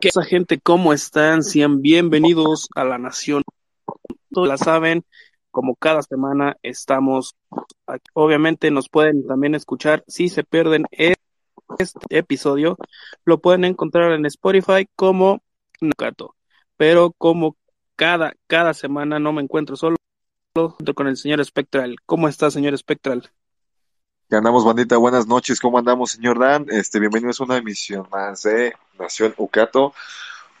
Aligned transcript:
¿Qué 0.00 0.10
esa 0.10 0.22
gente? 0.22 0.60
¿Cómo 0.60 0.92
están? 0.92 1.42
Sean 1.42 1.82
bienvenidos 1.82 2.68
a 2.76 2.84
la 2.84 2.98
Nación. 2.98 3.42
Todos 4.30 4.46
la 4.46 4.56
saben, 4.56 5.04
como 5.50 5.74
cada 5.74 6.02
semana 6.02 6.56
estamos 6.62 7.34
aquí. 7.84 8.04
Obviamente 8.12 8.70
nos 8.70 8.88
pueden 8.88 9.26
también 9.26 9.56
escuchar 9.56 10.04
si 10.06 10.28
se 10.28 10.44
pierden 10.44 10.84
este 10.92 11.18
episodio, 12.10 12.76
lo 13.24 13.40
pueden 13.40 13.64
encontrar 13.64 14.12
en 14.12 14.24
Spotify 14.26 14.88
como 14.94 15.42
Nakato. 15.80 16.36
Pero 16.76 17.10
como 17.18 17.56
cada, 17.96 18.34
cada 18.46 18.74
semana 18.74 19.18
no 19.18 19.32
me 19.32 19.42
encuentro 19.42 19.74
solo 19.74 19.96
junto 20.54 20.94
con 20.94 21.08
el 21.08 21.16
señor 21.16 21.44
Spectral. 21.44 21.96
¿Cómo 22.06 22.28
está, 22.28 22.52
señor 22.52 22.78
Spectral? 22.78 23.32
¿Qué 24.30 24.36
andamos, 24.36 24.64
bandita? 24.64 24.96
Buenas 24.96 25.26
noches. 25.26 25.58
¿Cómo 25.58 25.76
andamos, 25.76 26.12
señor 26.12 26.38
Dan? 26.38 26.66
Este, 26.68 27.00
bienvenidos 27.00 27.40
a 27.40 27.44
una 27.44 27.56
emisión 27.56 28.06
más 28.12 28.46
de 28.98 29.04
Nación 29.04 29.34
Ucato. 29.36 29.94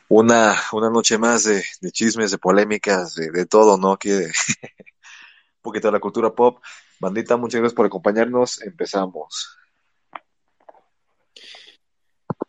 Una, 0.08 0.56
una 0.72 0.88
noche 0.88 1.18
más 1.18 1.44
de, 1.44 1.62
chismes, 1.92 2.30
de 2.30 2.38
polémicas, 2.38 3.14
de, 3.14 3.44
todo, 3.46 3.76
¿no? 3.76 3.92
Aquí 3.92 4.10
un 4.10 4.30
poquito 5.62 5.88
de 5.88 5.92
la 5.92 6.00
cultura 6.00 6.30
pop. 6.30 6.62
Bandita, 6.98 7.36
muchas 7.36 7.60
gracias 7.60 7.76
por 7.76 7.86
acompañarnos. 7.86 8.62
Empezamos. 8.62 9.58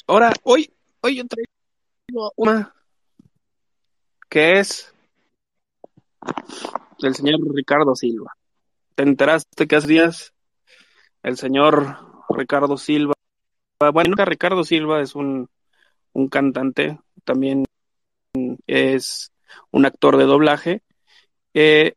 Ahora, 0.08 0.32
hoy, 0.44 0.74
hoy 1.02 1.18
yo 1.18 1.24
traigo 1.28 2.34
una 2.38 2.74
que 4.30 4.60
es 4.60 4.94
del 7.00 7.16
señor 7.16 7.40
Ricardo 7.54 7.96
Silva. 7.96 8.34
¿Te 8.96 9.04
enteraste 9.04 9.68
que 9.68 9.76
hace 9.76 9.88
días 9.88 10.34
el 11.24 11.38
señor 11.38 11.98
Ricardo 12.30 12.78
Silva. 12.78 13.14
Bueno, 13.94 14.16
Ricardo 14.26 14.64
Silva 14.64 15.02
es 15.02 15.16
un, 15.16 15.50
un 16.14 16.28
cantante, 16.28 17.00
también 17.24 17.66
es 18.68 19.32
un 19.72 19.86
actor 19.86 20.18
de 20.18 20.26
doblaje. 20.26 20.82
Eh, 21.54 21.94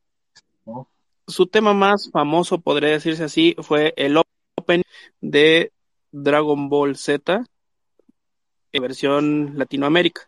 su 1.26 1.46
tema 1.46 1.72
más 1.74 2.10
famoso, 2.10 2.60
podría 2.60 2.90
decirse 2.90 3.24
así, 3.24 3.54
fue 3.60 3.94
el 3.96 4.16
Open 4.56 4.82
de 5.20 5.72
Dragon 6.10 6.68
Ball 6.68 6.96
Z 6.96 7.44
versión 8.80 9.58
Latinoamérica. 9.58 10.22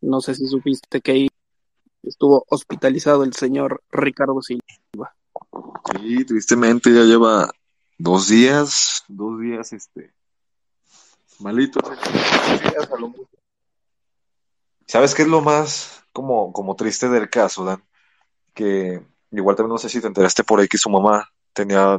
No 0.00 0.20
sé 0.20 0.34
si 0.34 0.46
supiste 0.46 1.00
que 1.00 1.12
ahí 1.12 1.28
estuvo 2.02 2.44
hospitalizado 2.48 3.24
el 3.24 3.32
señor 3.34 3.82
Ricardo 3.90 4.40
Silva. 4.42 5.14
Sí, 5.92 6.24
tristemente 6.24 6.92
ya 6.92 7.02
lleva 7.02 7.50
dos 7.98 8.28
días, 8.28 9.04
dos 9.08 9.40
días, 9.40 9.72
este, 9.72 10.12
malito. 11.42 11.80
¿Sabes 14.86 15.14
qué 15.14 15.22
es 15.22 15.28
lo 15.28 15.40
más 15.40 16.04
como, 16.12 16.52
como 16.52 16.76
triste 16.76 17.08
del 17.08 17.30
caso, 17.30 17.64
Dan? 17.64 17.82
Que 18.54 19.02
igual 19.30 19.56
también 19.56 19.72
no 19.72 19.78
sé 19.78 19.88
si 19.88 20.00
te 20.00 20.06
enteraste 20.06 20.44
por 20.44 20.60
ahí 20.60 20.68
que 20.68 20.78
su 20.78 20.90
mamá 20.90 21.30
tenía 21.52 21.98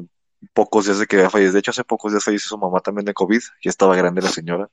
pocos 0.54 0.86
días 0.86 1.00
de 1.00 1.08
que 1.08 1.18
había 1.18 1.30
fallecido. 1.30 1.54
De 1.54 1.60
hecho, 1.60 1.72
hace 1.72 1.84
pocos 1.84 2.12
días 2.12 2.24
falleció 2.24 2.50
su 2.50 2.58
mamá 2.58 2.80
también 2.80 3.06
de 3.06 3.14
COVID, 3.14 3.42
ya 3.64 3.70
estaba 3.70 3.96
grande 3.96 4.22
la 4.22 4.30
señora. 4.30 4.70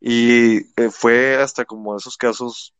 Y 0.00 0.58
eh, 0.80 0.90
fue 0.90 1.36
hasta 1.36 1.64
como 1.64 1.96
esos 1.96 2.16
casos 2.16 2.74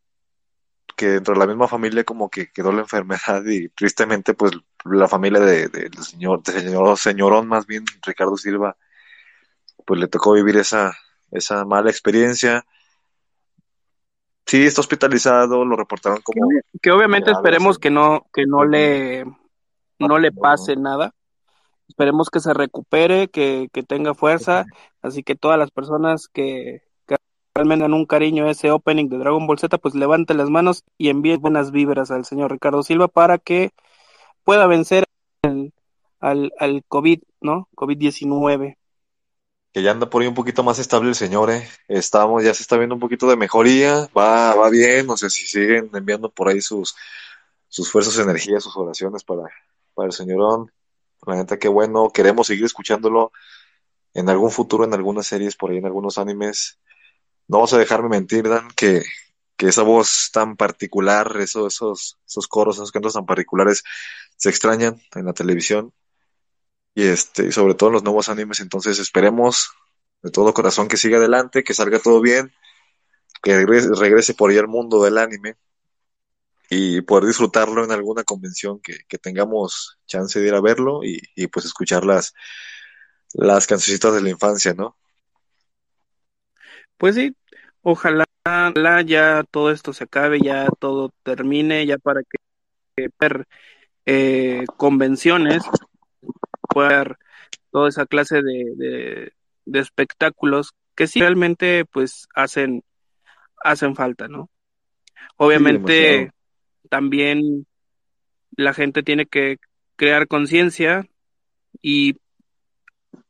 que 0.96 1.06
dentro 1.06 1.34
de 1.34 1.40
la 1.40 1.46
misma 1.46 1.68
familia 1.68 2.04
como 2.04 2.28
que 2.28 2.50
quedó 2.50 2.72
la 2.72 2.80
enfermedad 2.80 3.44
y 3.46 3.68
tristemente 3.70 4.34
pues 4.34 4.52
la 4.84 5.08
familia 5.08 5.40
del 5.40 5.70
de, 5.70 5.88
de 5.88 6.02
señor, 6.02 6.42
de 6.42 6.52
señor, 6.52 6.98
señorón 6.98 7.46
más 7.46 7.66
bien, 7.66 7.84
Ricardo 8.02 8.36
Silva, 8.36 8.76
pues 9.88 9.98
le 9.98 10.06
tocó 10.06 10.34
vivir 10.34 10.58
esa, 10.58 10.92
esa 11.30 11.64
mala 11.64 11.88
experiencia. 11.88 12.66
Sí, 14.44 14.66
está 14.66 14.82
hospitalizado, 14.82 15.64
lo 15.64 15.76
reportaron 15.76 16.20
como... 16.20 16.46
Que, 16.46 16.78
que 16.82 16.90
obviamente 16.90 17.30
esperemos 17.30 17.78
que 17.78 17.90
no, 17.90 18.26
que 18.34 18.44
no 18.44 18.66
le, 18.66 19.24
no 19.98 20.18
le 20.18 20.30
pase 20.30 20.76
nada. 20.76 21.14
Esperemos 21.88 22.28
que 22.28 22.40
se 22.40 22.52
recupere, 22.52 23.28
que, 23.28 23.70
que 23.72 23.82
tenga 23.82 24.12
fuerza. 24.12 24.66
Así 25.00 25.22
que 25.22 25.36
todas 25.36 25.58
las 25.58 25.70
personas 25.70 26.28
que, 26.28 26.82
realmente 27.54 27.84
dan 27.84 27.94
un 27.94 28.04
cariño 28.04 28.44
a 28.44 28.50
ese 28.50 28.70
opening 28.70 29.08
de 29.08 29.16
Dragon 29.16 29.46
Ball 29.46 29.58
Z, 29.58 29.78
pues 29.78 29.94
levante 29.94 30.34
las 30.34 30.50
manos 30.50 30.84
y 30.98 31.08
envíe 31.08 31.36
buenas 31.36 31.70
vibras 31.70 32.10
al 32.10 32.26
señor 32.26 32.52
Ricardo 32.52 32.82
Silva 32.82 33.08
para 33.08 33.38
que 33.38 33.70
pueda 34.44 34.66
vencer 34.66 35.04
al, 35.42 35.72
al, 36.20 36.52
al 36.58 36.84
COVID, 36.86 37.22
¿no? 37.40 37.70
COVID-19. 37.74 38.76
Ya 39.82 39.90
anda 39.90 40.08
por 40.10 40.22
ahí 40.22 40.28
un 40.28 40.34
poquito 40.34 40.62
más 40.62 40.78
estable 40.78 41.08
el 41.08 41.14
señor, 41.14 41.50
¿eh? 41.50 41.68
Estamos, 41.88 42.42
ya 42.42 42.54
se 42.54 42.62
está 42.62 42.76
viendo 42.76 42.94
un 42.94 43.00
poquito 43.00 43.28
de 43.28 43.36
mejoría, 43.36 44.08
va, 44.16 44.54
va 44.54 44.70
bien, 44.70 45.06
no 45.06 45.16
sé 45.16 45.30
si 45.30 45.46
siguen 45.46 45.90
enviando 45.94 46.30
por 46.30 46.48
ahí 46.48 46.60
sus, 46.60 46.96
sus 47.68 47.90
fuerzas, 47.90 48.18
energías, 48.18 48.62
sus 48.64 48.76
oraciones 48.76 49.24
para, 49.24 49.42
para 49.94 50.06
el 50.06 50.12
señorón. 50.12 50.72
La 51.26 51.36
neta, 51.36 51.58
qué 51.58 51.68
bueno, 51.68 52.10
queremos 52.10 52.46
seguir 52.46 52.64
escuchándolo 52.64 53.32
en 54.14 54.28
algún 54.28 54.50
futuro, 54.50 54.84
en 54.84 54.94
algunas 54.94 55.26
series, 55.26 55.56
por 55.56 55.70
ahí 55.70 55.78
en 55.78 55.86
algunos 55.86 56.18
animes 56.18 56.78
no 57.48 57.60
vas 57.60 57.72
a 57.72 57.78
dejarme 57.78 58.10
mentir, 58.10 58.48
Dan, 58.48 58.68
que, 58.76 59.02
que 59.56 59.68
esa 59.68 59.82
voz 59.82 60.30
tan 60.32 60.56
particular, 60.56 61.36
esos, 61.40 61.74
esos, 61.74 62.18
esos 62.26 62.46
coros, 62.46 62.76
esos 62.76 62.92
cantos 62.92 63.14
tan 63.14 63.26
particulares, 63.26 63.82
se 64.36 64.50
extrañan 64.50 65.00
en 65.14 65.24
la 65.24 65.32
televisión 65.32 65.92
y 66.98 67.06
este, 67.06 67.52
sobre 67.52 67.74
todo 67.74 67.90
en 67.90 67.92
los 67.92 68.02
nuevos 68.02 68.28
animes. 68.28 68.58
Entonces 68.58 68.98
esperemos 68.98 69.70
de 70.20 70.32
todo 70.32 70.52
corazón 70.52 70.88
que 70.88 70.96
siga 70.96 71.18
adelante, 71.18 71.62
que 71.62 71.72
salga 71.72 72.00
todo 72.00 72.20
bien, 72.20 72.52
que 73.40 73.64
regrese, 73.64 74.34
por 74.34 74.50
ahí 74.50 74.58
al 74.58 74.66
mundo 74.66 75.00
del 75.04 75.18
anime 75.18 75.54
y 76.68 77.00
poder 77.02 77.26
disfrutarlo 77.26 77.84
en 77.84 77.92
alguna 77.92 78.24
convención 78.24 78.80
que, 78.80 78.96
que 79.06 79.16
tengamos 79.16 80.00
chance 80.06 80.40
de 80.40 80.48
ir 80.48 80.54
a 80.54 80.60
verlo 80.60 81.04
y, 81.04 81.22
y 81.36 81.46
pues 81.46 81.66
escuchar 81.66 82.04
las, 82.04 82.34
las 83.32 83.68
cancioncitas 83.68 84.12
de 84.14 84.20
la 84.20 84.30
infancia, 84.30 84.74
¿no? 84.74 84.96
Pues 86.96 87.14
sí, 87.14 87.32
ojalá, 87.82 88.24
ya 89.06 89.44
todo 89.48 89.70
esto 89.70 89.92
se 89.92 90.02
acabe, 90.02 90.40
ya 90.40 90.66
todo 90.80 91.12
termine, 91.22 91.86
ya 91.86 91.96
para 91.98 92.22
que 92.22 93.08
ver 93.20 93.46
eh, 94.04 94.64
convenciones, 94.76 95.62
ver 96.74 97.18
toda 97.70 97.88
esa 97.88 98.06
clase 98.06 98.42
de, 98.42 98.72
de, 98.76 99.32
de, 99.64 99.78
espectáculos 99.80 100.72
que 100.94 101.06
sí 101.06 101.20
realmente 101.20 101.84
pues 101.84 102.28
hacen, 102.34 102.82
hacen 103.62 103.94
falta, 103.94 104.28
¿no? 104.28 104.50
Obviamente 105.36 106.24
sí, 106.24 106.30
también 106.88 107.66
la 108.56 108.74
gente 108.74 109.02
tiene 109.02 109.26
que 109.26 109.58
crear 109.96 110.26
conciencia 110.26 111.06
y 111.82 112.16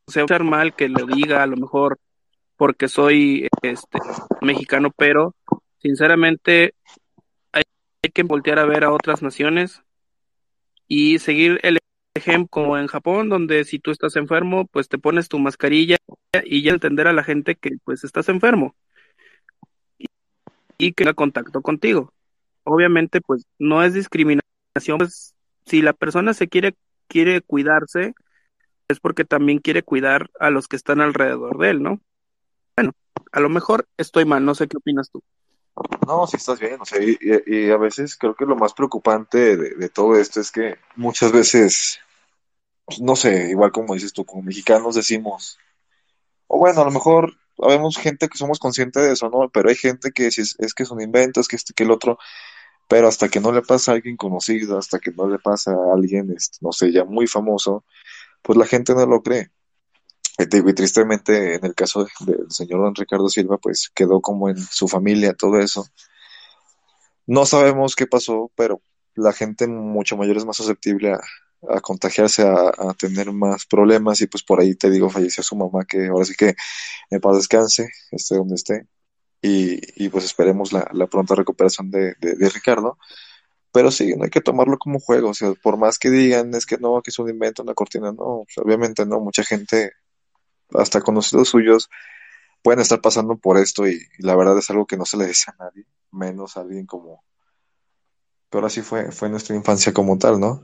se 0.07 0.23
va 0.23 0.37
a 0.37 0.39
mal 0.39 0.75
que 0.75 0.89
lo 0.89 1.05
diga 1.07 1.43
a 1.43 1.47
lo 1.47 1.57
mejor 1.57 1.99
porque 2.57 2.89
soy 2.89 3.49
este 3.63 3.99
mexicano, 4.41 4.91
pero 4.97 5.35
sinceramente 5.79 6.75
hay, 7.53 7.63
hay, 8.03 8.11
que 8.11 8.23
voltear 8.23 8.59
a 8.59 8.65
ver 8.65 8.85
a 8.85 8.93
otras 8.93 9.23
naciones 9.23 9.83
y 10.89 11.19
seguir 11.19 11.61
el 11.63 11.79
ejemplo 12.19 12.49
como 12.49 12.79
en 12.79 12.87
Japón, 12.87 13.29
donde 13.29 13.65
si 13.65 13.79
tú 13.79 13.91
estás 13.91 14.17
enfermo, 14.17 14.67
pues 14.67 14.89
te 14.89 14.99
pones 14.99 15.29
tu 15.29 15.39
mascarilla 15.39 15.97
y 16.45 16.63
ya 16.63 16.73
entender 16.73 17.09
a 17.09 17.13
la 17.13 17.25
gente 17.25 17.55
que 17.55 17.71
pues 17.85 18.05
estás 18.05 18.29
enfermo 18.29 18.77
y, 20.79 20.93
que 20.93 21.05
tenga 21.05 21.15
contacto 21.15 21.63
contigo. 21.63 22.13
Obviamente, 22.65 23.21
pues 23.21 23.45
no 23.59 23.83
es 23.83 23.95
discriminación, 23.95 24.99
pues 24.99 25.35
si 25.65 25.83
la 25.83 25.93
persona 25.93 26.35
se 26.35 26.49
quiere 26.49 26.75
quiere 27.09 27.41
cuidarse 27.41 28.15
es 28.89 29.01
porque 29.01 29.25
también 29.25 29.59
quiere 29.59 29.83
cuidar 29.83 30.31
a 30.41 30.51
los 30.51 30.69
que 30.69 30.77
están 30.77 31.01
alrededor 31.01 31.59
de 31.59 31.71
él, 31.71 31.83
¿no? 31.83 32.01
Bueno, 32.77 32.93
a 33.33 33.41
lo 33.41 33.51
mejor 33.51 33.87
estoy 33.99 34.25
mal, 34.25 34.45
no 34.45 34.55
sé 34.55 34.67
qué 34.67 34.79
opinas 34.79 35.11
tú. 35.11 35.23
No, 36.07 36.27
sí 36.27 36.37
estás 36.37 36.59
bien, 36.59 36.81
o 36.81 36.85
sea, 36.85 37.01
y, 37.03 37.19
y 37.47 37.71
a 37.71 37.77
veces 37.77 38.17
creo 38.17 38.35
que 38.35 38.47
lo 38.47 38.57
más 38.57 38.73
preocupante 38.73 39.57
de, 39.57 39.89
todo 39.91 40.17
esto 40.17 40.41
es 40.41 40.51
que 40.51 40.79
muchas 40.97 41.33
veces, 41.33 42.01
no 43.01 43.17
sé, 43.17 43.51
igual 43.51 43.73
como 43.73 43.95
dices 43.95 44.13
tú, 44.13 44.25
como 44.25 44.43
mexicanos 44.43 44.95
decimos, 44.95 45.59
o 46.47 46.59
bueno, 46.59 46.81
a 46.81 46.85
lo 46.85 46.91
mejor 46.91 47.35
habemos 47.59 47.97
gente 47.99 48.29
que 48.29 48.39
somos 48.39 48.59
conscientes 48.59 49.03
de 49.03 49.13
eso, 49.13 49.29
¿no? 49.31 49.49
Pero 49.51 49.69
hay 49.69 49.77
gente 49.77 50.13
que 50.13 50.27
es, 50.27 50.57
es 50.59 50.75
que 50.75 50.83
es 50.83 50.91
un 50.91 51.01
invento, 51.01 51.41
es 51.41 51.49
que 51.49 51.57
este, 51.57 51.75
que 51.75 51.85
el 51.85 51.91
otro, 51.91 52.19
pero 52.89 53.09
hasta 53.09 53.29
que 53.29 53.41
no 53.41 53.53
le 53.53 53.63
pasa 53.63 53.93
a 53.93 53.95
alguien 53.97 54.17
conocido, 54.17 54.79
hasta 54.79 54.99
que 54.99 55.13
no 55.13 55.29
le 55.29 55.39
pasa 55.39 55.73
a 55.73 55.95
alguien, 55.95 56.33
este, 56.37 56.59
no 56.63 56.73
sé, 56.73 56.93
ya 56.93 57.05
muy 57.05 57.27
famoso, 57.27 57.85
pues 58.43 58.59
la 58.59 58.67
gente 58.67 58.95
no 58.95 59.07
lo 59.07 59.23
cree. 59.23 59.51
Y 60.39 60.47
tristemente, 60.47 61.57
en 61.57 61.65
el 61.65 61.75
caso 61.75 62.07
del 62.21 62.51
señor 62.51 62.81
don 62.81 62.95
Ricardo 62.95 63.29
Silva, 63.29 63.59
pues 63.59 63.91
quedó 63.93 64.21
como 64.21 64.49
en 64.49 64.57
su 64.57 64.87
familia 64.87 65.35
todo 65.35 65.59
eso. 65.59 65.87
No 67.27 67.45
sabemos 67.45 67.97
qué 67.97 68.07
pasó, 68.07 68.51
pero 68.55 68.81
la 69.17 69.33
gente 69.33 69.67
mucho 69.67 70.17
mayor 70.17 70.37
es 70.37 70.45
más 70.45 70.57
susceptible 70.57 71.13
a, 71.13 71.21
a 71.69 71.81
contagiarse, 71.81 72.43
a, 72.47 72.95
tener 72.99 73.33
más 73.33 73.67
problemas 73.67 74.21
y 74.21 74.27
pues 74.27 74.43
por 74.43 74.61
ahí 74.61 74.75
te 74.75 74.91
digo, 74.91 75.11
falleció 75.11 75.43
su 75.43 75.57
mamá, 75.57 75.85
que 75.85 76.07
ahora 76.07 76.25
sí 76.25 76.35
que 76.35 76.55
en 77.11 77.21
paz 77.21 77.37
descanse, 77.37 77.89
esté 78.13 78.37
donde 78.37 78.55
esté. 78.55 78.87
Y, 79.43 79.81
y 80.05 80.09
pues 80.09 80.25
esperemos 80.25 80.73
la, 80.73 80.89
la 80.93 81.07
pronta 81.07 81.35
recuperación 81.35 81.91
de, 81.91 82.15
de, 82.21 82.49
Ricardo. 82.51 82.99
Pero 83.73 83.91
sí, 83.91 84.15
no 84.17 84.25
hay 84.25 84.31
que 84.31 84.41
tomarlo 84.41 84.79
como 84.79 84.99
juego, 85.01 85.31
o 85.31 85.35
sea, 85.35 85.53
por 85.63 85.77
más 85.79 85.99
que 85.99 86.11
digan, 86.11 86.55
es 86.55 86.67
que 86.67 86.79
no, 86.79 87.03
que 87.03 87.11
es 87.11 87.19
un 87.19 87.29
invento, 87.29 87.63
una 87.63 87.75
cortina, 87.75 88.13
no, 88.13 88.45
obviamente 88.57 89.07
no, 89.07 89.21
mucha 89.21 89.45
gente, 89.45 89.93
hasta 90.75 91.03
conocidos 91.03 91.51
suyos, 91.51 91.91
pueden 92.63 92.81
estar 92.81 93.01
pasando 93.01 93.37
por 93.37 93.59
esto 93.59 93.87
y, 93.87 94.01
la 94.19 94.35
verdad 94.37 94.59
es 94.59 94.71
algo 94.71 94.87
que 94.87 94.97
no 94.97 95.05
se 95.05 95.19
le 95.19 95.27
dice 95.27 95.51
a 95.51 95.65
nadie, 95.65 95.87
menos 96.11 96.57
a 96.57 96.63
alguien 96.63 96.87
como... 96.87 97.23
Pero 98.51 98.67
así 98.67 98.81
fue, 98.81 99.13
fue 99.13 99.29
nuestra 99.29 99.55
infancia 99.55 99.93
como 99.93 100.19
tal, 100.19 100.41
¿no? 100.41 100.63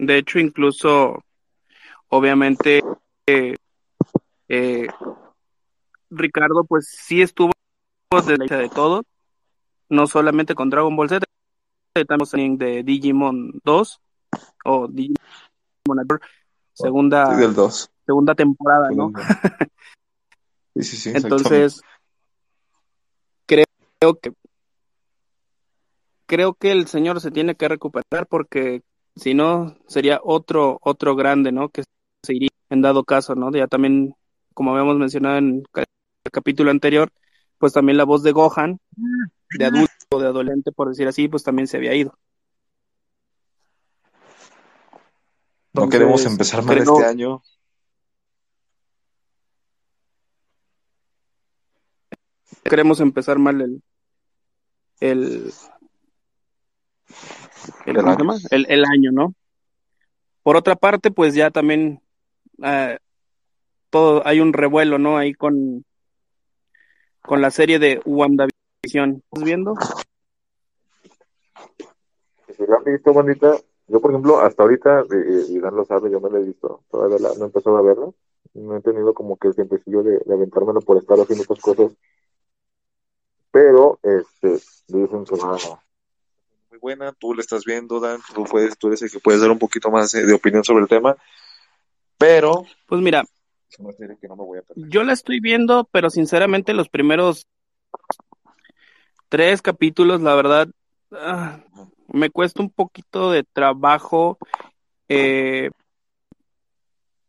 De 0.00 0.16
hecho, 0.16 0.38
incluso, 0.38 1.22
obviamente, 2.08 2.82
eh, 3.26 3.54
eh, 4.48 4.88
Ricardo, 6.08 6.64
pues 6.64 6.88
sí 6.88 7.20
estuvo 7.20 7.52
de 8.10 8.38
la 8.38 8.56
de 8.56 8.70
todo, 8.70 9.02
no 9.90 10.06
solamente 10.06 10.54
con 10.54 10.70
Dragon 10.70 10.96
Ball 10.96 11.10
Z, 11.10 11.26
también 12.08 12.56
de 12.56 12.82
Digimon 12.82 13.60
2 13.62 14.00
o 14.64 14.88
Digimon 14.88 15.18
segunda, 16.72 17.34
sí, 17.34 17.40
del 17.42 17.54
2. 17.54 17.90
segunda 18.06 18.34
temporada, 18.34 18.90
¿no? 18.90 19.12
Sí, 20.76 20.84
sí, 20.84 20.96
sí. 20.96 21.10
Entonces, 21.12 21.82
creo 23.44 23.66
que 24.22 24.32
creo 26.26 26.54
que 26.54 26.70
el 26.70 26.86
señor 26.86 27.20
se 27.20 27.32
tiene 27.32 27.56
que 27.56 27.68
recuperar 27.68 28.28
porque 28.28 28.82
si 29.20 29.34
no 29.34 29.76
sería 29.86 30.18
otro 30.24 30.78
otro 30.80 31.14
grande, 31.14 31.52
¿no? 31.52 31.68
Que 31.68 31.84
se 32.22 32.34
iría 32.34 32.48
en 32.70 32.80
dado 32.80 33.04
caso, 33.04 33.34
¿no? 33.34 33.50
Ya 33.52 33.66
también, 33.66 34.14
como 34.54 34.70
habíamos 34.70 34.96
mencionado 34.96 35.36
en 35.36 35.62
el 35.74 35.86
capítulo 36.32 36.70
anterior, 36.70 37.12
pues 37.58 37.74
también 37.74 37.98
la 37.98 38.04
voz 38.04 38.22
de 38.22 38.32
Gohan, 38.32 38.80
de 39.58 39.64
adulto 39.66 39.92
o 40.10 40.20
de 40.20 40.26
adolescente, 40.26 40.72
por 40.72 40.88
decir 40.88 41.06
así, 41.06 41.28
pues 41.28 41.42
también 41.42 41.66
se 41.68 41.76
había 41.76 41.94
ido. 41.94 42.18
No 45.72 45.84
Entonces, 45.84 45.90
queremos 46.00 46.24
empezar 46.24 46.62
mal 46.64 46.78
este 46.78 47.04
año. 47.04 47.42
Queremos 52.64 53.00
empezar 53.00 53.38
mal 53.38 53.60
el 53.60 53.82
el 55.00 55.52
el, 57.86 57.96
El 57.96 57.96
¿cómo 57.96 58.02
se 58.02 58.08
año. 58.10 58.18
llama? 58.18 58.34
El- 58.50 58.66
el 58.68 58.84
año, 58.84 59.10
¿no? 59.12 59.34
Por 60.42 60.56
otra 60.56 60.74
parte, 60.76 61.10
pues 61.10 61.34
ya 61.34 61.50
también 61.50 62.00
eh, 62.62 62.98
todo 63.90 64.26
hay 64.26 64.40
un 64.40 64.52
revuelo, 64.52 64.98
¿no? 64.98 65.16
Ahí 65.18 65.34
con 65.34 65.84
con 67.22 67.40
la 67.42 67.50
serie 67.50 67.78
de 67.78 68.00
WandaVision. 68.06 69.22
¿Estás 69.24 69.44
viendo? 69.44 69.74
Si 72.56 72.66
lo 72.66 72.78
han 72.78 72.84
visto, 72.84 73.12
bonita, 73.12 73.56
yo 73.88 74.00
por 74.00 74.10
ejemplo, 74.10 74.40
hasta 74.40 74.62
ahorita, 74.62 75.04
y, 75.10 75.56
y 75.56 75.60
Dan 75.60 75.76
lo 75.76 75.84
sabe, 75.84 76.10
yo 76.10 76.18
no 76.20 76.28
lo 76.28 76.38
he 76.38 76.44
visto, 76.44 76.82
todavía 76.90 77.18
la- 77.18 77.34
no 77.36 77.42
he 77.44 77.46
empezado 77.46 77.76
a 77.76 77.82
verla, 77.82 78.10
no 78.54 78.76
he 78.76 78.80
tenido 78.80 79.14
como 79.14 79.36
que 79.36 79.48
el 79.48 79.54
tiempecillo 79.54 80.02
de, 80.02 80.18
de 80.24 80.34
aventármelo 80.34 80.80
por 80.80 80.96
estar 80.96 81.18
haciendo 81.20 81.44
otras 81.44 81.60
cosas, 81.60 81.92
pero 83.50 83.98
este, 84.02 84.60
dicen 84.88 85.24
que 85.24 85.36
va 85.36 85.56
muy 86.70 86.78
buena, 86.78 87.12
tú 87.12 87.34
la 87.34 87.40
estás 87.40 87.64
viendo, 87.64 87.98
Dan, 88.00 88.20
tú, 88.34 88.44
puedes, 88.44 88.78
tú 88.78 88.88
eres 88.88 89.02
el 89.02 89.10
que 89.10 89.18
puedes 89.18 89.40
dar 89.40 89.50
un 89.50 89.58
poquito 89.58 89.90
más 89.90 90.12
de, 90.12 90.24
de 90.24 90.32
opinión 90.32 90.62
sobre 90.62 90.82
el 90.82 90.88
tema, 90.88 91.16
pero 92.16 92.64
Pues 92.86 93.00
mira, 93.00 93.24
que 93.70 94.28
no 94.28 94.36
me 94.36 94.44
voy 94.44 94.58
a 94.58 94.62
yo 94.76 95.02
la 95.02 95.12
estoy 95.12 95.40
viendo, 95.40 95.88
pero 95.90 96.10
sinceramente 96.10 96.74
los 96.74 96.88
primeros 96.88 97.46
tres 99.28 99.62
capítulos, 99.62 100.20
la 100.20 100.34
verdad, 100.34 100.68
ah, 101.12 101.60
me 102.08 102.30
cuesta 102.30 102.62
un 102.62 102.70
poquito 102.70 103.30
de 103.30 103.44
trabajo 103.44 104.38
eh, 105.08 105.70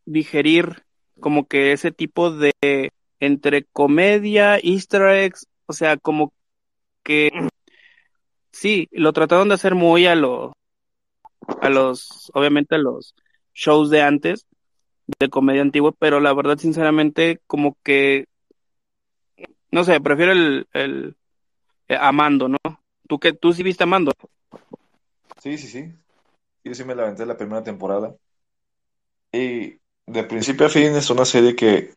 digerir 0.05 0.83
como 1.19 1.47
que 1.47 1.71
ese 1.71 1.91
tipo 1.91 2.31
de 2.31 2.91
entre 3.19 3.63
comedia, 3.65 4.57
easter 4.57 5.03
eggs, 5.03 5.47
o 5.67 5.73
sea, 5.73 5.97
como 5.97 6.33
que 7.03 7.31
sí, 8.51 8.87
lo 8.91 9.13
trataron 9.13 9.49
de 9.49 9.55
hacer 9.55 9.75
muy 9.75 10.05
a 10.07 10.15
los, 10.15 10.51
a 11.61 11.69
los, 11.69 12.31
obviamente 12.33 12.75
a 12.75 12.79
los 12.79 13.15
shows 13.53 13.89
de 13.89 14.01
antes, 14.01 14.45
de 15.19 15.29
comedia 15.29 15.61
antiguo, 15.61 15.91
pero 15.91 16.19
la 16.19 16.33
verdad, 16.33 16.57
sinceramente, 16.57 17.39
como 17.47 17.77
que, 17.83 18.25
no 19.71 19.83
sé, 19.83 19.99
prefiero 20.01 20.31
el, 20.31 20.67
el, 20.73 21.15
eh, 21.87 21.97
Amando, 21.99 22.47
¿no? 22.47 22.57
Tú 23.07 23.19
que, 23.19 23.33
tú 23.33 23.53
sí 23.53 23.63
viste 23.63 23.83
Amando. 23.83 24.13
Sí, 25.41 25.57
sí, 25.57 25.67
sí. 25.67 25.91
Yo 26.63 26.75
sí 26.75 26.83
me 26.83 26.95
la 26.95 27.03
aventé 27.03 27.25
la 27.25 27.37
primera 27.37 27.63
temporada. 27.63 28.15
Y 29.31 29.79
de 30.05 30.23
principio 30.23 30.67
a 30.67 30.69
fin 30.69 30.95
es 30.95 31.09
una 31.09 31.25
serie 31.25 31.55
que, 31.55 31.93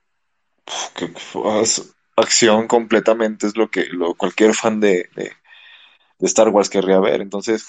que 0.94 1.12
es 1.60 1.94
acción 2.16 2.68
completamente, 2.68 3.46
es 3.46 3.56
lo 3.56 3.70
que 3.70 3.86
lo, 3.86 4.14
cualquier 4.14 4.54
fan 4.54 4.80
de, 4.80 5.08
de 6.24 6.28
Star 6.28 6.48
Wars 6.48 6.70
querría 6.70 7.00
ver. 7.00 7.20
Entonces, 7.20 7.66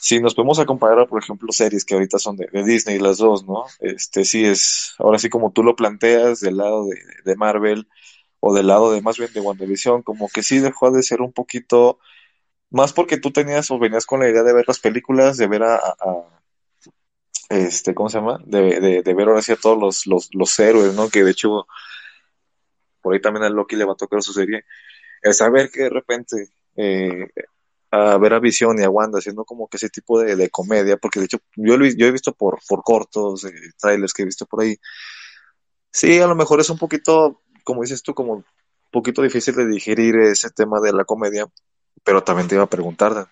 si 0.00 0.20
nos 0.20 0.34
podemos 0.34 0.58
a 0.60 0.64
por 0.66 1.22
ejemplo, 1.22 1.52
series 1.52 1.84
que 1.84 1.94
ahorita 1.94 2.18
son 2.18 2.36
de, 2.36 2.46
de 2.52 2.64
Disney, 2.64 2.98
las 2.98 3.18
dos, 3.18 3.44
¿no? 3.46 3.64
Este 3.80 4.24
sí 4.24 4.44
es, 4.44 4.94
ahora 4.98 5.18
sí 5.18 5.28
como 5.28 5.52
tú 5.52 5.62
lo 5.62 5.76
planteas, 5.76 6.40
del 6.40 6.56
lado 6.58 6.86
de, 6.86 6.96
de 7.24 7.36
Marvel 7.36 7.88
o 8.40 8.54
del 8.54 8.68
lado 8.68 8.92
de 8.92 9.02
más 9.02 9.18
bien 9.18 9.32
de 9.34 9.40
WandaVision, 9.40 10.02
como 10.02 10.28
que 10.28 10.42
sí 10.42 10.58
dejó 10.60 10.90
de 10.92 11.02
ser 11.02 11.20
un 11.22 11.32
poquito, 11.32 11.98
más 12.70 12.92
porque 12.92 13.18
tú 13.18 13.32
tenías 13.32 13.70
o 13.70 13.78
venías 13.78 14.06
con 14.06 14.20
la 14.20 14.28
idea 14.30 14.42
de 14.44 14.54
ver 14.54 14.66
las 14.68 14.80
películas, 14.80 15.36
de 15.38 15.48
ver 15.48 15.64
a, 15.64 15.76
a- 15.76 15.96
a, 16.00 16.42
este, 17.50 17.94
¿cómo 17.94 18.08
se 18.08 18.18
llama? 18.18 18.38
De, 18.46 18.80
de, 18.80 19.02
de 19.02 19.14
ver 19.14 19.28
ahora 19.28 19.42
sí 19.42 19.52
a 19.52 19.56
todos 19.56 19.78
los, 19.78 20.06
los, 20.06 20.30
los 20.34 20.58
héroes, 20.58 20.94
¿no? 20.94 21.08
Que 21.10 21.24
de 21.24 21.32
hecho, 21.32 21.66
por 23.02 23.14
ahí 23.14 23.20
también 23.20 23.44
a 23.44 23.50
Loki 23.50 23.76
le 23.76 23.84
va 23.84 23.92
a 23.92 23.96
tocar 23.96 24.22
su 24.22 24.32
serie. 24.32 24.64
El 25.22 25.34
saber 25.34 25.70
que 25.70 25.84
de 25.84 25.90
repente, 25.90 26.48
eh, 26.76 27.28
a 27.90 28.18
ver 28.18 28.34
a 28.34 28.40
Visión 28.40 28.78
y 28.78 28.84
a 28.84 28.90
Wanda 28.90 29.18
haciendo 29.18 29.44
como 29.44 29.68
que 29.68 29.76
ese 29.76 29.88
tipo 29.88 30.20
de, 30.20 30.36
de 30.36 30.50
comedia, 30.50 30.96
porque 30.96 31.18
de 31.20 31.26
hecho 31.26 31.38
yo, 31.56 31.76
lo 31.76 31.86
yo 31.86 32.06
he 32.06 32.12
visto 32.12 32.32
por, 32.32 32.60
por 32.68 32.82
cortos, 32.82 33.44
eh, 33.44 33.52
trailers 33.78 34.12
que 34.12 34.22
he 34.22 34.26
visto 34.26 34.46
por 34.46 34.62
ahí. 34.62 34.76
Sí, 35.92 36.20
a 36.20 36.26
lo 36.26 36.36
mejor 36.36 36.60
es 36.60 36.70
un 36.70 36.78
poquito, 36.78 37.42
como 37.64 37.82
dices 37.82 38.02
tú, 38.02 38.14
como 38.14 38.34
un 38.34 38.44
poquito 38.92 39.22
difícil 39.22 39.56
de 39.56 39.66
digerir 39.66 40.16
ese 40.16 40.50
tema 40.50 40.80
de 40.80 40.92
la 40.92 41.04
comedia, 41.04 41.46
pero 42.04 42.22
también 42.22 42.48
te 42.48 42.54
iba 42.54 42.64
a 42.64 42.70
preguntar, 42.70 43.28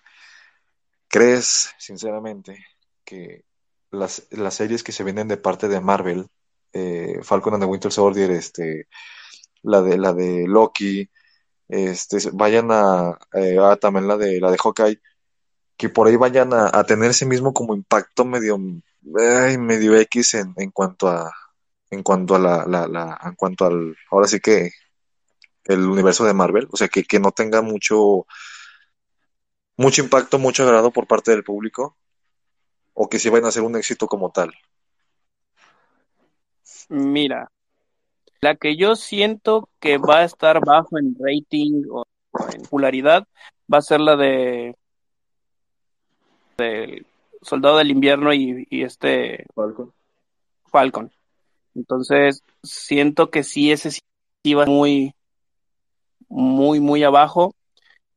¿crees 1.07 1.73
sinceramente 1.77 2.65
que 3.05 3.45
las, 3.91 4.27
las 4.31 4.55
series 4.55 4.83
que 4.83 4.91
se 4.91 5.03
vienen 5.03 5.27
de 5.29 5.37
parte 5.37 5.67
de 5.69 5.79
Marvel, 5.79 6.27
eh, 6.73 7.19
Falcon 7.23 7.53
and 7.53 7.63
the 7.63 7.69
Winter 7.69 7.91
Soldier, 7.91 8.29
este, 8.31 8.87
la 9.63 9.81
de 9.81 9.97
la 9.97 10.13
de 10.13 10.45
Loki, 10.47 11.09
este, 11.69 12.17
vayan 12.33 12.69
a, 12.71 13.17
eh, 13.33 13.57
ah, 13.61 13.77
también 13.77 14.07
la 14.07 14.17
de 14.17 14.39
la 14.41 14.51
de 14.51 14.57
Hawkeye, 14.57 14.99
que 15.77 15.89
por 15.89 16.07
ahí 16.07 16.17
vayan 16.17 16.53
a, 16.53 16.69
a 16.73 16.83
tener 16.83 17.11
ese 17.11 17.25
mismo 17.25 17.53
como 17.53 17.75
impacto 17.75 18.25
medio, 18.25 18.59
medio 19.01 19.95
X 19.95 20.33
en, 20.33 20.53
en 20.57 20.71
cuanto 20.71 21.07
a, 21.07 21.31
en 21.91 22.03
cuanto 22.03 22.35
a 22.35 22.39
la, 22.39 22.65
la, 22.65 22.87
la, 22.87 23.19
en 23.23 23.35
cuanto 23.35 23.65
al, 23.65 23.95
ahora 24.11 24.27
sí 24.27 24.39
que 24.39 24.71
el 25.65 25.85
universo 25.85 26.25
de 26.25 26.33
Marvel, 26.33 26.67
o 26.71 26.77
sea, 26.77 26.87
que, 26.87 27.03
que 27.03 27.19
no 27.19 27.31
tenga 27.31 27.61
mucho, 27.61 28.25
mucho 29.77 30.01
impacto, 30.01 30.39
mucho 30.39 30.63
agrado 30.63 30.91
por 30.91 31.07
parte 31.07 31.31
del 31.31 31.43
público, 31.43 31.97
o 32.93 33.07
que 33.07 33.19
sí 33.19 33.29
vayan 33.29 33.45
a 33.45 33.51
ser 33.51 33.63
un 33.63 33.75
éxito 33.75 34.07
como 34.07 34.31
tal. 34.31 34.51
Mira, 36.89 37.51
la 38.41 38.55
que 38.55 38.75
yo 38.75 38.95
siento 38.95 39.69
que 39.79 39.97
va 39.97 40.19
a 40.19 40.23
estar 40.23 40.63
bajo 40.63 40.97
en 40.97 41.15
rating 41.19 41.83
o 41.91 42.05
en 42.53 42.61
popularidad 42.63 43.27
va 43.71 43.79
a 43.79 43.81
ser 43.81 43.99
la 43.99 44.15
de 44.15 44.75
del 46.57 47.05
Soldado 47.41 47.77
del 47.77 47.91
Invierno 47.91 48.33
y, 48.33 48.67
y 48.69 48.83
este 48.83 49.45
Falcon. 49.55 49.93
Falcon. 50.65 51.11
Entonces, 51.75 52.43
siento 52.63 53.29
que 53.29 53.43
sí, 53.43 53.71
ese 53.71 53.91
sí 53.91 54.53
va 54.53 54.65
muy, 54.65 55.13
muy, 56.27 56.79
muy 56.79 57.03
abajo. 57.03 57.53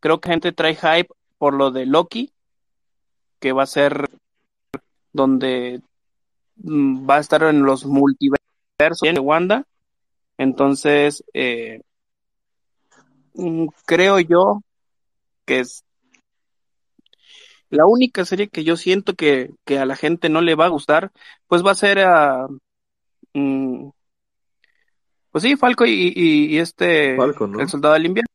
Creo 0.01 0.21
que 0.21 0.31
gente 0.31 0.53
trae 0.53 0.75
hype 0.75 1.15
por 1.39 1.55
lo 1.55 1.71
de 1.71 1.87
Loki, 1.87 2.33
que 3.39 3.53
va 3.53 3.63
a 3.63 3.67
ser 3.67 4.11
donde 5.13 5.83
mm, 6.57 7.09
va 7.09 7.17
a 7.17 7.21
estar 7.21 7.43
en 7.45 7.63
los 7.63 7.85
multiversos 7.85 8.41
de 9.01 9.21
Wanda. 9.21 9.65
Entonces, 10.43 11.25
eh, 11.35 11.83
mm, 13.35 13.67
creo 13.87 14.19
yo 14.19 14.61
que 15.45 15.61
es 15.61 15.85
La 17.71 17.87
única 17.87 18.27
serie 18.27 18.49
que 18.49 18.65
yo 18.65 18.77
siento 18.77 19.15
que, 19.15 19.51
que 19.65 19.79
a 19.79 19.87
la 19.87 19.97
gente 19.97 20.29
no 20.29 20.43
le 20.43 20.55
va 20.55 20.67
a 20.67 20.69
gustar, 20.69 21.11
pues 21.47 21.65
va 21.65 21.71
a 21.71 21.75
ser 21.75 22.01
a... 22.01 22.47
mm, 23.33 23.89
pues 25.31 25.43
sí, 25.45 25.57
Falco 25.57 25.87
y, 25.87 26.13
y- 26.15 26.55
y 26.55 26.59
este... 26.59 27.17
Falcon, 27.17 27.53
¿no? 27.53 27.61
El 27.61 27.69
Soldado 27.69 27.95
del 27.95 28.07
Invierno. 28.07 28.29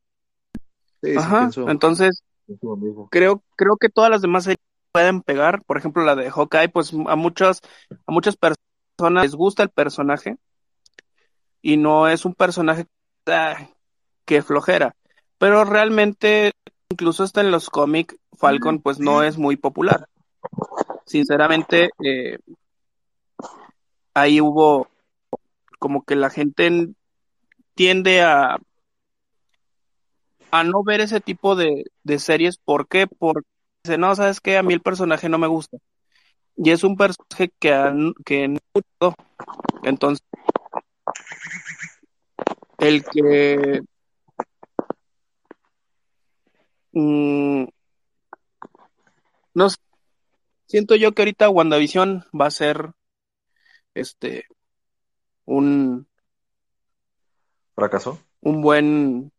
Sí, 1.03 1.11
sí, 1.11 1.17
Ajá, 1.19 1.39
pienso, 1.41 1.69
entonces 1.69 2.23
pienso 2.47 3.07
creo, 3.11 3.43
creo 3.55 3.77
que 3.77 3.89
todas 3.89 4.09
las 4.09 4.23
demás 4.23 4.45
series 4.45 4.57
pueden 4.91 5.21
pegar. 5.21 5.61
Por 5.65 5.77
ejemplo, 5.77 6.03
la 6.03 6.15
de 6.15 6.31
Hawkeye, 6.31 6.69
pues 6.69 6.91
a 6.93 7.15
muchas, 7.15 7.61
a 8.07 8.11
muchas 8.11 8.35
personas 8.35 9.23
les 9.23 9.35
gusta 9.35 9.61
el 9.61 9.69
personaje 9.69 10.37
y 11.67 11.75
no 11.75 12.07
es 12.07 12.24
un 12.24 12.33
personaje 12.33 12.86
ah, 13.25 13.57
que 14.24 14.41
flojera. 14.41 14.95
Pero 15.38 15.65
realmente, 15.65 16.53
incluso 16.89 17.24
hasta 17.24 17.41
en 17.41 17.51
los 17.51 17.69
cómics, 17.69 18.15
Falcon 18.38 18.79
pues 18.79 19.00
no 19.01 19.21
es 19.21 19.38
muy 19.38 19.57
popular. 19.57 20.07
Sinceramente, 21.05 21.89
eh, 22.01 22.39
ahí 24.13 24.39
hubo 24.39 24.88
como 25.77 26.05
que 26.05 26.15
la 26.15 26.29
gente 26.29 26.88
tiende 27.75 28.21
a, 28.21 28.59
a 30.51 30.63
no 30.63 30.83
ver 30.86 31.01
ese 31.01 31.19
tipo 31.19 31.57
de, 31.57 31.91
de 32.03 32.19
series. 32.19 32.57
¿Por 32.59 32.88
qué? 32.88 33.07
Porque 33.07 33.45
dice, 33.83 33.97
no, 33.97 34.15
¿sabes 34.15 34.39
qué? 34.39 34.55
A 34.55 34.63
mí 34.63 34.74
el 34.74 34.81
personaje 34.81 35.27
no 35.27 35.38
me 35.38 35.47
gusta. 35.47 35.77
Y 36.55 36.69
es 36.69 36.86
un 36.86 36.95
personaje 36.95 37.51
que, 37.59 38.13
que 38.24 38.47
no 38.47 38.59
gustó. 38.74 39.15
Entonces, 39.83 40.25
el 42.79 43.03
que 43.03 43.81
mm, 46.93 47.65
no 49.53 49.69
sé, 49.69 49.77
siento 50.67 50.96
yo 50.96 51.13
que 51.13 51.24
ahorita 51.24 51.50
WandaVision 51.50 52.25
va 52.39 52.48
a 52.48 52.51
ser 52.51 52.91
este 53.93 54.46
un, 55.46 56.07
¿Fracasó? 57.75 58.19
un 58.41 58.62
buen 58.62 59.31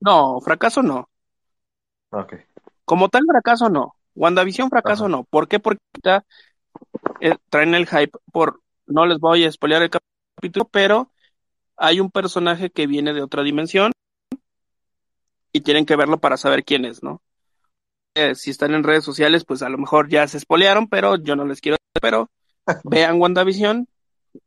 no, 0.00 0.40
fracaso 0.40 0.82
no. 0.82 1.08
Ah, 2.10 2.20
Ok. 2.20 2.34
Como 2.84 3.08
tal 3.08 3.22
fracaso 3.26 3.70
no. 3.70 3.96
WandaVision 4.14 4.68
fracaso 4.68 5.04
Ajá. 5.04 5.10
no. 5.10 5.24
¿Por 5.24 5.48
qué? 5.48 5.58
Porque 5.58 5.80
eh, 7.20 7.36
traen 7.48 7.74
el 7.74 7.86
hype 7.86 8.18
por 8.32 8.60
no 8.86 9.06
les 9.06 9.18
voy 9.18 9.44
a 9.44 9.50
spoilear 9.52 9.82
el 9.82 9.90
capítulo, 9.90 10.68
pero 10.70 11.10
hay 11.76 12.00
un 12.00 12.10
personaje 12.10 12.70
que 12.70 12.86
viene 12.86 13.12
de 13.12 13.22
otra 13.22 13.42
dimensión 13.42 13.92
y 15.52 15.60
tienen 15.60 15.86
que 15.86 15.96
verlo 15.96 16.18
para 16.18 16.36
saber 16.36 16.64
quién 16.64 16.84
es, 16.84 17.02
¿no? 17.02 17.22
Eh, 18.16 18.34
si 18.34 18.50
están 18.50 18.74
en 18.74 18.84
redes 18.84 19.04
sociales, 19.04 19.44
pues 19.44 19.62
a 19.62 19.68
lo 19.68 19.78
mejor 19.78 20.08
ya 20.08 20.26
se 20.28 20.38
spoilearon, 20.38 20.88
pero 20.88 21.16
yo 21.16 21.36
no 21.36 21.44
les 21.44 21.60
quiero, 21.60 21.76
pero 22.00 22.30
vean 22.84 23.20
WandaVision 23.20 23.88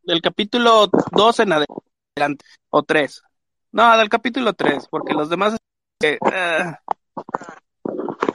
del 0.04 0.22
capítulo 0.22 0.90
2 1.12 1.40
en 1.42 1.54
adelante, 1.54 2.46
o 2.70 2.84
3. 2.84 3.24
No, 3.72 3.98
del 3.98 4.10
capítulo 4.10 4.54
3, 4.54 4.88
porque 4.90 5.14
los 5.14 5.30
demás 5.30 5.58
eh, 6.02 6.18
ah, 6.22 6.80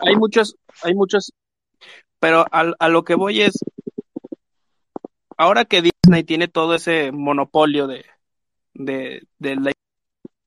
hay 0.00 0.16
muchos, 0.16 0.56
hay 0.82 0.94
muchos, 0.94 1.32
pero 2.18 2.44
a, 2.50 2.72
a 2.78 2.88
lo 2.88 3.04
que 3.04 3.14
voy 3.14 3.42
es, 3.42 3.54
ahora 5.36 5.64
que 5.64 5.82
Disney 5.82 6.24
tiene 6.24 6.48
todo 6.48 6.74
ese 6.74 7.10
monopolio 7.12 7.86
de, 7.86 8.04
de, 8.74 9.26
de 9.38 9.56
la 9.56 9.72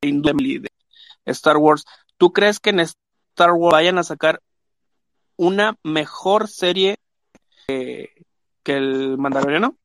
industria 0.02 0.62
de 0.62 0.70
Star 1.26 1.58
Wars, 1.58 1.86
¿tú 2.18 2.34
crees 2.34 2.60
que 2.60 2.72
en 2.72 2.80
Star 2.82 3.52
Wars 3.54 3.74
vayan 3.74 3.98
a 3.98 4.04
sacar 4.04 4.42
una 5.38 5.78
mejor 5.84 6.48
serie 6.48 6.98
que, 7.68 8.26
que 8.64 8.78
el 8.78 9.18
Mandaloriano? 9.18 9.78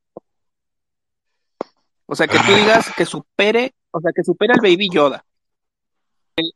O 2.06 2.14
sea, 2.14 2.26
que 2.26 2.38
tú 2.38 2.52
digas 2.54 2.92
que 2.96 3.06
supere, 3.06 3.72
o 3.92 4.00
sea, 4.00 4.10
que 4.14 4.24
supere 4.24 4.52
al 4.52 4.60
Baby 4.60 4.88
Yoda. 4.92 5.24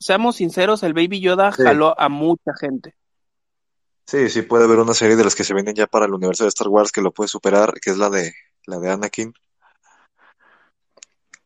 Seamos 0.00 0.36
sinceros, 0.36 0.82
el 0.82 0.94
Baby 0.94 1.20
Yoda 1.20 1.52
Sí. 1.52 1.62
jaló 1.62 1.98
a 1.98 2.08
mucha 2.08 2.52
gente. 2.58 2.96
Sí, 4.06 4.28
sí 4.28 4.42
puede 4.42 4.64
haber 4.64 4.78
una 4.78 4.94
serie 4.94 5.16
de 5.16 5.24
las 5.24 5.34
que 5.34 5.44
se 5.44 5.54
vienen 5.54 5.74
ya 5.74 5.86
para 5.86 6.06
el 6.06 6.12
universo 6.14 6.44
de 6.44 6.48
Star 6.48 6.68
Wars 6.68 6.92
que 6.92 7.00
lo 7.00 7.12
puede 7.12 7.28
superar, 7.28 7.74
que 7.80 7.90
es 7.90 7.96
la 7.96 8.10
de 8.10 8.32
la 8.66 8.78
de 8.78 8.90
Anakin. 8.90 9.32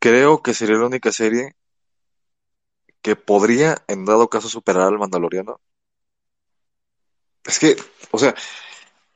Creo 0.00 0.42
que 0.42 0.54
sería 0.54 0.76
la 0.78 0.86
única 0.86 1.12
serie 1.12 1.54
que 3.02 3.16
podría, 3.16 3.70
en 3.88 4.04
dado 4.04 4.30
caso, 4.30 4.48
superar 4.48 4.86
al 4.86 5.00
Mandaloriano. 5.00 5.60
Es 7.44 7.58
que, 7.58 7.76
o 8.10 8.18
sea, 8.18 8.34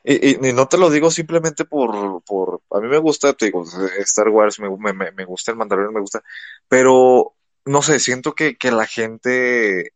y, 0.04 0.48
y- 0.50 0.52
no 0.54 0.68
te 0.68 0.78
lo 0.78 0.90
digo 0.90 1.10
simplemente 1.10 1.64
por, 1.66 2.22
por, 2.24 2.62
a 2.70 2.80
mí 2.80 2.88
me 2.88 2.98
gusta, 2.98 3.34
te 3.34 3.46
digo, 3.46 3.64
Star 4.00 4.28
Wars, 4.30 4.60
me, 4.60 4.70
me, 4.78 4.92
me- 4.94 5.12
me 5.12 5.24
gusta 5.26 5.52
el 5.52 5.58
Mandaloriano, 5.58 5.94
me 5.94 6.00
gusta, 6.00 6.22
pero 6.68 7.34
no 7.66 7.82
sé, 7.82 8.00
siento 8.00 8.34
que, 8.34 8.56
que 8.56 8.72
la 8.72 8.86
gente, 8.86 9.92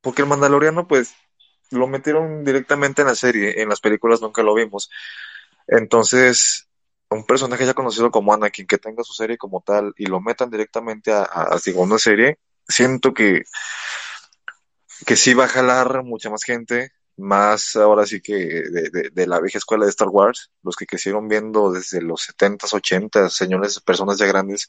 porque 0.00 0.22
el 0.22 0.28
Mandaloriano, 0.28 0.86
pues, 0.86 1.14
lo 1.70 1.86
metieron 1.86 2.44
directamente 2.44 3.02
en 3.02 3.08
la 3.08 3.14
serie, 3.14 3.60
en 3.62 3.68
las 3.68 3.80
películas 3.80 4.20
nunca 4.20 4.42
lo 4.42 4.54
vimos. 4.54 4.90
Entonces, 5.66 6.63
un 7.14 7.24
personaje 7.24 7.66
ya 7.66 7.74
conocido 7.74 8.10
como 8.10 8.34
Anakin, 8.34 8.66
que 8.66 8.78
tenga 8.78 9.02
su 9.04 9.12
serie 9.12 9.38
como 9.38 9.62
tal 9.62 9.94
y 9.96 10.06
lo 10.06 10.20
metan 10.20 10.50
directamente 10.50 11.12
a, 11.12 11.22
a, 11.22 11.54
a, 11.54 11.60
digo, 11.64 11.82
una 11.82 11.98
serie, 11.98 12.38
siento 12.68 13.14
que, 13.14 13.42
que 15.06 15.16
sí 15.16 15.34
va 15.34 15.44
a 15.44 15.48
jalar 15.48 16.02
mucha 16.02 16.30
más 16.30 16.42
gente, 16.44 16.92
más 17.16 17.76
ahora 17.76 18.06
sí 18.06 18.20
que 18.20 18.34
de, 18.34 19.10
de, 19.12 19.26
la 19.26 19.40
vieja 19.40 19.58
escuela 19.58 19.84
de 19.84 19.90
Star 19.90 20.08
Wars, 20.08 20.50
los 20.62 20.76
que 20.76 20.86
crecieron 20.86 21.28
viendo 21.28 21.72
desde 21.72 22.02
los 22.02 22.28
70s, 22.28 22.72
80s, 22.72 23.30
señores, 23.30 23.80
personas 23.80 24.18
ya 24.18 24.26
grandes. 24.26 24.68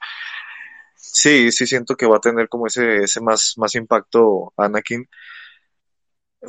Sí, 0.95 1.51
sí 1.51 1.67
siento 1.67 1.95
que 1.95 2.05
va 2.05 2.17
a 2.17 2.21
tener 2.21 2.49
como 2.49 2.67
ese, 2.67 3.03
ese 3.03 3.21
más, 3.21 3.53
más 3.57 3.75
impacto 3.75 4.53
Anakin 4.57 5.07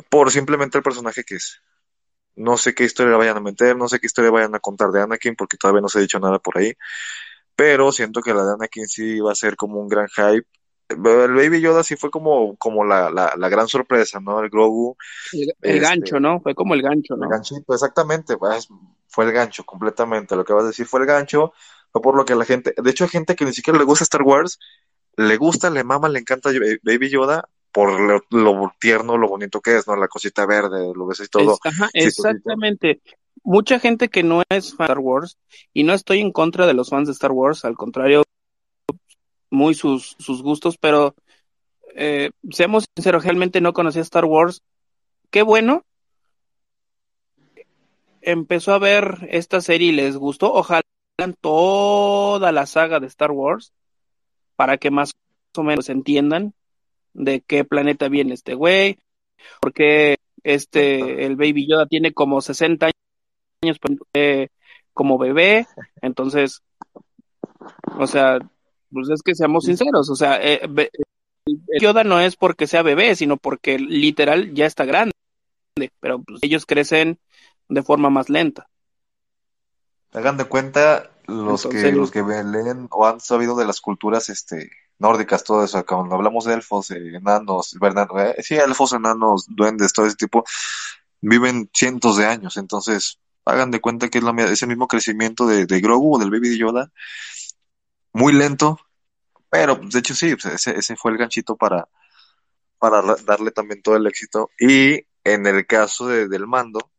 por 0.09 0.31
simplemente 0.31 0.77
el 0.77 0.83
personaje 0.83 1.23
que 1.23 1.35
es. 1.35 1.61
No 2.37 2.55
sé 2.55 2.73
qué 2.73 2.83
historia 2.83 3.11
le 3.11 3.17
vayan 3.17 3.37
a 3.37 3.41
meter, 3.41 3.75
no 3.75 3.89
sé 3.89 3.99
qué 3.99 4.05
historia 4.05 4.31
vayan 4.31 4.53
a 4.55 4.59
contar 4.59 4.91
de 4.91 5.01
Anakin, 5.01 5.35
porque 5.35 5.57
todavía 5.57 5.81
no 5.81 5.89
se 5.89 5.97
ha 5.97 6.01
dicho 6.01 6.19
nada 6.19 6.39
por 6.39 6.57
ahí. 6.57 6.73
Pero 7.55 7.91
siento 7.91 8.21
que 8.21 8.33
la 8.33 8.45
de 8.45 8.53
Anakin 8.53 8.87
sí 8.87 9.19
va 9.19 9.31
a 9.31 9.35
ser 9.35 9.55
como 9.55 9.79
un 9.81 9.87
gran 9.87 10.07
hype. 10.07 10.47
El 10.89 11.33
Baby 11.33 11.59
Yoda 11.59 11.83
sí 11.83 11.95
fue 11.95 12.11
como, 12.11 12.55
como 12.57 12.85
la, 12.85 13.09
la, 13.09 13.33
la 13.35 13.49
gran 13.49 13.67
sorpresa, 13.67 14.19
¿no? 14.19 14.39
El 14.39 14.49
Grogu. 14.49 14.95
El, 15.33 15.41
el 15.41 15.49
este, 15.75 15.79
gancho, 15.79 16.19
¿no? 16.19 16.39
Fue 16.39 16.55
como 16.55 16.75
el 16.75 16.81
gancho, 16.81 17.17
¿no? 17.17 17.25
El 17.25 17.31
ganchito, 17.31 17.73
exactamente. 17.73 18.37
Pues, 18.37 18.69
fue 19.07 19.25
el 19.25 19.31
gancho, 19.31 19.65
completamente. 19.65 20.35
Lo 20.35 20.45
que 20.45 20.53
vas 20.53 20.63
a 20.63 20.67
decir 20.67 20.85
fue 20.85 21.01
el 21.01 21.07
gancho. 21.07 21.51
Fue 21.91 22.01
por 22.01 22.15
lo 22.15 22.23
que 22.23 22.35
la 22.35 22.45
gente. 22.45 22.73
De 22.77 22.91
hecho, 22.91 23.03
hay 23.03 23.09
gente 23.09 23.35
que 23.35 23.43
ni 23.43 23.53
siquiera 23.53 23.77
le 23.79 23.85
gusta 23.85 24.03
Star 24.03 24.21
Wars. 24.21 24.59
Le 25.17 25.35
gusta, 25.37 25.71
le 25.71 25.83
mama, 25.83 26.07
le 26.07 26.19
encanta 26.19 26.51
Baby 26.83 27.09
Yoda 27.09 27.49
por 27.77 27.99
lo, 27.99 28.23
lo, 28.31 28.73
tierno, 28.79 29.19
lo 29.19 29.27
bonito 29.27 29.61
que 29.61 29.77
es, 29.77 29.87
¿no? 29.87 29.95
La 29.95 30.07
cosita 30.07 30.47
verde, 30.47 30.91
lo 30.95 31.05
ves 31.05 31.19
y 31.19 31.27
todo. 31.27 31.59
Ajá, 31.63 31.87
exactamente. 31.93 33.01
Mucha 33.43 33.77
gente 33.77 34.09
que 34.09 34.23
no 34.23 34.41
es 34.49 34.73
fan 34.75 34.87
de 34.87 34.93
Star 34.93 34.97
Wars, 34.97 35.37
y 35.75 35.83
no 35.83 35.93
estoy 35.93 36.21
en 36.21 36.31
contra 36.31 36.65
de 36.65 36.73
los 36.73 36.89
fans 36.89 37.07
de 37.07 37.11
Star 37.11 37.31
Wars, 37.31 37.65
al 37.65 37.75
contrario, 37.75 38.23
muy 39.51 39.75
sus, 39.75 40.15
sus 40.17 40.41
gustos, 40.41 40.79
pero 40.79 41.13
eh, 41.93 42.31
seamos 42.49 42.85
sinceros, 42.95 43.23
realmente 43.23 43.61
no 43.61 43.73
conocía 43.73 44.01
Star 44.01 44.25
Wars. 44.25 44.63
Qué 45.29 45.43
bueno. 45.43 45.85
Empezó 48.21 48.73
a 48.73 48.79
ver 48.79 49.27
esta 49.29 49.61
serie 49.61 49.89
y 49.89 49.95
les 49.95 50.17
gustó. 50.17 50.51
Ojalá 50.51 50.81
toda 51.41 52.51
la 52.51 52.65
saga 52.65 52.99
de 52.99 53.05
Star 53.05 53.29
Wars 53.29 53.71
para 54.55 54.79
que 54.79 54.89
más 54.89 55.11
o 55.55 55.61
menos 55.61 55.89
entiendan 55.89 56.55
de 57.17 57.41
qué 57.41 57.65
planeta 57.65 58.07
viene 58.07 58.35
este 58.35 58.53
güey, 58.53 58.99
porque 59.59 60.17
este, 60.43 61.25
el 61.25 61.35
Baby 61.35 61.67
Yoda 61.67 61.87
tiene 61.87 62.13
como 62.13 62.41
60 62.41 62.91
años 63.63 63.77
eh, 64.13 64.49
como 64.93 65.17
bebé, 65.17 65.67
entonces, 66.01 66.61
o 67.97 68.07
sea, 68.07 68.39
pues 68.91 69.09
es 69.09 69.21
que 69.23 69.35
seamos 69.35 69.65
sinceros, 69.65 70.09
o 70.09 70.15
sea, 70.15 70.39
eh, 70.41 70.61
Yoda 71.81 72.03
no 72.03 72.19
es 72.19 72.35
porque 72.35 72.67
sea 72.67 72.83
bebé, 72.83 73.15
sino 73.15 73.37
porque 73.37 73.79
literal 73.79 74.53
ya 74.53 74.67
está 74.67 74.85
grande, 74.85 75.13
pero 75.99 76.21
pues, 76.21 76.39
ellos 76.43 76.65
crecen 76.65 77.19
de 77.67 77.83
forma 77.83 78.09
más 78.09 78.29
lenta. 78.29 78.69
Hagan 80.13 80.37
de 80.37 80.45
cuenta 80.45 81.11
los 81.25 81.65
entonces, 81.65 81.83
que 81.83 81.91
los 81.91 82.11
que 82.11 82.21
leen 82.21 82.87
o 82.91 83.05
han 83.05 83.19
sabido 83.19 83.57
de 83.57 83.65
las 83.65 83.81
culturas 83.81 84.29
este 84.29 84.69
nórdicas, 84.99 85.43
todo 85.43 85.63
eso, 85.63 85.85
cuando 85.85 86.15
hablamos 86.15 86.45
de 86.45 86.53
elfos, 86.55 86.91
eh, 86.91 87.17
enanos, 87.17 87.75
¿verdad? 87.79 88.07
Eh, 88.37 88.43
sí, 88.43 88.55
elfos, 88.55 88.93
enanos, 88.93 89.45
duendes, 89.49 89.93
todo 89.93 90.05
ese 90.05 90.15
tipo, 90.15 90.43
viven 91.21 91.69
cientos 91.73 92.17
de 92.17 92.25
años, 92.25 92.57
entonces 92.57 93.19
hagan 93.45 93.71
de 93.71 93.81
cuenta 93.81 94.09
que 94.09 94.19
es 94.19 94.23
la, 94.23 94.31
ese 94.45 94.67
mismo 94.67 94.87
crecimiento 94.87 95.47
de, 95.47 95.65
de 95.65 95.81
Grogu 95.81 96.15
o 96.15 96.19
del 96.19 96.31
Baby 96.31 96.57
Yoda, 96.57 96.91
muy 98.13 98.33
lento, 98.33 98.79
pero 99.49 99.75
de 99.77 99.99
hecho 99.99 100.15
sí, 100.15 100.35
ese, 100.53 100.77
ese 100.77 100.95
fue 100.95 101.11
el 101.11 101.17
ganchito 101.17 101.55
para, 101.57 101.87
para 102.79 103.01
darle 103.25 103.51
también 103.51 103.81
todo 103.81 103.95
el 103.95 104.07
éxito. 104.07 104.49
Y 104.59 105.01
en 105.23 105.47
el 105.47 105.65
caso 105.67 106.07
de, 106.07 106.27
del 106.27 106.47
mando, 106.47 106.91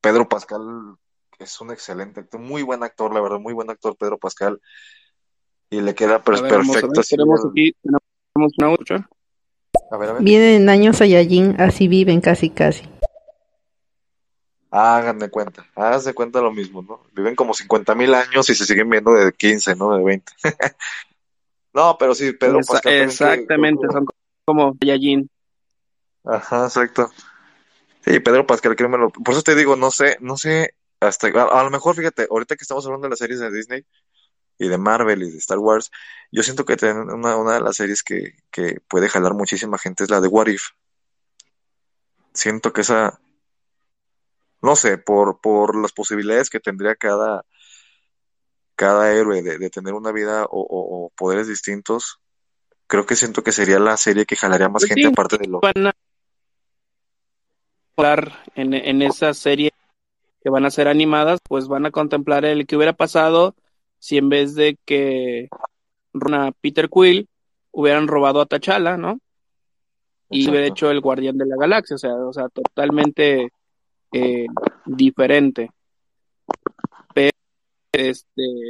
Pedro 0.00 0.28
Pascal 0.28 0.96
es 1.38 1.60
un 1.60 1.70
excelente 1.70 2.20
actor, 2.20 2.40
muy 2.40 2.62
buen 2.62 2.82
actor, 2.82 3.12
la 3.12 3.20
verdad, 3.20 3.38
muy 3.38 3.52
buen 3.52 3.70
actor 3.70 3.96
Pedro 3.96 4.18
Pascal. 4.18 4.60
Y 5.70 5.80
le 5.80 5.94
queda 5.94 6.22
pues, 6.22 6.40
perfecto. 6.40 7.02
tenemos 7.08 7.44
aquí, 7.44 7.74
tenemos 7.82 8.52
una 8.58 8.70
otra. 8.70 9.08
A 9.90 9.96
ver, 9.96 10.10
a 10.10 10.12
ver. 10.14 10.22
Vienen 10.22 10.62
en 10.62 10.68
años 10.68 10.98
Saiyajin, 10.98 11.60
así 11.60 11.88
viven 11.88 12.20
casi 12.20 12.50
casi. 12.50 12.88
Hagan 14.70 15.18
de 15.18 15.30
cuenta, 15.30 15.66
haz 15.74 16.04
de 16.04 16.14
cuenta 16.14 16.40
lo 16.40 16.52
mismo, 16.52 16.82
¿no? 16.82 17.02
Viven 17.14 17.34
como 17.34 17.54
50 17.54 17.94
mil 17.94 18.14
años 18.14 18.48
y 18.50 18.54
se 18.54 18.66
siguen 18.66 18.90
viendo 18.90 19.12
de 19.12 19.32
15, 19.32 19.74
¿no? 19.76 19.96
De 19.96 20.04
20. 20.04 20.32
no, 21.74 21.96
pero 21.98 22.14
sí, 22.14 22.32
Pedro 22.32 22.60
Pascal. 22.66 22.92
Exactamente, 22.92 23.86
son 23.90 24.06
como 24.44 24.76
Saiyajin. 24.78 25.28
Ajá, 26.24 26.64
exacto. 26.64 27.10
Sí, 28.04 28.20
Pedro 28.20 28.46
Pascal, 28.46 28.76
créemelo. 28.76 29.10
Por 29.10 29.32
eso 29.32 29.42
te 29.42 29.54
digo, 29.54 29.76
no 29.76 29.90
sé, 29.90 30.16
no 30.20 30.36
sé, 30.36 30.74
hasta, 31.00 31.28
a, 31.28 31.62
lo 31.62 31.70
mejor, 31.70 31.96
fíjate, 31.96 32.26
ahorita 32.30 32.56
que 32.56 32.62
estamos 32.62 32.84
hablando 32.86 33.06
de 33.06 33.10
las 33.10 33.18
series 33.18 33.40
de 33.40 33.50
Disney 33.50 33.84
y 34.58 34.68
de 34.68 34.78
Marvel 34.78 35.22
y 35.22 35.30
de 35.30 35.38
Star 35.38 35.58
Wars, 35.58 35.90
yo 36.32 36.42
siento 36.42 36.64
que 36.64 36.76
una, 36.84 37.36
una 37.36 37.54
de 37.54 37.60
las 37.60 37.76
series 37.76 38.02
que, 38.02 38.34
que 38.50 38.80
puede 38.88 39.08
jalar 39.08 39.34
muchísima 39.34 39.78
gente 39.78 40.04
es 40.04 40.10
la 40.10 40.20
de 40.20 40.28
What 40.28 40.48
If. 40.48 40.62
Siento 42.32 42.72
que 42.72 42.82
esa, 42.82 43.20
no 44.62 44.76
sé, 44.76 44.98
por, 44.98 45.40
por 45.40 45.80
las 45.80 45.92
posibilidades 45.92 46.50
que 46.50 46.60
tendría 46.60 46.94
cada, 46.94 47.44
cada 48.74 49.12
héroe 49.12 49.42
de, 49.42 49.70
tener 49.70 49.94
una 49.94 50.12
vida 50.12 50.46
o, 50.48 51.10
poderes 51.16 51.48
distintos, 51.48 52.20
creo 52.86 53.06
que 53.06 53.16
siento 53.16 53.42
que 53.42 53.52
sería 53.52 53.78
la 53.78 53.96
serie 53.96 54.26
que 54.26 54.36
jalaría 54.36 54.68
más 54.68 54.82
pues 54.82 54.92
gente 54.92 55.08
aparte 55.08 55.38
de 55.38 55.48
lo 55.48 55.60
en, 58.54 58.74
en 58.74 59.02
esa 59.02 59.32
serie 59.32 59.72
que 60.42 60.50
van 60.50 60.66
a 60.66 60.70
ser 60.70 60.86
animadas, 60.86 61.40
pues 61.42 61.66
van 61.66 61.86
a 61.86 61.90
contemplar 61.90 62.44
el 62.44 62.66
que 62.66 62.76
hubiera 62.76 62.92
pasado 62.92 63.54
si 63.98 64.18
en 64.18 64.28
vez 64.28 64.54
de 64.54 64.78
que 64.84 65.48
a 66.32 66.52
Peter 66.60 66.88
Quill 66.88 67.28
hubieran 67.70 68.08
robado 68.08 68.40
a 68.40 68.46
T'Challa, 68.46 68.96
¿no? 68.96 69.18
Y 70.28 70.48
hubiera 70.48 70.66
hecho 70.66 70.90
el 70.90 71.00
guardián 71.00 71.36
de 71.36 71.46
la 71.46 71.56
galaxia, 71.56 71.94
o 71.94 71.98
sea, 71.98 72.14
o 72.14 72.32
sea, 72.32 72.48
totalmente 72.48 73.48
eh, 74.12 74.46
diferente. 74.84 75.70
Pero 77.14 77.30
este 77.92 78.68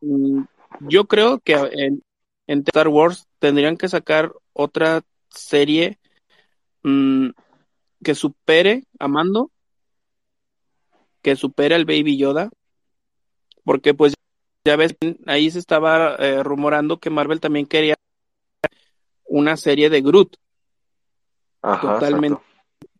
mm, 0.00 0.42
yo 0.80 1.06
creo 1.06 1.40
que 1.40 1.54
en, 1.54 2.02
en 2.46 2.60
Star 2.60 2.88
Wars 2.88 3.26
tendrían 3.38 3.76
que 3.76 3.88
sacar 3.88 4.32
otra 4.52 5.02
serie 5.30 5.98
mm, 6.82 7.30
que 8.04 8.14
supere 8.14 8.84
a 8.98 9.08
Mando, 9.08 9.50
que 11.22 11.34
supere 11.34 11.74
al 11.74 11.84
Baby 11.84 12.16
Yoda, 12.18 12.50
porque 13.66 13.94
pues 13.94 14.14
ya 14.64 14.76
ves, 14.76 14.94
ahí 15.26 15.50
se 15.50 15.58
estaba 15.58 16.14
eh, 16.16 16.42
rumorando 16.44 16.98
que 16.98 17.10
Marvel 17.10 17.40
también 17.40 17.66
quería 17.66 17.96
una 19.24 19.56
serie 19.56 19.90
de 19.90 20.02
Groot, 20.02 20.36
totalmente 21.60 22.40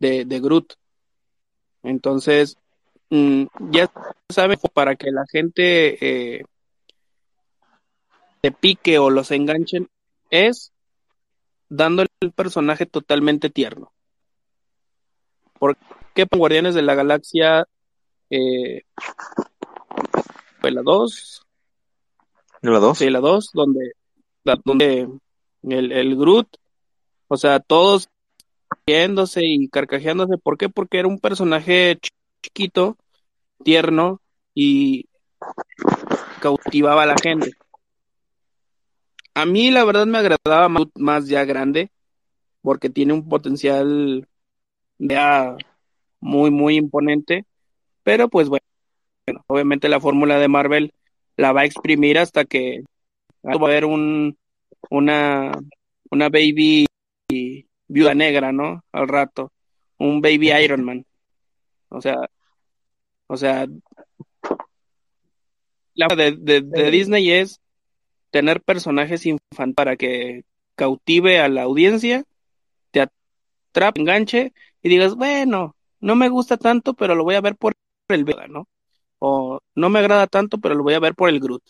de, 0.00 0.24
de, 0.24 0.40
Groot. 0.40 0.74
Entonces, 1.84 2.58
mm, 3.10 3.44
ya 3.70 3.88
saben, 4.28 4.58
para 4.74 4.96
que 4.96 5.12
la 5.12 5.24
gente 5.30 6.38
eh, 6.38 6.44
se 8.42 8.50
pique 8.50 8.98
o 8.98 9.08
los 9.08 9.30
enganchen, 9.30 9.88
es 10.30 10.72
dándole 11.68 12.08
el 12.20 12.32
personaje 12.32 12.86
totalmente 12.86 13.50
tierno. 13.50 13.92
¿Por 15.60 15.78
qué 16.12 16.26
Guardianes 16.28 16.74
de 16.74 16.82
la 16.82 16.96
Galaxia 16.96 17.68
eh, 18.30 18.82
fue 20.66 20.72
la 20.72 20.82
2? 20.82 21.46
¿La 22.62 22.80
2? 22.80 22.98
Sí, 22.98 23.08
la 23.08 23.20
2, 23.20 23.50
donde, 23.52 23.92
donde 24.64 25.08
el, 25.62 25.92
el 25.92 26.16
Groot, 26.16 26.48
o 27.28 27.36
sea, 27.36 27.60
todos 27.60 28.08
riéndose 28.84 29.42
y 29.44 29.68
carcajeándose. 29.68 30.38
¿Por 30.38 30.58
qué? 30.58 30.68
Porque 30.68 30.98
era 30.98 31.06
un 31.06 31.20
personaje 31.20 32.00
chiquito, 32.42 32.96
tierno 33.62 34.20
y 34.54 35.06
cautivaba 36.40 37.04
a 37.04 37.06
la 37.06 37.16
gente. 37.22 37.52
A 39.34 39.46
mí 39.46 39.70
la 39.70 39.84
verdad 39.84 40.06
me 40.06 40.18
agradaba 40.18 40.68
más, 40.68 40.86
más 40.96 41.28
ya 41.28 41.44
grande 41.44 41.92
porque 42.60 42.90
tiene 42.90 43.12
un 43.12 43.28
potencial 43.28 44.26
ya 44.98 45.56
muy, 46.18 46.50
muy 46.50 46.74
imponente. 46.74 47.44
Pero 48.02 48.28
pues 48.28 48.48
bueno, 48.48 48.66
obviamente 49.46 49.88
la 49.88 50.00
fórmula 50.00 50.38
de 50.38 50.48
Marvel 50.48 50.92
la 51.36 51.52
va 51.52 51.62
a 51.62 51.64
exprimir 51.64 52.18
hasta 52.18 52.44
que 52.44 52.82
va 53.44 53.52
a 53.52 53.56
haber 53.56 53.84
un, 53.84 54.36
una, 54.90 55.52
una 56.10 56.28
baby 56.28 56.86
viuda 57.88 58.14
negra, 58.14 58.52
¿no? 58.52 58.84
Al 58.92 59.08
rato. 59.08 59.52
Un 59.98 60.20
baby 60.20 60.52
Iron 60.52 60.84
Man. 60.84 61.06
O 61.88 62.00
sea, 62.00 62.16
o 63.26 63.36
sea, 63.36 63.66
la 65.94 66.08
de, 66.08 66.32
de, 66.32 66.60
de 66.60 66.90
Disney 66.90 67.30
es 67.30 67.60
tener 68.30 68.60
personajes 68.62 69.24
infantiles 69.26 69.74
para 69.74 69.96
que 69.96 70.44
cautive 70.74 71.40
a 71.40 71.48
la 71.48 71.62
audiencia, 71.62 72.24
te 72.90 73.00
atrape, 73.00 74.00
enganche 74.00 74.52
y 74.82 74.88
digas, 74.88 75.14
bueno, 75.14 75.74
no 76.00 76.14
me 76.16 76.28
gusta 76.28 76.56
tanto, 76.56 76.94
pero 76.94 77.14
lo 77.14 77.24
voy 77.24 77.34
a 77.36 77.40
ver 77.40 77.56
por 77.56 77.72
el 78.08 78.24
Vega, 78.24 78.46
¿no? 78.46 78.68
O 79.18 79.58
no 79.74 79.88
me 79.88 79.98
agrada 79.98 80.26
tanto, 80.26 80.58
pero 80.58 80.74
lo 80.74 80.82
voy 80.82 80.94
a 80.94 81.00
ver 81.00 81.14
por 81.14 81.28
el 81.28 81.40
Groot. 81.40 81.62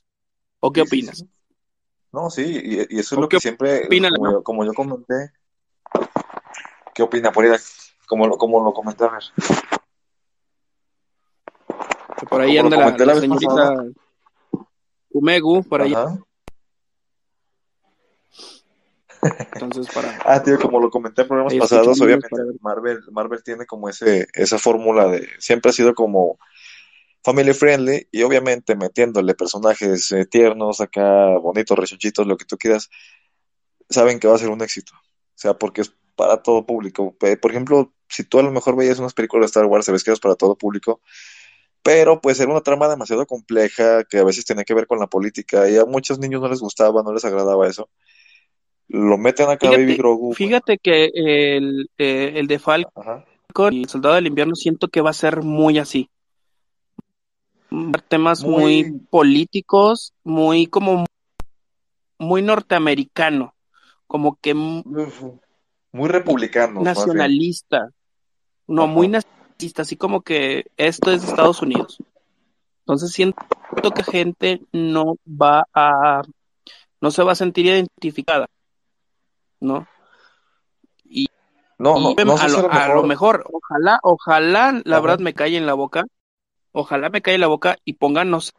¿O 0.60 0.72
qué 0.72 0.82
opinas? 0.82 1.24
No, 2.12 2.30
sí, 2.30 2.60
y, 2.62 2.98
eso 2.98 3.14
es 3.14 3.20
lo 3.20 3.28
que 3.28 3.38
siempre, 3.40 3.88
como, 4.42 4.64
yo, 4.64 4.72
comenté, 4.72 5.32
¿qué 6.94 7.02
opina 7.02 7.30
por 7.30 7.44
ahí? 7.44 7.58
Como, 8.06 8.38
como 8.38 8.64
lo 8.64 8.72
comenté, 8.72 9.04
a 9.04 9.08
ver. 9.08 9.22
por 12.28 12.40
ahí 12.40 12.56
anda 12.56 12.76
la, 12.76 13.20
señorita 13.20 13.84
Umegu, 15.10 15.62
por 15.64 15.82
ahí. 15.82 15.94
Entonces, 19.22 19.88
para... 19.92 20.18
ah, 20.24 20.42
tío, 20.42 20.58
como 20.58 20.80
lo 20.80 20.90
comenté 20.90 21.22
en 21.22 21.28
programas 21.28 21.54
pasados, 21.54 22.00
obviamente 22.00 22.28
Marvel, 22.60 23.00
Marvel 23.10 23.42
tiene 23.42 23.66
como 23.66 23.88
ese, 23.88 24.26
esa 24.32 24.58
fórmula 24.58 25.06
de, 25.08 25.28
siempre 25.38 25.70
ha 25.70 25.72
sido 25.72 25.94
como 25.94 26.38
family 27.26 27.52
friendly 27.54 28.06
y 28.12 28.22
obviamente 28.22 28.76
metiéndole 28.76 29.34
personajes 29.34 30.12
eh, 30.12 30.26
tiernos 30.26 30.80
acá, 30.80 31.36
bonitos, 31.38 31.76
rechonchitos, 31.76 32.24
lo 32.24 32.36
que 32.36 32.44
tú 32.44 32.56
quieras, 32.56 32.88
saben 33.90 34.20
que 34.20 34.28
va 34.28 34.36
a 34.36 34.38
ser 34.38 34.48
un 34.48 34.62
éxito. 34.62 34.92
O 34.94 35.38
sea, 35.38 35.58
porque 35.58 35.80
es 35.80 35.92
para 36.14 36.40
todo 36.40 36.64
público. 36.64 37.16
Por 37.18 37.50
ejemplo, 37.50 37.92
si 38.08 38.22
tú 38.22 38.38
a 38.38 38.44
lo 38.44 38.52
mejor 38.52 38.76
veías 38.76 39.00
unas 39.00 39.12
películas 39.12 39.42
de 39.42 39.46
Star 39.46 39.66
Wars, 39.66 39.86
sabes 39.86 40.04
que 40.04 40.12
es 40.12 40.20
para 40.20 40.36
todo 40.36 40.56
público, 40.56 41.00
pero 41.82 42.20
pues 42.20 42.38
era 42.38 42.52
una 42.52 42.60
trama 42.60 42.88
demasiado 42.88 43.26
compleja 43.26 44.04
que 44.04 44.18
a 44.18 44.24
veces 44.24 44.44
tenía 44.44 44.62
que 44.62 44.74
ver 44.74 44.86
con 44.86 45.00
la 45.00 45.08
política 45.08 45.68
y 45.68 45.78
a 45.78 45.84
muchos 45.84 46.20
niños 46.20 46.40
no 46.40 46.48
les 46.48 46.60
gustaba, 46.60 47.02
no 47.02 47.12
les 47.12 47.24
agradaba 47.24 47.66
eso 47.66 47.90
lo 48.88 49.18
meten 49.18 49.48
acá 49.48 49.66
fíjate, 49.66 49.82
Baby 49.82 49.96
Grogu. 49.96 50.32
Fíjate 50.32 50.78
que 50.78 51.10
el, 51.12 51.90
eh, 51.98 52.34
el 52.36 52.46
de 52.46 52.60
Falcon 52.60 53.24
y 53.72 53.82
el 53.82 53.88
Soldado 53.88 54.14
del 54.14 54.28
Invierno 54.28 54.54
siento 54.54 54.86
que 54.86 55.00
va 55.00 55.10
a 55.10 55.12
ser 55.12 55.42
muy 55.42 55.78
así. 55.80 56.08
Temas 58.08 58.44
muy, 58.44 58.92
políticos, 59.10 60.12
muy 60.24 60.66
como 60.66 61.04
muy 62.18 62.42
norteamericano, 62.42 63.54
como 64.06 64.36
que 64.40 64.54
muy 64.54 66.08
republicano, 66.08 66.80
nacionalista. 66.82 67.90
No, 68.66 68.86
muy 68.86 69.08
nacionalista, 69.08 69.82
así 69.82 69.96
como 69.96 70.22
que 70.22 70.66
esto 70.76 71.12
es 71.12 71.22
de 71.22 71.28
Estados 71.28 71.62
Unidos. 71.62 71.98
Entonces 72.80 73.12
siento 73.12 73.44
que 73.94 74.02
gente 74.02 74.62
no 74.72 75.16
va 75.26 75.66
a 75.74 76.22
no 77.00 77.10
se 77.10 77.22
va 77.22 77.32
a 77.32 77.36
sentir 77.36 77.66
identificada. 77.66 78.46
¿no? 79.60 79.86
Y, 81.04 81.28
no, 81.78 81.96
a, 81.96 82.48
lo, 82.48 83.02
mejor, 83.02 83.44
ojalá, 83.52 84.00
ojalá, 84.02 84.80
la 84.84 85.00
verdad 85.00 85.18
me 85.18 85.34
calle 85.34 85.58
en 85.58 85.66
la 85.66 85.74
boca, 85.74 86.06
ojalá 86.76 87.08
me 87.08 87.22
en 87.24 87.40
la 87.40 87.46
boca 87.46 87.78
y 87.86 87.94
pongan, 87.94 88.30
no 88.30 88.42
sé, 88.42 88.52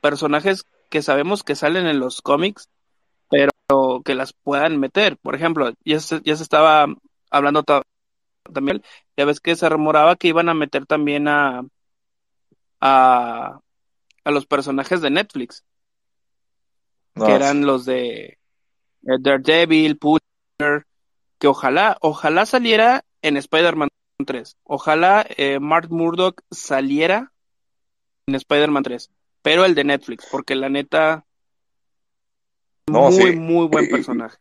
personajes 0.00 0.66
que 0.90 1.00
sabemos 1.00 1.44
que 1.44 1.54
salen 1.54 1.86
en 1.86 2.00
los 2.00 2.20
cómics, 2.20 2.68
pero 3.30 3.52
que 4.04 4.16
las 4.16 4.32
puedan 4.32 4.80
meter. 4.80 5.16
Por 5.16 5.36
ejemplo, 5.36 5.72
ya 5.84 6.00
se, 6.00 6.20
ya 6.24 6.36
se 6.36 6.42
estaba 6.42 6.86
hablando 7.30 7.62
también, 8.52 8.82
ya 9.16 9.24
ves 9.24 9.40
que 9.40 9.54
se 9.54 9.68
rumoraba 9.68 10.16
que 10.16 10.28
iban 10.28 10.48
a 10.48 10.54
meter 10.54 10.86
también 10.86 11.28
a, 11.28 11.64
a, 12.80 13.60
a 14.24 14.30
los 14.30 14.46
personajes 14.46 15.00
de 15.00 15.10
Netflix, 15.10 15.64
que 17.14 17.32
eran 17.32 17.64
los 17.64 17.84
de 17.84 18.38
Daredevil, 19.02 19.98
Push 19.98 20.18
que 21.38 21.46
ojalá, 21.46 21.96
ojalá 22.00 22.44
saliera 22.44 23.04
en 23.22 23.36
Spider-Man 23.36 23.88
3. 24.26 24.56
Ojalá 24.64 25.24
eh, 25.36 25.58
Mark 25.60 25.90
Murdock 25.90 26.42
saliera 26.50 27.31
en 28.26 28.34
Spider-Man 28.34 28.82
3, 28.82 29.10
pero 29.42 29.64
el 29.64 29.74
de 29.74 29.84
Netflix, 29.84 30.26
porque 30.30 30.54
la 30.54 30.68
neta, 30.68 31.24
No, 32.86 33.10
muy, 33.10 33.32
sí. 33.32 33.36
muy 33.36 33.66
buen 33.66 33.88
personaje. 33.88 34.38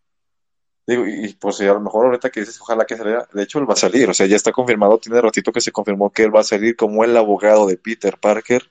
Digo, 0.87 1.05
y 1.07 1.33
pues 1.35 1.61
a 1.61 1.65
lo 1.65 1.79
mejor 1.79 2.05
ahorita 2.07 2.29
que 2.31 2.41
dices, 2.41 2.59
ojalá 2.59 2.85
que 2.85 2.97
saliera, 2.97 3.27
de 3.31 3.43
hecho 3.43 3.59
él 3.59 3.69
va 3.69 3.73
a 3.73 3.77
salir, 3.77 4.09
o 4.09 4.13
sea, 4.13 4.25
ya 4.25 4.35
está 4.35 4.51
confirmado, 4.51 4.97
tiene 4.97 5.21
ratito 5.21 5.51
que 5.51 5.61
se 5.61 5.71
confirmó 5.71 6.11
que 6.11 6.23
él 6.23 6.35
va 6.35 6.41
a 6.41 6.43
salir 6.43 6.75
como 6.75 7.03
el 7.03 7.15
abogado 7.15 7.67
de 7.67 7.77
Peter 7.77 8.17
Parker, 8.19 8.63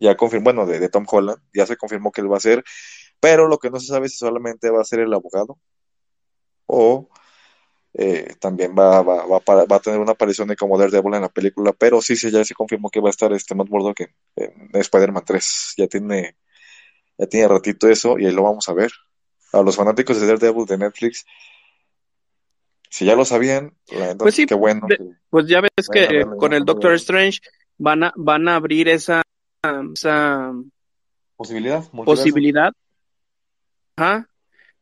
ya 0.00 0.16
confirmó, 0.16 0.44
bueno, 0.44 0.66
de, 0.66 0.80
de 0.80 0.88
Tom 0.88 1.06
Holland, 1.08 1.40
ya 1.54 1.66
se 1.66 1.76
confirmó 1.76 2.10
que 2.10 2.20
él 2.20 2.32
va 2.32 2.36
a 2.38 2.40
ser, 2.40 2.64
pero 3.20 3.46
lo 3.48 3.58
que 3.58 3.70
no 3.70 3.78
se 3.78 3.86
sabe 3.86 4.06
es 4.06 4.12
si 4.12 4.18
solamente 4.18 4.70
va 4.70 4.80
a 4.80 4.84
ser 4.84 5.00
el 5.00 5.14
abogado 5.14 5.58
o 6.66 7.08
eh, 7.94 8.34
también 8.40 8.74
va, 8.78 9.02
va, 9.02 9.26
va, 9.26 9.40
va 9.64 9.76
a 9.76 9.80
tener 9.80 9.98
una 10.00 10.12
aparición 10.12 10.48
de 10.48 10.56
como 10.56 10.78
Daredevil 10.78 11.14
en 11.14 11.22
la 11.22 11.28
película, 11.28 11.72
pero 11.72 12.00
sí, 12.00 12.16
sí, 12.16 12.30
ya 12.30 12.44
se 12.44 12.54
confirmó 12.54 12.88
que 12.90 13.00
va 13.00 13.08
a 13.08 13.10
estar 13.10 13.32
este 13.32 13.54
Matt 13.54 13.68
Murdock 13.68 14.00
en, 14.00 14.14
en 14.36 14.80
Spider-Man 14.80 15.24
3, 15.26 15.74
ya 15.76 15.86
tiene, 15.88 16.36
ya 17.18 17.26
tiene 17.26 17.48
ratito 17.48 17.88
eso 17.88 18.18
y 18.18 18.26
ahí 18.26 18.32
lo 18.32 18.42
vamos 18.44 18.68
a 18.68 18.72
ver. 18.74 18.92
A 19.52 19.62
los 19.62 19.74
fanáticos 19.76 20.20
de 20.20 20.26
Daredevil 20.28 20.66
de 20.66 20.78
Netflix, 20.78 21.26
si 22.88 23.04
ya 23.04 23.14
lo 23.16 23.24
sabían, 23.24 23.74
Pues 24.18 24.34
sí, 24.34 24.46
qué 24.46 24.54
bueno. 24.54 24.86
de- 24.88 24.96
que- 24.96 25.04
Pues 25.28 25.46
ya 25.48 25.60
ves 25.60 25.88
que 25.92 26.24
con 26.38 26.52
el 26.52 26.64
Doctor. 26.64 26.94
Strange 26.94 27.40
van 27.78 28.04
a, 28.04 28.12
van 28.16 28.48
a 28.48 28.56
abrir 28.56 28.88
esa, 28.88 29.22
esa 29.94 30.52
posibilidad, 31.36 31.80
multiverso. 31.92 32.04
posibilidad, 32.04 32.72
ajá, 33.96 34.28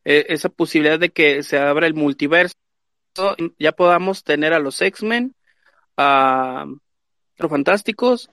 eh, 0.05 0.27
esa 0.29 0.49
posibilidad 0.49 0.99
de 0.99 1.11
que 1.11 1.43
se 1.43 1.59
abra 1.59 1.87
el 1.87 1.95
multiverso, 1.95 2.55
ya 3.59 3.73
podamos 3.73 4.25
tener 4.25 4.53
a 4.53 4.59
los 4.59 4.81
X-Men, 4.81 5.35
a 5.97 6.67
los 7.37 7.51
Fantásticos 7.51 8.31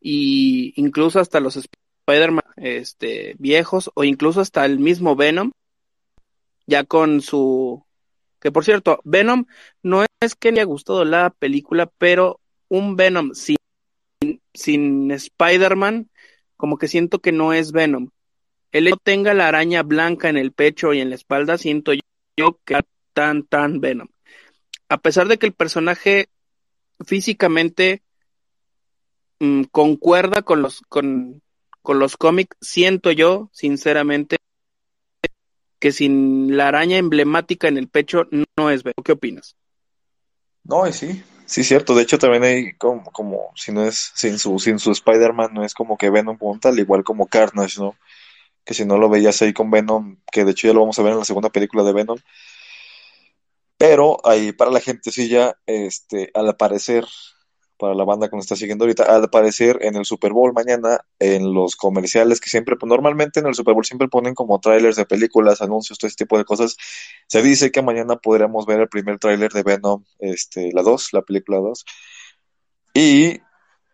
y 0.00 0.72
incluso 0.76 1.20
hasta 1.20 1.40
los 1.40 1.56
Spider-Man 1.56 2.44
este, 2.56 3.34
viejos 3.38 3.90
o 3.94 4.04
incluso 4.04 4.40
hasta 4.40 4.64
el 4.64 4.78
mismo 4.78 5.16
Venom, 5.16 5.52
ya 6.66 6.84
con 6.84 7.20
su... 7.20 7.84
Que 8.40 8.52
por 8.52 8.64
cierto, 8.64 9.00
Venom 9.04 9.46
no 9.82 10.04
es 10.20 10.34
que 10.34 10.52
me 10.52 10.60
haya 10.60 10.66
gustado 10.66 11.04
la 11.04 11.30
película, 11.30 11.90
pero 11.98 12.40
un 12.68 12.96
Venom 12.96 13.32
sin, 13.34 13.56
sin 14.54 15.10
Spider-Man, 15.10 16.10
como 16.56 16.78
que 16.78 16.88
siento 16.88 17.20
que 17.20 17.32
no 17.32 17.52
es 17.52 17.72
Venom. 17.72 18.10
El 18.72 18.88
hecho 18.88 18.96
que 18.96 19.12
tenga 19.12 19.34
la 19.34 19.48
araña 19.48 19.82
blanca 19.82 20.28
en 20.28 20.36
el 20.36 20.52
pecho 20.52 20.92
y 20.92 21.00
en 21.00 21.08
la 21.10 21.16
espalda, 21.16 21.58
siento 21.58 21.92
yo 22.36 22.58
que 22.64 22.76
tan, 23.16 23.44
tan 23.44 23.80
Venom. 23.80 24.08
A 24.90 24.98
pesar 24.98 25.26
de 25.26 25.38
que 25.38 25.46
el 25.46 25.54
personaje 25.54 26.28
físicamente 27.02 28.02
mm, 29.40 29.62
concuerda 29.72 30.42
con 30.42 30.60
los, 30.60 30.82
con, 30.82 31.42
con 31.80 31.98
los 31.98 32.18
cómics, 32.18 32.54
siento 32.60 33.10
yo, 33.12 33.48
sinceramente, 33.54 34.36
que 35.78 35.92
sin 35.92 36.58
la 36.58 36.68
araña 36.68 36.98
emblemática 36.98 37.68
en 37.68 37.78
el 37.78 37.88
pecho 37.88 38.28
no 38.30 38.70
es 38.70 38.82
Venom. 38.82 39.02
¿Qué 39.02 39.12
opinas? 39.12 39.56
No, 40.64 40.86
y 40.86 40.92
sí, 40.92 41.22
sí, 41.46 41.64
cierto. 41.64 41.94
De 41.94 42.02
hecho, 42.02 42.18
también 42.18 42.44
hay 42.44 42.74
como, 42.74 43.10
como 43.12 43.52
si 43.54 43.72
no 43.72 43.86
es 43.86 44.12
sin 44.14 44.38
su, 44.38 44.58
sin 44.58 44.78
su 44.78 44.92
Spider-Man, 44.92 45.54
no 45.54 45.64
es 45.64 45.72
como 45.72 45.96
que 45.96 46.10
Venom 46.10 46.36
como 46.36 46.58
tal, 46.58 46.78
igual 46.78 47.02
como 47.02 47.28
Carnage, 47.28 47.80
¿no? 47.80 47.96
Que 48.62 48.74
si 48.74 48.84
no 48.84 48.98
lo 48.98 49.08
veías 49.08 49.40
ahí 49.40 49.54
con 49.54 49.70
Venom, 49.70 50.18
que 50.30 50.44
de 50.44 50.50
hecho 50.50 50.66
ya 50.66 50.74
lo 50.74 50.80
vamos 50.80 50.98
a 50.98 51.02
ver 51.02 51.12
en 51.12 51.20
la 51.20 51.24
segunda 51.24 51.48
película 51.48 51.82
de 51.82 51.94
Venom. 51.94 52.18
Pero 53.78 54.18
ahí 54.26 54.52
para 54.52 54.70
la 54.70 54.80
gente 54.80 55.10
sí 55.10 55.28
ya, 55.28 55.56
este, 55.66 56.30
al 56.34 56.56
parecer, 56.56 57.04
para 57.78 57.94
la 57.94 58.04
banda 58.04 58.30
que 58.30 58.36
nos 58.36 58.46
está 58.46 58.56
siguiendo 58.56 58.84
ahorita, 58.84 59.02
al 59.04 59.28
parecer 59.28 59.78
en 59.82 59.96
el 59.96 60.06
Super 60.06 60.32
Bowl 60.32 60.54
mañana, 60.54 61.00
en 61.18 61.52
los 61.52 61.76
comerciales 61.76 62.40
que 62.40 62.48
siempre, 62.48 62.74
normalmente 62.82 63.40
en 63.40 63.46
el 63.46 63.54
Super 63.54 63.74
Bowl 63.74 63.84
siempre 63.84 64.08
ponen 64.08 64.34
como 64.34 64.60
trailers 64.60 64.96
de 64.96 65.04
películas, 65.04 65.60
anuncios, 65.60 65.98
todo 65.98 66.08
ese 66.08 66.16
tipo 66.16 66.38
de 66.38 66.46
cosas. 66.46 66.76
Se 67.28 67.42
dice 67.42 67.70
que 67.70 67.82
mañana 67.82 68.16
podremos 68.16 68.64
ver 68.64 68.80
el 68.80 68.88
primer 68.88 69.18
tráiler 69.18 69.52
de 69.52 69.62
Venom, 69.62 70.04
este, 70.20 70.70
la 70.72 70.82
2, 70.82 71.08
la 71.12 71.20
película 71.22 71.58
2. 71.58 71.84
Y 72.94 73.40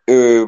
eh, 0.07 0.47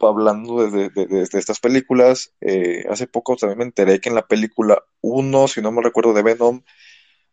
hablando 0.00 0.68
de, 0.70 0.90
de- 0.90 1.06
de- 1.06 1.26
de 1.26 1.38
estas 1.40 1.60
películas, 1.60 2.34
eh, 2.40 2.84
hace 2.90 3.06
poco 3.06 3.36
también 3.36 3.58
me 3.60 3.64
enteré 3.66 4.00
que 4.00 4.08
en 4.10 4.14
la 4.16 4.26
película 4.26 4.82
1, 5.02 5.48
si 5.48 5.62
no 5.62 5.72
me 5.72 5.82
recuerdo, 5.82 6.14
de 6.14 6.22
Venom, 6.22 6.62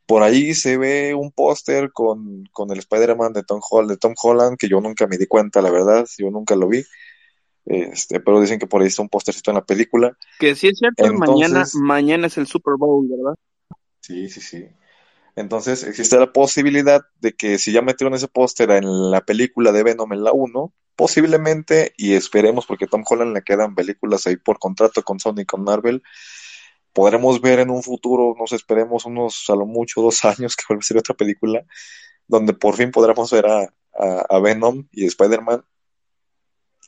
por 0.06 0.24
ahí 0.24 0.54
se 0.54 0.78
ve 0.78 1.14
un 1.14 1.32
póster 1.32 1.92
con, 1.92 2.44
con 2.52 2.72
el 2.72 2.80
Spider-Man 2.80 3.34
de 3.34 3.44
Tom 3.44 3.62
Holland, 3.70 3.92
de 3.92 3.98
Tom 3.98 4.14
Holland, 4.22 4.58
que 4.58 4.68
yo 4.68 4.82
nunca 4.82 5.08
me 5.08 5.18
di 5.18 5.28
cuenta, 5.28 5.62
la 5.62 5.72
verdad, 5.72 6.06
yo 6.18 6.30
nunca 6.30 6.56
lo 6.56 6.68
vi. 6.68 6.84
Este, 7.66 8.20
pero 8.20 8.42
dicen 8.42 8.60
que 8.60 8.68
por 8.68 8.82
ahí 8.82 8.88
está 8.88 9.02
un 9.02 9.10
póstercito 9.10 9.52
en 9.52 9.56
la 9.56 9.66
película. 9.66 10.18
Que 10.40 10.56
si 10.56 10.68
es 10.68 10.78
cierto, 10.78 11.06
Entonces- 11.06 11.30
mañana, 11.30 11.66
mañana 11.76 12.28
es 12.28 12.38
el 12.38 12.48
Super 12.48 12.76
Bowl, 12.78 13.08
¿verdad? 13.10 13.36
Sí, 14.02 14.30
sí, 14.30 14.42
sí. 14.42 14.68
Entonces 15.36 15.84
existe 15.84 16.20
la 16.20 16.32
posibilidad 16.32 17.02
de 17.20 17.34
que 17.34 17.58
si 17.58 17.72
ya 17.72 17.82
metieron 17.82 18.14
ese 18.14 18.28
póster 18.28 18.70
en 18.72 19.10
la 19.10 19.22
película 19.22 19.72
de 19.72 19.84
Venom 19.84 20.14
en 20.14 20.24
la 20.24 20.32
1, 20.32 20.74
posiblemente, 20.96 21.94
y 21.98 22.14
esperemos 22.14 22.66
porque 22.68 22.86
Tom 22.86 23.04
Holland 23.10 23.34
le 23.34 23.42
quedan 23.42 23.74
películas 23.74 24.28
ahí 24.28 24.36
por 24.36 24.60
contrato 24.60 25.02
con 25.02 25.20
Sony 25.20 25.40
y 25.40 25.46
con 25.46 25.64
Marvel, 25.64 26.04
podremos 26.94 27.42
ver 27.42 27.60
en 27.60 27.70
un 27.72 27.84
futuro, 27.84 28.36
nos 28.40 28.54
esperemos 28.54 29.06
unos, 29.06 29.46
a 29.50 29.56
lo 29.56 29.66
mucho, 29.66 30.02
dos 30.02 30.24
años 30.26 30.56
que 30.56 30.64
vuelva 30.70 30.82
a 30.82 30.84
ser 30.84 30.98
otra 30.98 31.16
película, 31.16 31.66
donde 32.28 32.54
por 32.54 32.76
fin 32.76 32.92
podremos 32.92 33.32
ver 33.32 33.48
a, 33.48 33.74
a- 34.30 34.40
Venom 34.40 34.88
y 34.92 35.06
Spider-Man, 35.06 35.64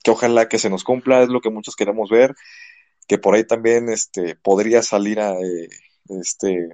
que 0.04 0.12
ojalá 0.12 0.48
que 0.48 0.60
se 0.60 0.70
nos 0.70 0.84
cumpla, 0.84 1.24
es 1.24 1.30
lo 1.30 1.41
que 1.41 1.50
muchos 1.50 1.76
queremos 1.76 2.10
ver, 2.10 2.36
que 3.08 3.18
por 3.18 3.36
ahí 3.36 3.46
también 3.46 3.89
este, 3.89 4.36
podría 4.36 4.82
salir 4.84 5.20
a, 5.20 5.34
eh, 5.34 5.70
este, 6.22 6.70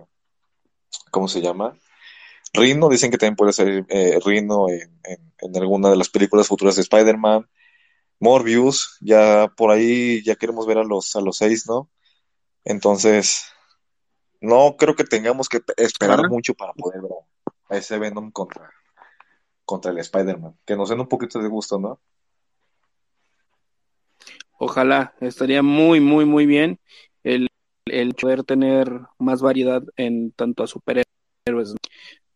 ¿cómo 1.12 1.28
se 1.28 1.42
llama? 1.42 1.78
Rhino, 2.54 2.90
dicen 2.90 3.12
que 3.12 3.18
también 3.18 3.36
puede 3.38 3.54
ser 3.54 3.86
eh, 3.90 4.20
Rhino 4.26 4.70
en, 4.70 5.00
en- 5.06 5.34
en 5.40 5.58
alguna 5.58 5.90
de 5.92 5.98
las 5.98 6.10
películas 6.10 6.48
futuras 6.48 6.76
de 6.76 6.84
Spider-Man. 6.84 7.50
Morbius, 8.20 8.98
ya 9.02 9.52
por 9.58 9.72
ahí 9.72 10.24
ya 10.24 10.36
queremos 10.36 10.68
ver 10.68 10.80
a 10.80 10.84
los, 10.84 11.16
a 11.16 11.22
los 11.22 11.38
seis, 11.38 11.68
¿no? 11.68 11.90
Entonces, 12.64 13.46
no 14.40 14.76
creo 14.78 14.96
que 14.96 15.04
tengamos 15.04 15.50
que 15.50 15.60
pe- 15.60 15.74
esperar 15.78 16.20
Ajá. 16.20 16.28
mucho 16.30 16.54
para 16.54 16.74
poder 16.74 17.02
ver 17.02 17.12
a 17.70 17.78
ese 17.78 17.98
Venom 18.00 18.32
contra, 18.32 18.72
contra 19.66 19.92
el 19.92 20.00
Spider-Man. 20.00 20.58
Que 20.66 20.76
nos 20.76 20.90
den 20.90 21.00
un 21.00 21.08
poquito 21.08 21.40
de 21.40 21.48
gusto, 21.48 21.80
¿no? 21.80 22.00
Ojalá, 24.58 25.16
estaría 25.22 25.64
muy, 25.64 26.00
muy, 26.00 26.26
muy 26.26 26.46
bien 26.46 26.80
el, 27.24 27.48
el 27.86 28.14
poder 28.14 28.44
tener 28.44 28.92
más 29.18 29.42
variedad 29.42 29.82
en 29.96 30.32
tanto 30.34 30.64
a 30.64 30.68
superhéroes. 30.68 31.76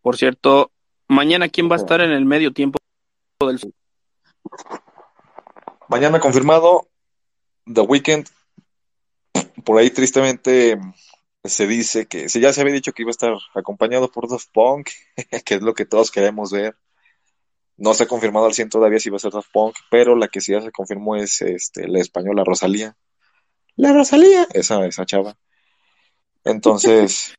Por 0.01 0.17
cierto, 0.17 0.71
mañana, 1.07 1.49
¿quién 1.49 1.69
va 1.69 1.75
a 1.75 1.77
estar 1.77 2.01
en 2.01 2.11
el 2.11 2.25
medio 2.25 2.51
tiempo 2.51 2.79
del 3.41 3.59
Mañana 5.87 6.19
confirmado, 6.19 6.87
The 7.71 7.81
Weeknd. 7.81 8.27
Por 9.65 9.79
ahí 9.79 9.89
tristemente 9.89 10.79
se 11.43 11.67
dice 11.67 12.05
que, 12.07 12.29
si 12.29 12.39
ya 12.39 12.53
se 12.53 12.61
había 12.61 12.73
dicho 12.73 12.93
que 12.93 13.03
iba 13.03 13.09
a 13.09 13.11
estar 13.11 13.33
acompañado 13.53 14.09
por 14.09 14.29
Daft 14.29 14.49
Punk, 14.53 14.89
que 15.45 15.55
es 15.55 15.61
lo 15.61 15.73
que 15.73 15.85
todos 15.85 16.11
queremos 16.11 16.51
ver. 16.51 16.75
No 17.77 17.93
se 17.93 18.03
ha 18.03 18.07
confirmado 18.07 18.45
al 18.45 18.53
100 18.53 18.69
todavía 18.69 18.99
si 18.99 19.09
va 19.09 19.17
a 19.17 19.19
ser 19.19 19.33
Daft 19.33 19.51
Punk, 19.51 19.75
pero 19.91 20.15
la 20.15 20.29
que 20.29 20.39
sí 20.39 20.53
ya 20.53 20.61
se 20.61 20.71
confirmó 20.71 21.15
es 21.17 21.41
este, 21.41 21.87
la 21.87 21.99
española 21.99 22.43
Rosalía. 22.45 22.95
La 23.75 23.91
Rosalía. 23.91 24.47
Esa, 24.53 24.85
esa 24.85 25.05
chava. 25.05 25.35
Entonces, 26.45 27.35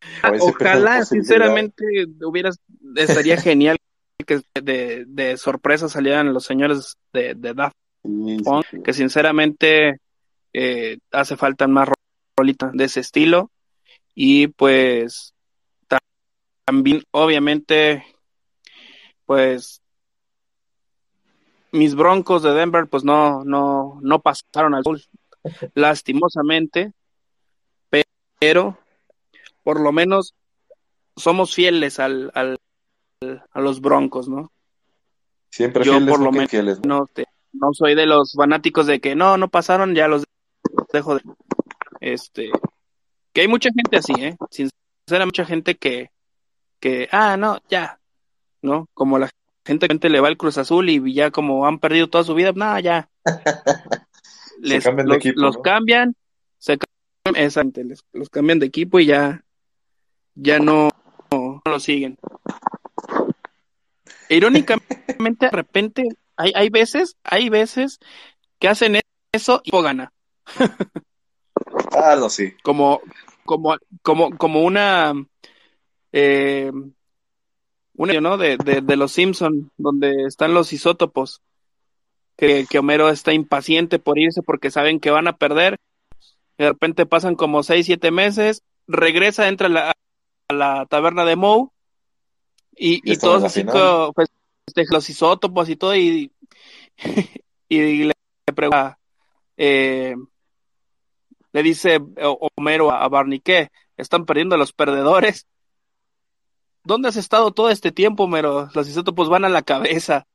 Ojalá, 0.40 1.04
sinceramente, 1.04 1.84
hubieras, 2.24 2.58
estaría 2.96 3.36
genial 3.36 3.76
que 4.26 4.40
de, 4.54 5.04
de 5.06 5.36
sorpresa 5.36 5.88
salieran 5.88 6.32
los 6.32 6.44
señores 6.44 6.96
de, 7.12 7.34
de 7.34 7.54
Daft 7.54 7.76
Punk, 8.02 8.64
sí. 8.70 8.82
que 8.82 8.92
sinceramente 8.92 10.00
eh, 10.58 10.96
hace 11.12 11.36
falta 11.36 11.68
más 11.68 11.86
rolitas 12.34 12.72
de 12.72 12.84
ese 12.84 13.00
estilo. 13.00 13.50
Y 14.14 14.46
pues 14.48 15.34
ta- 15.86 15.98
también, 16.64 17.02
obviamente, 17.10 18.04
pues 19.26 19.82
mis 21.72 21.94
broncos 21.94 22.42
de 22.42 22.54
Denver, 22.54 22.86
pues 22.86 23.04
no, 23.04 23.44
no, 23.44 23.98
no 24.02 24.20
pasaron 24.20 24.74
al 24.74 24.84
sur, 24.84 24.98
lastimosamente, 25.74 26.92
pe- 27.90 28.04
pero 28.40 28.78
por 29.62 29.78
lo 29.80 29.92
menos 29.92 30.34
somos 31.16 31.54
fieles 31.54 31.98
al, 31.98 32.30
al, 32.34 32.56
a 33.50 33.60
los 33.60 33.82
broncos, 33.82 34.26
¿no? 34.26 34.50
Siempre 35.50 35.84
Yo 35.84 35.92
fieles, 35.92 36.08
por 36.14 36.24
lo 36.24 36.32
menos 36.32 36.50
no, 36.86 37.06
te- 37.12 37.26
no 37.52 37.74
soy 37.74 37.94
de 37.94 38.06
los 38.06 38.32
fanáticos 38.32 38.86
de 38.86 39.00
que 39.00 39.14
no, 39.14 39.36
no 39.36 39.48
pasaron, 39.48 39.94
ya 39.94 40.08
los 40.08 40.24
dejo 40.92 41.16
de... 41.16 41.22
Este, 42.00 42.50
que 43.32 43.40
hay 43.42 43.48
mucha 43.48 43.70
gente 43.70 43.96
así, 43.96 44.12
¿eh? 44.18 44.36
Sinceramente, 44.50 45.26
mucha 45.26 45.44
gente 45.44 45.76
que, 45.76 46.10
que, 46.80 47.08
ah, 47.12 47.36
no, 47.36 47.58
ya, 47.68 48.00
¿no? 48.62 48.88
Como 48.94 49.18
la 49.18 49.30
gente 49.64 49.88
que 49.88 50.08
le 50.08 50.20
va 50.20 50.28
al 50.28 50.36
Cruz 50.36 50.58
Azul 50.58 50.88
y 50.88 51.12
ya 51.12 51.30
como 51.30 51.66
han 51.66 51.78
perdido 51.78 52.08
toda 52.08 52.24
su 52.24 52.34
vida, 52.34 52.52
nada, 52.54 52.80
ya. 52.80 53.10
les, 54.60 54.84
cambian 54.84 55.06
de 55.06 55.12
los, 55.12 55.16
equipo, 55.18 55.40
los 55.40 55.56
¿no? 55.56 55.62
cambian, 55.62 56.16
se 56.58 56.78
cambian, 56.78 57.88
les- 57.88 58.04
los 58.12 58.30
cambian 58.30 58.58
de 58.58 58.66
equipo 58.66 59.00
y 59.00 59.06
ya, 59.06 59.44
ya 60.34 60.58
no, 60.58 60.88
no 61.30 61.62
lo 61.64 61.80
siguen. 61.80 62.18
Irónicamente, 64.28 65.46
de 65.46 65.50
repente, 65.50 66.08
hay, 66.36 66.52
hay 66.54 66.68
veces, 66.68 67.16
hay 67.22 67.48
veces 67.48 67.98
que 68.58 68.68
hacen 68.68 69.00
eso 69.32 69.60
y 69.64 69.70
gana. 69.82 70.12
Ah, 71.92 72.16
no, 72.18 72.28
sí. 72.28 72.52
como, 72.62 73.00
como, 73.44 73.76
como, 74.02 74.36
como 74.36 74.62
una, 74.62 75.14
eh, 76.12 76.70
una, 77.94 78.20
¿no? 78.20 78.36
De, 78.36 78.56
de, 78.58 78.80
de 78.80 78.96
los 78.96 79.12
Simpson, 79.12 79.70
donde 79.76 80.24
están 80.24 80.54
los 80.54 80.72
isótopos, 80.72 81.42
que, 82.36 82.66
que 82.68 82.78
Homero 82.78 83.08
está 83.08 83.32
impaciente 83.32 83.98
por 83.98 84.18
irse 84.18 84.42
porque 84.42 84.70
saben 84.70 85.00
que 85.00 85.10
van 85.10 85.28
a 85.28 85.36
perder, 85.36 85.78
de 86.58 86.68
repente 86.68 87.06
pasan 87.06 87.34
como 87.34 87.62
seis, 87.62 87.86
siete 87.86 88.10
meses, 88.10 88.62
regresa, 88.86 89.48
entra 89.48 89.66
a 89.68 89.70
la, 89.70 89.92
a 90.48 90.54
la 90.54 90.86
taberna 90.86 91.24
de 91.24 91.36
Moe, 91.36 91.70
y, 92.76 93.00
Y 93.10 93.16
todos 93.16 93.42
así 93.42 93.64
pues, 93.64 94.28
los 94.90 95.08
isótopos 95.08 95.68
y 95.70 95.76
todo, 95.76 95.96
y, 95.96 96.30
y 97.68 98.04
le 98.04 98.12
pregunta, 98.54 98.98
eh, 99.56 100.14
le 101.56 101.62
dice 101.62 101.98
O- 102.22 102.50
Homero 102.54 102.90
a 102.90 103.02
a 103.02 103.08
Barney, 103.08 103.40
¿qué? 103.40 103.70
¿Están 103.96 104.26
perdiendo 104.26 104.58
los 104.58 104.74
perdedores? 104.74 105.46
¿Dónde 106.84 107.08
has 107.08 107.16
estado 107.16 107.50
todo 107.50 107.70
este 107.70 107.92
tiempo, 107.92 108.24
Homero? 108.24 108.68
Los 108.74 108.86
isótopos 108.90 109.30
van 109.30 109.46
a 109.46 109.48
la 109.48 109.62
cabeza. 109.62 110.26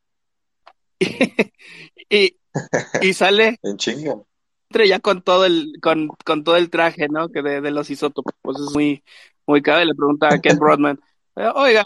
y, 2.09 2.37
y 3.01 3.13
sale 3.13 3.59
En 3.63 3.77
entre 4.69 4.87
ya 4.87 4.99
con 4.99 5.21
todo 5.21 5.45
el, 5.45 5.73
con, 5.79 6.07
con 6.25 6.43
todo 6.43 6.55
el 6.55 6.71
traje, 6.71 7.07
¿no? 7.07 7.29
Que 7.29 7.43
de, 7.43 7.61
de 7.61 7.69
los 7.71 7.91
isótopos. 7.91 8.33
Pues 8.41 8.57
es 8.59 8.73
muy, 8.73 9.03
muy 9.45 9.61
cabe. 9.61 9.85
Le 9.85 9.93
pregunta 9.93 10.29
a 10.33 10.39
Ken 10.39 10.57
Broadman, 10.57 10.99
"Eh, 11.35 11.51
oiga, 11.53 11.83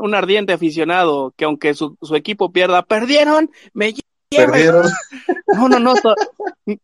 un 0.00 0.12
ardiente 0.12 0.52
aficionado 0.54 1.32
que 1.36 1.44
aunque 1.44 1.72
su, 1.74 1.96
su 2.02 2.16
equipo 2.16 2.50
pierda, 2.50 2.82
perdieron, 2.82 3.48
me 3.74 3.92
lleva. 3.92 4.02
Perdieron. 4.52 4.90
No, 5.54 5.68
no, 5.68 5.78
no. 5.78 5.94
to- 5.94 6.14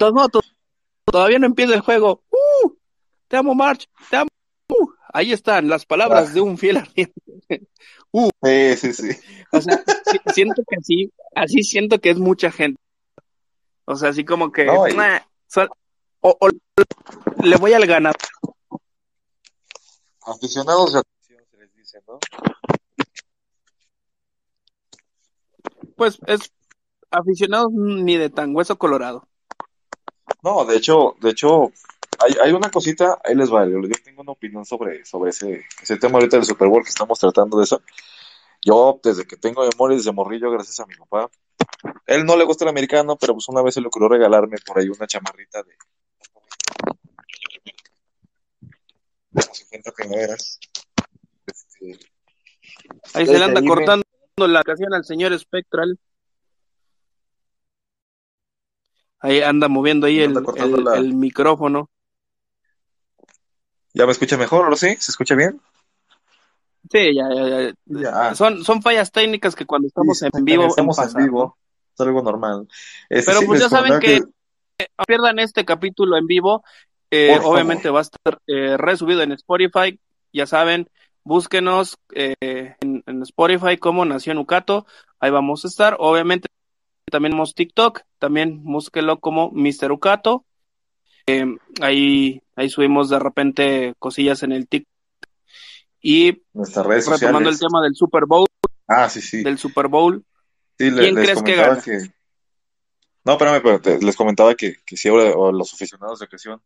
to- 0.00 0.12
no, 0.12 0.28
to- 0.28 0.42
todavía 1.10 1.38
no 1.38 1.46
empieza 1.46 1.74
el 1.74 1.80
juego. 1.80 2.22
¡Uh! 2.30 2.72
Te 3.28 3.36
amo, 3.36 3.54
March. 3.54 3.86
Te 4.10 4.16
amo. 4.16 4.28
¡Uh! 4.68 4.88
Ahí 5.12 5.32
están 5.32 5.68
las 5.68 5.84
palabras 5.86 6.28
Ah. 6.30 6.32
de 6.32 6.40
un 6.40 6.58
fiel 6.58 6.76
ardiente. 6.78 7.14
Sí, 8.42 8.76
sí, 8.76 8.92
sí. 8.94 9.10
O 9.52 9.60
sea, 9.60 9.84
si- 10.06 10.32
siento 10.32 10.62
que 10.66 10.76
así, 10.80 11.12
así 11.36 11.62
siento 11.62 12.00
que 12.00 12.08
es 12.08 12.18
mucha 12.18 12.50
gente. 12.50 12.80
O 13.84 13.96
sea, 13.96 14.08
así 14.10 14.24
como 14.24 14.50
que 14.50 14.64
No, 14.64 14.88
y- 14.88 14.94
"Nah, 14.94 15.20
sol- 15.46 15.68
o, 16.20 16.34
o 16.40 16.48
le 17.44 17.56
voy 17.56 17.74
al 17.74 17.86
ganador. 17.86 18.16
Aficionados 20.22 20.94
de 20.94 21.00
afición 21.00 21.42
se 21.50 21.56
les 21.58 21.74
dice, 21.74 21.98
¿no? 22.08 22.18
Pues 25.96 26.18
es 26.26 26.40
aficionados 27.10 27.70
ni 27.72 28.16
de 28.16 28.30
tan 28.30 28.54
hueso 28.54 28.78
colorado. 28.78 29.28
No, 30.42 30.64
de 30.64 30.76
hecho, 30.76 31.16
de 31.20 31.30
hecho, 31.30 31.72
hay, 32.20 32.34
hay 32.42 32.52
una 32.52 32.70
cosita, 32.70 33.18
ahí 33.24 33.34
les 33.34 33.52
va, 33.52 33.66
yo 33.68 33.80
tengo 34.04 34.22
una 34.22 34.32
opinión 34.32 34.64
sobre, 34.64 35.04
sobre 35.04 35.30
ese, 35.30 35.64
ese 35.82 35.96
tema 35.96 36.18
ahorita 36.18 36.36
del 36.36 36.46
Super 36.46 36.68
Bowl 36.68 36.82
que 36.82 36.90
estamos 36.90 37.18
tratando 37.18 37.58
de 37.58 37.64
eso. 37.64 37.82
Yo, 38.64 39.00
desde 39.02 39.24
que 39.26 39.36
tengo 39.36 39.62
memoria, 39.68 39.96
desde 39.96 40.12
morrillo, 40.12 40.50
gracias 40.50 40.80
a 40.80 40.86
mi 40.86 40.94
papá, 40.96 41.30
él 42.06 42.24
no 42.24 42.36
le 42.36 42.44
gusta 42.44 42.64
el 42.64 42.70
americano, 42.70 43.16
pero 43.16 43.34
pues 43.34 43.48
una 43.48 43.62
vez 43.62 43.74
se 43.74 43.80
le 43.80 43.88
ocurrió 43.88 44.08
regalarme 44.08 44.56
por 44.66 44.78
ahí 44.78 44.88
una 44.88 45.06
chamarrita 45.06 45.62
de 45.62 45.72
de 49.30 49.44
las 49.46 49.56
50 49.58 49.92
primaveras. 49.92 50.58
Este, 51.46 51.98
Ahí 53.14 53.26
se 53.26 53.38
le 53.38 53.44
anda 53.44 53.60
ahí 53.60 53.66
me- 53.66 53.74
cortando 53.74 54.04
la 54.38 54.60
ocasión 54.60 54.94
al 54.94 55.04
señor 55.04 55.38
Spectral. 55.38 55.98
Ahí 59.20 59.40
anda 59.40 59.68
moviendo 59.68 60.06
ahí 60.06 60.20
el, 60.20 60.36
el- 60.56 60.84
la- 60.84 60.96
el 60.96 61.14
micrófono. 61.14 61.90
¿Ya 63.94 64.06
me 64.06 64.12
escucha 64.12 64.36
mejor 64.36 64.64
ahora 64.64 64.76
sí? 64.76 64.94
¿Se 64.98 65.10
escucha 65.10 65.34
bien? 65.34 65.60
Sí, 66.90 67.14
ya, 67.14 67.72
ya. 67.86 68.34
Son, 68.34 68.64
son 68.64 68.80
fallas 68.82 69.10
técnicas 69.10 69.54
que 69.54 69.66
cuando 69.66 69.88
estamos 69.88 70.18
Sí, 70.18 70.26
en 70.32 70.44
vivo 70.44 70.66
estamos 70.66 70.98
en 70.98 71.24
vivo, 71.24 71.58
es 71.94 72.00
algo 72.00 72.22
normal. 72.22 72.68
Este, 73.10 73.30
Pero 73.30 73.40
sí, 73.40 73.46
pues 73.46 73.60
ya 73.60 73.68
saben 73.68 74.00
comentaba 74.00 74.18
no 74.98 75.04
pierdan 75.06 75.38
este 75.38 75.64
capítulo 75.64 76.16
en 76.16 76.26
vivo. 76.26 76.64
Eh, 77.10 77.38
obviamente 77.42 77.90
va 77.90 78.00
a 78.00 78.02
estar 78.02 78.38
eh, 78.46 78.76
resubido 78.76 79.22
en 79.22 79.32
Spotify. 79.32 79.98
Ya 80.32 80.46
saben, 80.46 80.88
búsquenos 81.24 81.96
eh, 82.14 82.36
en, 82.80 83.02
en 83.06 83.22
Spotify 83.22 83.76
como 83.78 84.04
Nación 84.04 84.38
Ucato. 84.38 84.86
Ahí 85.18 85.30
vamos 85.30 85.64
a 85.64 85.68
estar. 85.68 85.96
Obviamente 85.98 86.48
también 87.10 87.32
tenemos 87.32 87.54
TikTok. 87.54 88.00
También 88.18 88.62
búsquelo 88.64 89.18
como 89.20 89.50
Mr. 89.52 89.92
Ucato. 89.92 90.44
Eh, 91.26 91.44
ahí, 91.80 92.42
ahí 92.56 92.70
subimos 92.70 93.10
de 93.10 93.18
repente 93.18 93.94
cosillas 93.98 94.42
en 94.42 94.52
el 94.52 94.66
TikTok. 94.68 94.88
Y 96.00 96.42
nuestras 96.52 96.86
redes 96.86 97.06
retomando 97.08 97.50
el 97.50 97.58
tema 97.58 97.82
del 97.82 97.94
Super 97.94 98.24
Bowl, 98.26 98.46
Ah, 98.86 99.08
sí, 99.08 99.20
sí. 99.20 99.42
del 99.42 99.58
Super 99.58 99.88
Bowl, 99.88 100.24
Sí, 100.78 100.90
le- 100.90 101.02
¿Quién 101.02 101.14
les 101.16 101.24
crees 101.24 101.42
que 101.42 101.56
gana? 101.56 101.82
que- 101.82 102.12
No, 103.24 103.32
espérame, 103.32 103.60
pero 103.62 103.80
te- 103.80 103.98
les 104.00 104.16
comentaba 104.16 104.54
que, 104.54 104.76
que 104.86 104.96
si 104.96 105.08
ahora 105.08 105.30
los 105.52 105.74
aficionados 105.74 106.20
de 106.20 106.26
ocasión 106.26 106.62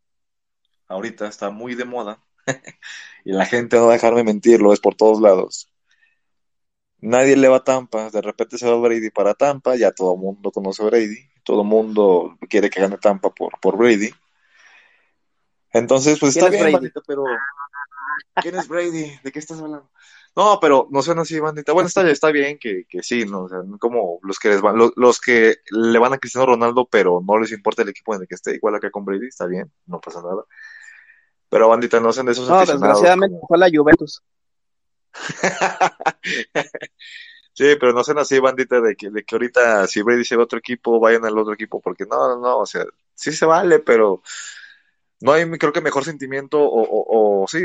ahorita 0.87 1.27
está 1.27 1.49
muy 1.49 1.73
de 1.75 1.83
moda 1.85 2.23
y 3.25 3.31
la 3.33 3.45
gente 3.47 3.75
no 3.77 3.85
va 3.87 3.89
a 3.89 3.93
dejarme 3.93 4.23
mentir, 4.23 4.61
lo 4.61 4.71
es 4.71 4.79
por 4.79 4.93
todos 4.95 5.19
lados. 5.19 5.67
Nadie 7.05 7.35
le 7.35 7.49
va 7.49 7.57
a 7.57 7.63
Tampa, 7.63 8.09
de 8.09 8.21
repente 8.21 8.57
se 8.57 8.65
va 8.65 8.77
Brady 8.77 9.09
para 9.09 9.33
Tampa, 9.33 9.75
ya 9.75 9.91
todo 9.91 10.13
el 10.13 10.19
mundo 10.21 10.51
conoce 10.51 10.83
a 10.83 10.85
Brady, 10.85 11.17
todo 11.43 11.61
el 11.61 11.67
mundo 11.67 12.37
quiere 12.49 12.69
que 12.69 12.79
gane 12.79 12.97
Tampa 12.97 13.29
por, 13.29 13.59
por 13.59 13.75
Brady. 13.77 14.09
Entonces, 15.73 16.17
pues 16.17 16.33
¿Quién 16.33 16.45
está 16.45 16.55
es 16.55 16.61
bien, 16.63 16.71
bandita, 16.73 17.01
pero 17.05 17.25
¿quién 18.35 18.55
es 18.55 18.67
Brady? 18.69 19.19
¿De 19.21 19.31
qué 19.33 19.39
estás 19.39 19.59
hablando? 19.59 19.89
No, 20.35 20.59
pero 20.61 20.87
no 20.91 21.01
suena 21.01 21.23
así, 21.23 21.39
bandita. 21.39 21.73
Bueno, 21.73 21.87
está, 21.87 22.09
está 22.09 22.31
bien 22.31 22.57
que, 22.57 22.85
que 22.87 23.03
sí, 23.03 23.25
¿no? 23.25 23.43
O 23.43 23.49
sea, 23.49 23.59
como 23.79 24.19
los 24.23 24.39
que 24.39 24.49
les 24.49 24.61
van, 24.61 24.77
los, 24.77 24.93
los 24.95 25.19
que 25.19 25.57
le 25.71 25.99
van 25.99 26.13
a 26.13 26.17
Cristiano 26.19 26.45
Ronaldo, 26.47 26.87
pero 26.89 27.21
no 27.27 27.37
les 27.37 27.51
importa 27.51 27.81
el 27.81 27.89
equipo 27.89 28.15
en 28.15 28.21
el 28.21 28.27
que 28.29 28.35
esté, 28.35 28.55
igual 28.55 28.75
acá 28.75 28.89
con 28.89 29.03
Brady, 29.03 29.27
está 29.27 29.45
bien, 29.45 29.69
no 29.87 29.99
pasa 29.99 30.21
nada. 30.21 30.45
Pero 31.49 31.67
bandita, 31.67 31.99
no 31.99 32.13
sean 32.13 32.27
de 32.27 32.31
esos 32.31 32.47
no, 32.47 32.59
desgraciadamente 32.59 33.35
como- 33.35 33.47
fue 33.47 33.57
la 33.57 33.69
Juventus. 33.69 34.23
Sí, 37.53 37.75
pero 37.79 37.93
no 37.93 38.03
sean 38.03 38.17
así, 38.17 38.39
bandita, 38.39 38.81
de 38.81 38.95
que, 38.95 39.09
de 39.11 39.23
que 39.23 39.35
ahorita 39.35 39.85
si 39.87 40.01
Brady 40.01 40.25
se 40.25 40.35
va 40.35 40.41
a 40.43 40.45
otro 40.45 40.57
equipo, 40.59 40.99
vayan 40.99 41.25
al 41.25 41.37
otro 41.37 41.53
equipo, 41.53 41.79
porque 41.81 42.05
no, 42.05 42.17
no, 42.29 42.39
no, 42.41 42.57
o 42.59 42.65
sea, 42.65 42.83
sí 43.13 43.31
se 43.31 43.45
vale, 43.45 43.79
pero 43.79 44.23
no 45.21 45.31
hay, 45.33 45.49
creo 45.51 45.71
que 45.71 45.81
mejor 45.81 46.03
sentimiento 46.03 46.59
o, 46.59 46.81
o, 46.81 47.43
o 47.43 47.47
sí, 47.47 47.59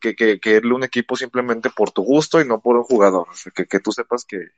que, 0.00 0.16
que, 0.16 0.40
que 0.40 0.50
irle 0.56 0.72
a 0.72 0.76
un 0.76 0.84
equipo 0.84 1.16
simplemente 1.16 1.70
por 1.70 1.90
tu 1.92 2.02
gusto 2.02 2.40
y 2.40 2.46
no 2.46 2.60
por 2.60 2.76
un 2.76 2.84
jugador. 2.84 3.28
O 3.30 3.34
sea, 3.34 3.52
que, 3.54 3.66
que 3.66 3.80
tú 3.80 3.92
sepas 3.92 4.24
que, 4.24 4.48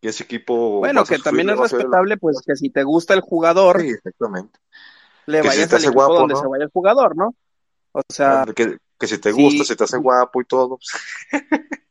que 0.00 0.08
ese 0.08 0.24
equipo. 0.24 0.80
Bueno, 0.80 1.04
que 1.04 1.18
también 1.18 1.50
es 1.50 1.58
respetable, 1.58 2.16
pues 2.16 2.40
que 2.44 2.56
si 2.56 2.70
te 2.70 2.82
gusta 2.82 3.14
el 3.14 3.20
jugador, 3.20 3.80
Sí, 3.80 3.90
exactamente. 3.90 4.58
le 5.26 5.42
que 5.42 5.50
si 5.50 5.58
vayas 5.58 5.70
te 5.70 5.76
al 5.76 5.84
equipo 5.84 5.92
guapo, 5.94 6.14
donde 6.14 6.34
¿no? 6.34 6.40
se 6.40 6.46
vaya 6.48 6.64
el 6.64 6.70
jugador, 6.70 7.16
¿no? 7.16 7.34
O 7.92 8.02
sea, 8.08 8.44
Que, 8.54 8.78
que 8.98 9.06
si 9.06 9.18
te 9.18 9.32
sí. 9.32 9.42
gusta, 9.42 9.64
si 9.64 9.76
te 9.76 9.84
hace 9.84 9.98
guapo 9.98 10.40
y 10.40 10.44
todo, 10.44 10.76
pues, 10.78 10.88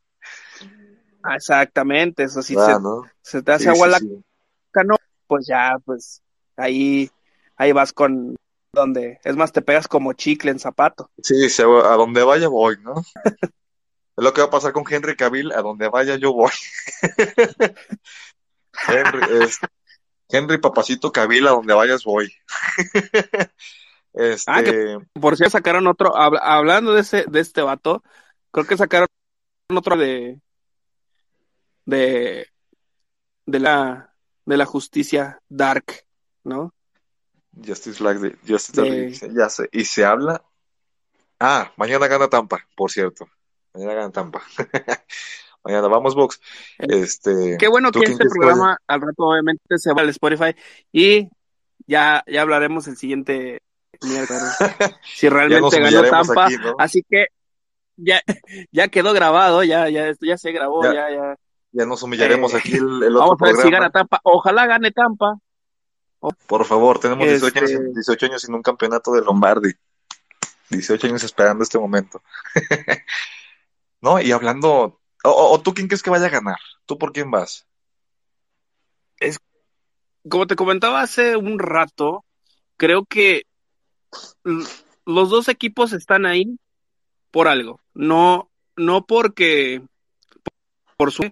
exactamente, 1.34 2.24
eso 2.24 2.42
sí 2.42 2.56
ah, 2.56 2.64
se, 2.76 2.80
¿no? 2.80 3.02
se 3.22 3.42
te 3.42 3.52
hace 3.52 3.64
Sí, 3.64 3.68
agua 3.70 3.86
sí, 3.86 3.92
la 3.92 3.98
sí. 3.98 4.24
cano, 4.70 4.96
pues 5.26 5.46
ya, 5.46 5.76
pues 5.84 6.22
ahí, 6.56 7.10
ahí 7.56 7.72
vas 7.72 7.92
con 7.92 8.36
donde, 8.72 9.18
es 9.24 9.36
más, 9.36 9.52
te 9.52 9.62
pegas 9.62 9.88
como 9.88 10.12
chicle 10.12 10.50
en 10.50 10.58
zapato. 10.58 11.10
Sí, 11.22 11.48
se- 11.50 11.62
a 11.64 11.96
donde 11.96 12.22
vaya 12.22 12.48
voy, 12.48 12.76
¿no? 12.82 12.94
Es 14.16 14.24
lo 14.24 14.34
que 14.34 14.42
va 14.42 14.48
a 14.48 14.50
pasar 14.50 14.72
con 14.72 14.84
Henry 14.86 15.16
Cavill, 15.16 15.50
a 15.52 15.62
donde 15.62 15.88
vaya 15.88 16.16
yo 16.16 16.34
voy. 16.34 16.50
Henry, 18.90 19.44
es- 19.44 19.58
Henry 20.28 20.58
Papacito 20.58 21.10
Cavill, 21.10 21.46
a 21.46 21.50
donde 21.52 21.74
vayas 21.74 22.04
voy. 22.04 22.30
Este, 24.12 24.94
Ah, 24.96 24.98
Por 25.20 25.36
si 25.36 25.48
sacaron 25.48 25.86
otro, 25.86 26.12
hab- 26.14 26.40
hablando 26.42 26.92
de 26.92 27.02
ese, 27.02 27.24
de 27.28 27.38
este 27.40 27.62
vato, 27.62 28.02
creo 28.50 28.66
que 28.66 28.76
sacaron 28.76 29.06
otro 29.74 29.96
de, 29.96 30.40
de, 31.90 32.46
de 33.46 33.58
la, 33.60 34.14
de 34.46 34.56
la 34.56 34.64
justicia 34.66 35.40
dark, 35.48 35.84
¿no? 36.44 36.72
Justice 37.66 38.02
League, 38.02 38.20
de- 38.20 38.36
Justice 38.48 38.80
De- 38.80 39.34
ya 39.34 39.48
sé. 39.48 39.68
Y 39.72 39.84
se 39.84 40.04
habla. 40.04 40.42
Ah, 41.38 41.72
mañana 41.76 42.06
gana 42.06 42.28
Tampa, 42.28 42.64
por 42.76 42.90
cierto. 42.90 43.26
Mañana 43.74 43.94
gana 43.94 44.10
Tampa. 44.12 44.42
mañana. 45.64 45.88
Vamos, 45.88 46.14
Box. 46.14 46.40
Este, 46.78 47.56
Qué 47.58 47.68
bueno 47.68 47.90
¿tú 47.90 48.00
que 48.00 48.06
este 48.12 48.24
que 48.24 48.30
programa 48.30 48.78
al 48.86 49.00
rato 49.00 49.24
obviamente 49.24 49.78
se 49.78 49.92
va 49.92 50.02
al 50.02 50.08
Spotify 50.10 50.54
y 50.92 51.28
ya, 51.86 52.22
ya 52.26 52.42
hablaremos 52.42 52.86
el 52.88 52.96
siguiente 52.96 53.62
miércoles 54.02 54.56
si 55.14 55.28
realmente 55.28 55.80
ganó 55.80 56.02
Tampa. 56.08 56.46
aquí, 56.46 56.56
¿no? 56.56 56.76
Así 56.78 57.02
que 57.08 57.26
ya, 57.96 58.20
ya 58.70 58.88
quedó 58.88 59.12
grabado, 59.12 59.64
ya, 59.64 59.88
ya, 59.88 60.08
esto 60.08 60.24
ya 60.26 60.38
se 60.38 60.52
grabó, 60.52 60.84
Ya. 60.84 60.94
ya, 60.94 61.10
ya. 61.10 61.36
Ya 61.72 61.86
nos 61.86 62.02
humillaremos 62.02 62.52
Eh, 62.54 62.56
aquí 62.58 62.72
el, 62.76 63.02
el 63.02 63.16
otro 63.16 63.36
Vamos 63.36 63.42
a 63.42 63.44
ver 63.44 63.54
si 63.54 63.60
programa. 63.62 63.78
gana 63.84 63.90
Tampa. 63.92 64.20
Ojalá 64.24 64.66
gane 64.66 64.90
Tampa. 64.90 65.38
Por 66.46 66.64
favor, 66.66 66.98
tenemos 66.98 67.26
18, 67.26 67.46
Este- 67.46 67.58
años, 67.60 67.70
sin- 67.70 67.94
18 67.94 68.26
años 68.26 68.42
sin 68.42 68.54
un 68.54 68.62
campeonato 68.62 69.12
de 69.12 69.22
Lombardi. 69.22 69.72
18 70.68 71.06
años 71.06 71.22
esperando 71.24 71.62
este 71.62 71.78
momento. 71.78 72.22
no, 74.00 74.20
y 74.20 74.30
hablando, 74.32 75.00
o, 75.24 75.30
o- 75.30 75.60
tú 75.60 75.72
quién 75.74 75.86
crees 75.88 76.02
que 76.02 76.10
vaya 76.10 76.26
a 76.26 76.30
ganar? 76.30 76.58
¿Tú 76.86 76.98
por 76.98 77.12
quién 77.12 77.30
vas? 77.30 77.66
Como 80.28 80.46
te 80.46 80.54
comentaba 80.56 81.00
hace 81.00 81.36
un 81.36 81.58
rato, 81.58 82.24
creo 82.76 83.06
que 83.06 83.44
los 84.44 85.30
dos 85.30 85.48
equipos 85.48 85.94
están 85.94 86.26
ahí 86.26 86.58
por 87.30 87.48
algo. 87.48 87.80
No, 87.94 88.50
no 88.76 89.06
porque 89.06 89.82
por 90.98 91.10
su, 91.10 91.22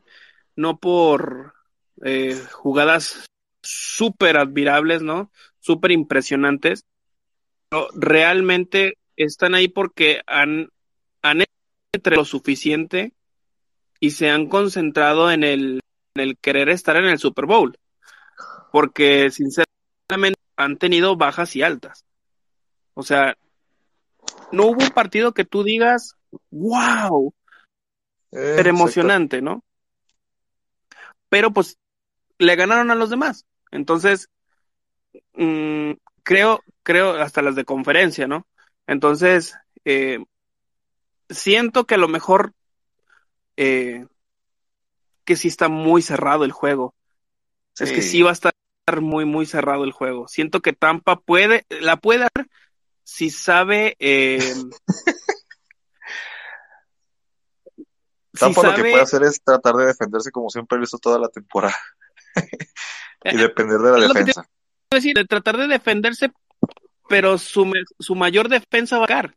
no 0.58 0.76
por 0.76 1.54
eh, 2.02 2.36
jugadas 2.50 3.28
súper 3.62 4.36
admirables, 4.36 5.02
¿no? 5.02 5.30
Súper 5.60 5.92
impresionantes. 5.92 6.84
Pero 7.68 7.86
realmente 7.94 8.98
están 9.14 9.54
ahí 9.54 9.68
porque 9.68 10.20
han, 10.26 10.70
han 11.22 11.42
hecho 11.42 12.10
lo 12.10 12.24
suficiente 12.24 13.12
y 14.00 14.10
se 14.10 14.30
han 14.30 14.48
concentrado 14.48 15.30
en 15.30 15.44
el, 15.44 15.80
en 16.16 16.22
el 16.22 16.36
querer 16.36 16.70
estar 16.70 16.96
en 16.96 17.04
el 17.04 17.20
Super 17.20 17.46
Bowl. 17.46 17.78
Porque 18.72 19.30
sinceramente 19.30 20.40
han 20.56 20.76
tenido 20.76 21.16
bajas 21.16 21.54
y 21.54 21.62
altas. 21.62 22.04
O 22.94 23.04
sea, 23.04 23.36
no 24.50 24.66
hubo 24.66 24.82
un 24.82 24.90
partido 24.90 25.32
que 25.34 25.44
tú 25.44 25.62
digas, 25.62 26.16
wow, 26.50 27.32
Eh, 28.32 28.54
pero 28.56 28.70
emocionante, 28.70 29.40
¿no? 29.40 29.62
Pero 31.28 31.52
pues 31.52 31.78
le 32.38 32.56
ganaron 32.56 32.90
a 32.90 32.94
los 32.94 33.10
demás. 33.10 33.46
Entonces, 33.70 34.30
mm, 35.34 35.92
creo, 36.22 36.62
creo 36.82 37.10
hasta 37.20 37.42
las 37.42 37.54
de 37.54 37.64
conferencia, 37.64 38.26
¿no? 38.26 38.46
Entonces, 38.86 39.54
eh, 39.84 40.24
siento 41.28 41.86
que 41.86 41.94
a 41.94 41.98
lo 41.98 42.08
mejor 42.08 42.54
eh, 43.56 44.06
que 45.24 45.36
sí 45.36 45.48
está 45.48 45.68
muy 45.68 46.00
cerrado 46.00 46.44
el 46.44 46.52
juego. 46.52 46.94
Es 47.78 47.92
que 47.92 48.02
sí 48.02 48.22
va 48.22 48.30
a 48.30 48.32
estar 48.32 48.52
muy, 49.00 49.24
muy 49.24 49.46
cerrado 49.46 49.84
el 49.84 49.92
juego. 49.92 50.26
Siento 50.26 50.60
que 50.60 50.72
Tampa 50.72 51.20
puede, 51.20 51.64
la 51.68 51.96
puede 51.96 52.20
dar 52.20 52.48
si 53.04 53.30
sabe, 53.30 53.96
eh, 54.00 54.54
si 58.38 58.44
Tampa 58.54 58.62
lo 58.62 58.74
que 58.74 58.82
puede 58.82 59.00
hacer 59.00 59.22
es 59.22 59.42
tratar 59.42 59.74
de 59.76 59.86
defenderse 59.86 60.30
como 60.30 60.48
siempre 60.50 60.78
lo 60.78 60.84
hizo 60.84 60.98
toda 60.98 61.18
la 61.18 61.28
temporada 61.28 61.76
y 63.24 63.36
depender 63.36 63.78
de 63.78 63.90
la 63.92 63.98
Eh, 63.98 64.06
Es 64.06 64.12
te- 64.12 64.18
defensa. 64.20 64.48
decir, 64.90 65.14
de 65.16 65.24
tratar 65.24 65.56
de 65.56 65.66
defenderse, 65.66 66.30
pero 67.08 67.38
su, 67.38 67.66
me- 67.66 67.82
su 67.98 68.14
mayor 68.14 68.48
defensa 68.48 68.98
va 68.98 69.04
a 69.04 69.08
caer. 69.08 69.34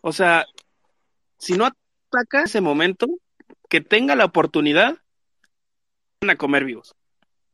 O 0.00 0.12
sea, 0.12 0.46
si 1.38 1.54
no 1.54 1.66
ataca 1.66 2.42
ese 2.44 2.60
momento, 2.60 3.06
que 3.68 3.80
tenga 3.80 4.14
la 4.16 4.24
oportunidad, 4.24 4.96
van 6.22 6.30
a 6.30 6.36
comer 6.36 6.64
vivos. 6.64 6.94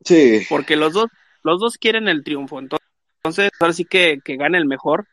Sí. 0.03 0.45
Porque 0.49 0.75
los 0.75 0.93
dos, 0.93 1.07
los 1.43 1.59
dos 1.59 1.77
quieren 1.77 2.07
el 2.07 2.23
triunfo. 2.23 2.59
Entonces, 2.59 3.49
ahora 3.59 3.73
sí 3.73 3.85
que, 3.85 4.19
que 4.23 4.37
gane 4.37 4.57
el 4.57 4.65
mejor. 4.65 5.07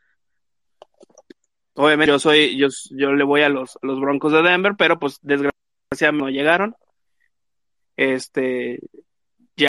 Obviamente 1.75 2.13
yo 2.13 2.19
soy, 2.19 2.57
yo, 2.57 2.69
yo 2.91 3.13
le 3.13 3.25
voy 3.25 3.43
a 3.43 3.49
los, 3.49 3.79
los 3.83 4.01
Broncos 4.01 4.33
de 4.33 4.43
Denver, 4.43 4.75
pero 4.79 4.99
pues 4.99 5.19
desgraciadamente 5.23 6.25
no 6.25 6.31
llegaron. 6.31 6.77
Este, 7.97 8.81
ya 9.57 9.69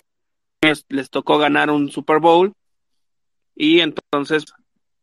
les, 0.90 1.10
tocó 1.10 1.38
ganar 1.38 1.70
un 1.70 1.92
Super 1.92 2.20
Bowl. 2.20 2.54
Y 3.56 3.80
entonces 3.80 4.46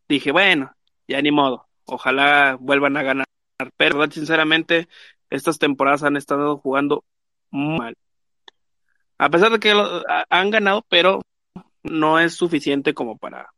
dije, 0.08 0.32
bueno, 0.32 0.72
ya 1.08 1.22
ni 1.22 1.30
modo. 1.30 1.68
Ojalá 1.84 2.56
vuelvan 2.60 2.96
a 2.96 3.02
ganar. 3.02 3.26
Pero 3.76 4.10
sinceramente, 4.10 4.88
estas 5.30 5.58
temporadas 5.58 6.02
han 6.02 6.16
estado 6.16 6.58
jugando 6.58 7.04
muy 7.50 7.78
mal. 7.78 7.96
A 9.18 9.30
pesar 9.30 9.50
de 9.52 9.58
que 9.60 9.72
lo- 9.74 10.02
han 10.28 10.50
ganado, 10.50 10.84
pero 10.88 11.22
no 11.82 12.18
es 12.18 12.34
suficiente 12.34 12.94
como 12.94 13.18
para, 13.18 13.52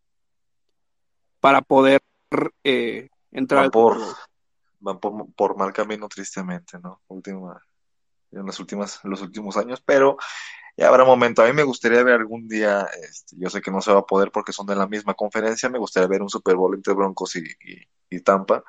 para 1.40 1.60
poder 1.62 2.00
eh, 2.64 3.08
entrar 3.34 3.64
Van 3.64 3.70
por, 3.72 3.98
van 4.80 5.00
por, 5.00 5.34
por 5.34 5.56
mal 5.58 5.72
camino 5.74 6.08
tristemente, 6.08 6.78
¿no? 6.80 7.02
Última, 7.08 7.60
en 8.32 8.46
las 8.46 8.60
últimas, 8.60 9.00
en 9.04 9.10
los 9.10 9.22
últimos 9.22 9.56
años, 9.56 9.82
pero 9.84 10.16
ya 10.76 10.88
habrá 10.88 11.04
momento. 11.04 11.42
A 11.42 11.46
mí 11.46 11.52
me 11.54 11.64
gustaría 11.64 12.02
ver 12.04 12.14
algún 12.16 12.48
día, 12.48 12.88
este, 13.02 13.36
yo 13.38 13.50
sé 13.50 13.62
que 13.62 13.70
no 13.72 13.80
se 13.82 13.92
va 13.92 14.00
a 14.00 14.06
poder 14.06 14.32
porque 14.32 14.52
son 14.52 14.66
de 14.66 14.76
la 14.76 14.88
misma 14.88 15.14
conferencia, 15.14 15.68
me 15.70 15.78
gustaría 15.78 16.08
ver 16.08 16.22
un 16.22 16.30
Super 16.30 16.56
Bowl 16.56 16.74
entre 16.76 16.94
Broncos 16.94 17.36
y, 17.36 17.40
y- 17.40 17.88
y 18.10 18.20
Tampa, 18.22 18.64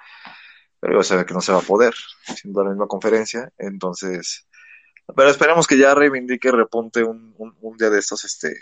pero 0.79 0.95
yo 0.95 1.03
sé 1.03 1.25
que 1.25 1.33
no 1.35 1.41
se 1.41 1.53
va 1.53 1.59
a 1.59 1.63
poder, 1.63 1.93
siendo 2.35 2.63
la 2.63 2.71
misma 2.71 2.87
conferencia, 2.87 3.51
entonces, 3.57 4.47
pero 5.15 5.29
esperemos 5.29 5.67
que 5.67 5.77
ya 5.77 5.95
reivindique, 5.95 6.51
repunte 6.51 7.03
un, 7.03 7.33
un, 7.37 7.57
un 7.61 7.77
día 7.77 7.89
de 7.91 7.99
estos, 7.99 8.23
este, 8.25 8.55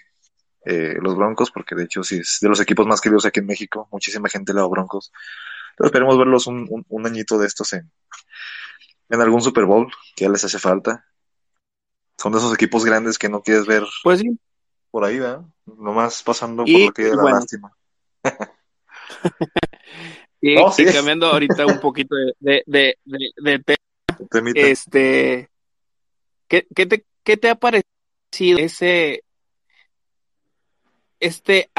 eh, 0.65 0.95
los 1.01 1.15
Broncos, 1.17 1.51
porque 1.51 1.75
de 1.75 1.85
hecho 1.85 2.03
sí 2.03 2.17
es 2.17 2.39
de 2.41 2.49
los 2.49 2.59
equipos 2.61 2.87
más 2.87 3.01
queridos 3.01 3.25
aquí 3.25 3.39
en 3.41 3.47
México, 3.47 3.89
muchísima 3.91 4.29
gente 4.29 4.53
le 4.53 4.61
da 4.61 4.67
Broncos, 4.67 5.11
pero 5.77 5.87
esperemos 5.87 6.17
verlos 6.17 6.47
un, 6.47 6.67
un, 6.69 6.85
un 6.87 7.05
añito 7.05 7.37
de 7.37 7.47
estos 7.47 7.73
en, 7.73 7.91
en 9.09 9.21
algún 9.21 9.41
Super 9.41 9.65
Bowl, 9.65 9.91
que 10.15 10.25
ya 10.25 10.31
les 10.31 10.43
hace 10.43 10.59
falta. 10.59 11.05
Son 12.17 12.31
de 12.31 12.37
esos 12.37 12.53
equipos 12.53 12.85
grandes 12.85 13.17
que 13.17 13.27
no 13.29 13.41
quieres 13.41 13.65
ver 13.65 13.83
Pues 14.03 14.19
sí, 14.19 14.37
por 14.91 15.03
ahí, 15.03 15.19
¿verdad? 15.19 15.41
Nomás 15.65 16.23
pasando 16.23 16.63
Y, 16.65 16.73
por 16.73 16.81
lo 16.87 16.93
que 16.93 17.03
de 17.03 17.15
la 17.15 17.21
bueno. 17.23 17.39
lástima. 17.39 17.75
y, 20.41 20.57
Oh, 20.59 20.71
sí. 20.71 20.83
y 20.83 20.85
cambiando 20.85 21.27
ahorita 21.27 21.65
un 21.67 21.79
poquito 21.79 22.15
de, 22.15 22.33
de, 22.39 22.63
de, 22.65 22.97
de- 23.05 23.31
de 23.37 23.59
tema, 23.59 24.51
este, 24.53 25.49
¿qué, 26.47 26.67
qué 26.75 26.85
te, 26.85 27.05
qué 27.23 27.37
te 27.37 27.49
ha 27.49 27.55
parecido 27.55 28.59
ese, 28.59 29.23
este 31.19 31.69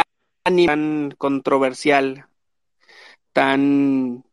anime 0.45 0.67
tan 0.67 1.15
controversial, 1.17 2.27
tan, 3.35 4.25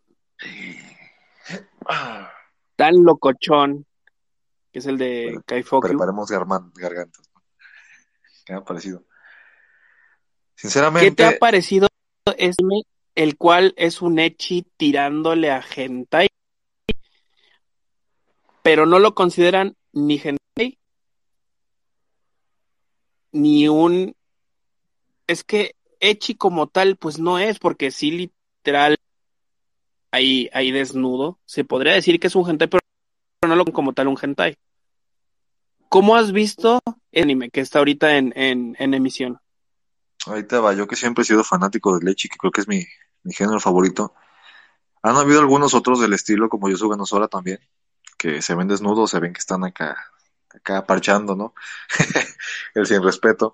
Ah, 1.85 2.31
tan 2.77 3.03
locochón, 3.03 3.85
que 4.71 4.79
es 4.79 4.85
el 4.85 4.97
de 4.97 5.23
Bueno, 5.25 5.43
Kaifokyu? 5.45 5.89
preparemos 5.89 6.29
garman- 6.31 6.71
gargantas. 6.75 7.29
¿Qué 8.45 8.53
me 8.53 8.59
ha 8.59 8.63
parecido? 8.63 8.99
¿Qué 9.01 9.07
te 10.55 10.61
Sinceramente, 10.61 11.25
ha 11.25 11.37
parecido 11.39 11.87
este 12.37 12.63
el 13.15 13.35
cual 13.37 13.73
es 13.75 14.01
un 14.01 14.19
echi 14.19 14.61
tirándole 14.77 15.51
a 15.51 15.61
hentai, 15.75 16.27
pero 18.61 18.85
no 18.85 18.99
lo 18.99 19.13
consideran 19.15 19.75
ni 19.91 20.17
hentai 20.17 20.77
ni 23.33 23.67
un 23.67 24.15
es 25.27 25.43
que 25.43 25.75
echi 25.99 26.35
como 26.35 26.67
tal 26.67 26.95
pues 26.97 27.19
no 27.19 27.39
es 27.39 27.59
porque 27.59 27.91
sí 27.91 28.31
literal 28.61 28.95
hay 30.11 30.49
hay 30.53 30.71
desnudo, 30.71 31.39
se 31.45 31.63
podría 31.63 31.93
decir 31.93 32.19
que 32.19 32.27
es 32.27 32.35
un 32.35 32.47
hentai 32.47 32.67
pero 32.67 32.81
no 33.47 33.55
lo 33.55 33.65
como 33.65 33.93
tal 33.93 34.07
un 34.07 34.17
hentai. 34.21 34.55
¿Cómo 35.89 36.15
has 36.15 36.31
visto 36.31 36.79
el 37.11 37.23
anime 37.23 37.49
que 37.49 37.59
está 37.59 37.79
ahorita 37.79 38.17
en, 38.17 38.33
en, 38.35 38.93
emisión? 38.93 39.39
ahorita 40.25 40.61
va, 40.61 40.73
yo 40.73 40.87
que 40.87 40.95
siempre 40.95 41.23
he 41.23 41.25
sido 41.25 41.43
fanático 41.43 41.97
de 41.97 42.05
Lechi, 42.05 42.29
que 42.29 42.37
creo 42.37 42.51
que 42.51 42.61
es 42.61 42.67
mi, 42.67 42.85
género 43.31 43.59
favorito. 43.59 44.13
Han 45.01 45.17
habido 45.17 45.39
algunos 45.39 45.73
otros 45.73 45.99
del 45.99 46.13
estilo, 46.13 46.47
como 46.47 46.69
Yosuga 46.69 46.95
Nozola 46.95 47.27
también, 47.27 47.59
que 48.17 48.41
se 48.41 48.55
ven 48.55 48.67
desnudos, 48.67 49.09
se 49.09 49.19
ven 49.19 49.33
que 49.33 49.39
están 49.39 49.63
acá, 49.63 49.97
acá 50.49 50.85
parchando, 50.85 51.35
¿no? 51.35 51.53
El 52.75 52.85
sin 52.85 53.03
respeto. 53.03 53.53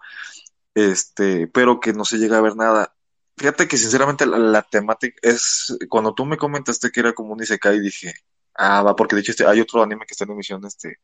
Este, 0.76 1.48
pero 1.48 1.80
que 1.80 1.94
no 1.94 2.06
se 2.06 2.18
llega 2.18 2.38
a 2.38 2.42
ver 2.42 2.56
nada. 2.56 2.97
Fíjate 3.38 3.68
que 3.68 3.78
sinceramente 3.78 4.26
la, 4.26 4.38
la 4.40 4.64
temática 4.64 5.16
es, 5.22 5.78
cuando 5.90 6.14
tú 6.14 6.26
me 6.26 6.38
comentaste 6.38 6.90
que 6.92 7.00
era 7.02 7.14
como 7.14 7.34
un 7.34 7.44
Isekai, 7.44 7.80
dije, 7.80 8.14
ah, 8.56 8.82
va, 8.82 8.96
porque 8.96 9.16
de 9.16 9.22
hecho 9.22 9.32
este, 9.32 9.46
hay 9.46 9.62
otro 9.62 9.84
anime 9.84 10.06
que 10.08 10.14
está 10.14 10.26
en 10.26 10.32
emisión, 10.32 10.66
este, 10.66 11.00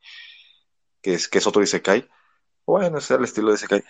que 1.02 1.16
es, 1.16 1.28
que 1.28 1.38
es 1.40 1.48
otro 1.48 1.62
Isekai. 1.64 2.10
Bueno, 2.66 2.98
ese 2.98 3.14
es 3.14 3.20
el 3.20 3.26
estilo 3.26 3.50
de 3.50 3.56
Isekai. 3.56 3.84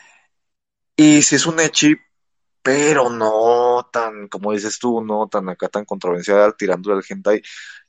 Y 0.97 1.21
si 1.23 1.35
es 1.35 1.45
un 1.45 1.59
Echi, 1.59 1.95
pero 2.61 3.09
no 3.09 3.89
tan, 3.91 4.27
como 4.29 4.53
dices 4.53 4.79
tú, 4.79 5.01
no 5.03 5.27
tan 5.27 5.49
acá 5.49 5.69
tan 5.69 5.85
controversial, 5.85 6.55
tirándole 6.57 6.97
al 6.97 7.03
hentai. 7.07 7.41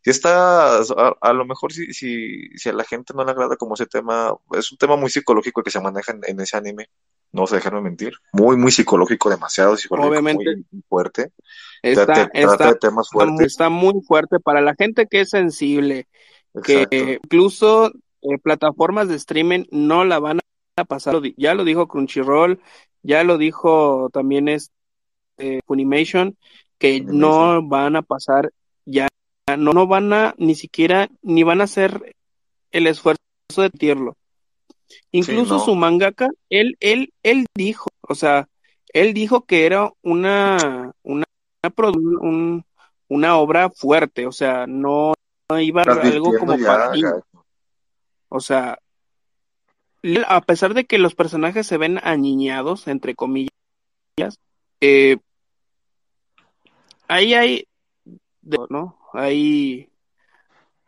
Si 0.02 0.10
está, 0.10 0.78
a, 0.78 1.32
lo 1.32 1.46
mejor 1.46 1.72
si, 1.72 1.92
si, 1.94 2.48
si 2.58 2.68
a 2.68 2.72
la 2.74 2.84
gente 2.84 3.14
no 3.14 3.24
le 3.24 3.30
agrada 3.32 3.56
como 3.56 3.74
ese 3.74 3.86
tema, 3.86 4.36
es 4.52 4.70
un 4.72 4.78
tema 4.78 4.96
muy 4.96 5.10
psicológico 5.10 5.62
que 5.62 5.70
se 5.70 5.80
maneja 5.80 6.12
en, 6.12 6.20
en 6.26 6.40
ese 6.40 6.56
anime, 6.56 6.90
no 7.34 7.42
vas 7.42 7.52
a 7.52 7.56
dejarme 7.56 7.80
mentir, 7.80 8.14
muy, 8.32 8.56
muy 8.56 8.70
psicológico, 8.70 9.28
demasiado 9.28 9.76
psicológico, 9.76 10.12
Obviamente. 10.12 10.44
muy, 10.44 10.64
muy 10.70 10.82
fuerte. 10.88 11.32
Está, 11.82 12.06
Trata- 12.06 12.30
está, 12.32 12.56
trata 12.56 12.68
de 12.72 12.78
temas 12.78 13.10
fuertes. 13.10 13.46
está 13.46 13.68
muy 13.68 14.00
fuerte 14.06 14.38
para 14.38 14.60
la 14.60 14.74
gente 14.78 15.06
que 15.06 15.20
es 15.22 15.30
sensible, 15.30 16.06
que 16.62 16.86
incluso 17.22 17.88
eh, 18.22 18.38
plataformas 18.40 19.08
de 19.08 19.16
streaming 19.16 19.64
no 19.72 20.04
la 20.04 20.20
van 20.20 20.38
a 20.76 20.84
pasar. 20.84 21.16
Ya 21.36 21.54
lo 21.54 21.64
dijo 21.64 21.88
Crunchyroll, 21.88 22.60
ya 23.02 23.24
lo 23.24 23.36
dijo 23.36 24.08
también 24.12 24.48
es 24.48 24.70
eh, 25.38 25.60
Funimation, 25.66 26.36
que 26.78 26.98
Funimation. 26.98 27.18
no 27.20 27.68
van 27.68 27.96
a 27.96 28.02
pasar 28.02 28.52
ya, 28.84 29.08
no, 29.58 29.72
no 29.72 29.86
van 29.88 30.12
a 30.12 30.34
ni 30.38 30.54
siquiera, 30.54 31.08
ni 31.22 31.42
van 31.42 31.60
a 31.60 31.64
hacer 31.64 32.14
el 32.70 32.86
esfuerzo 32.86 33.18
de 33.56 33.70
tirarlo. 33.70 34.16
Incluso 35.12 35.54
no. 35.54 35.60
su 35.60 35.74
mangaka, 35.74 36.28
él, 36.50 36.76
él, 36.80 37.12
él 37.22 37.46
dijo, 37.54 37.88
o 38.02 38.14
sea, 38.14 38.48
él 38.92 39.14
dijo 39.14 39.44
que 39.44 39.66
era 39.66 39.90
una, 40.02 40.92
una, 41.02 41.24
un- 42.20 42.64
una 43.08 43.36
obra 43.36 43.70
fuerte, 43.70 44.26
o 44.26 44.32
sea, 44.32 44.66
no, 44.66 45.14
no 45.50 45.60
iba 45.60 45.82
a 45.82 45.84
algo 46.02 46.36
como 46.38 46.56
ya, 46.58 46.66
para. 46.66 46.92
O 48.28 48.40
sea, 48.40 48.78
a 50.26 50.40
pesar 50.42 50.74
de 50.74 50.84
que 50.84 50.98
los 50.98 51.14
personajes 51.14 51.66
se 51.66 51.76
ven 51.78 51.98
aniñados, 52.02 52.88
entre 52.88 53.14
comillas, 53.14 53.50
eh, 54.80 55.16
ahí 57.08 57.34
hay, 57.34 57.68
de- 58.42 58.58
¿no? 58.68 58.98
Ahí, 59.12 59.88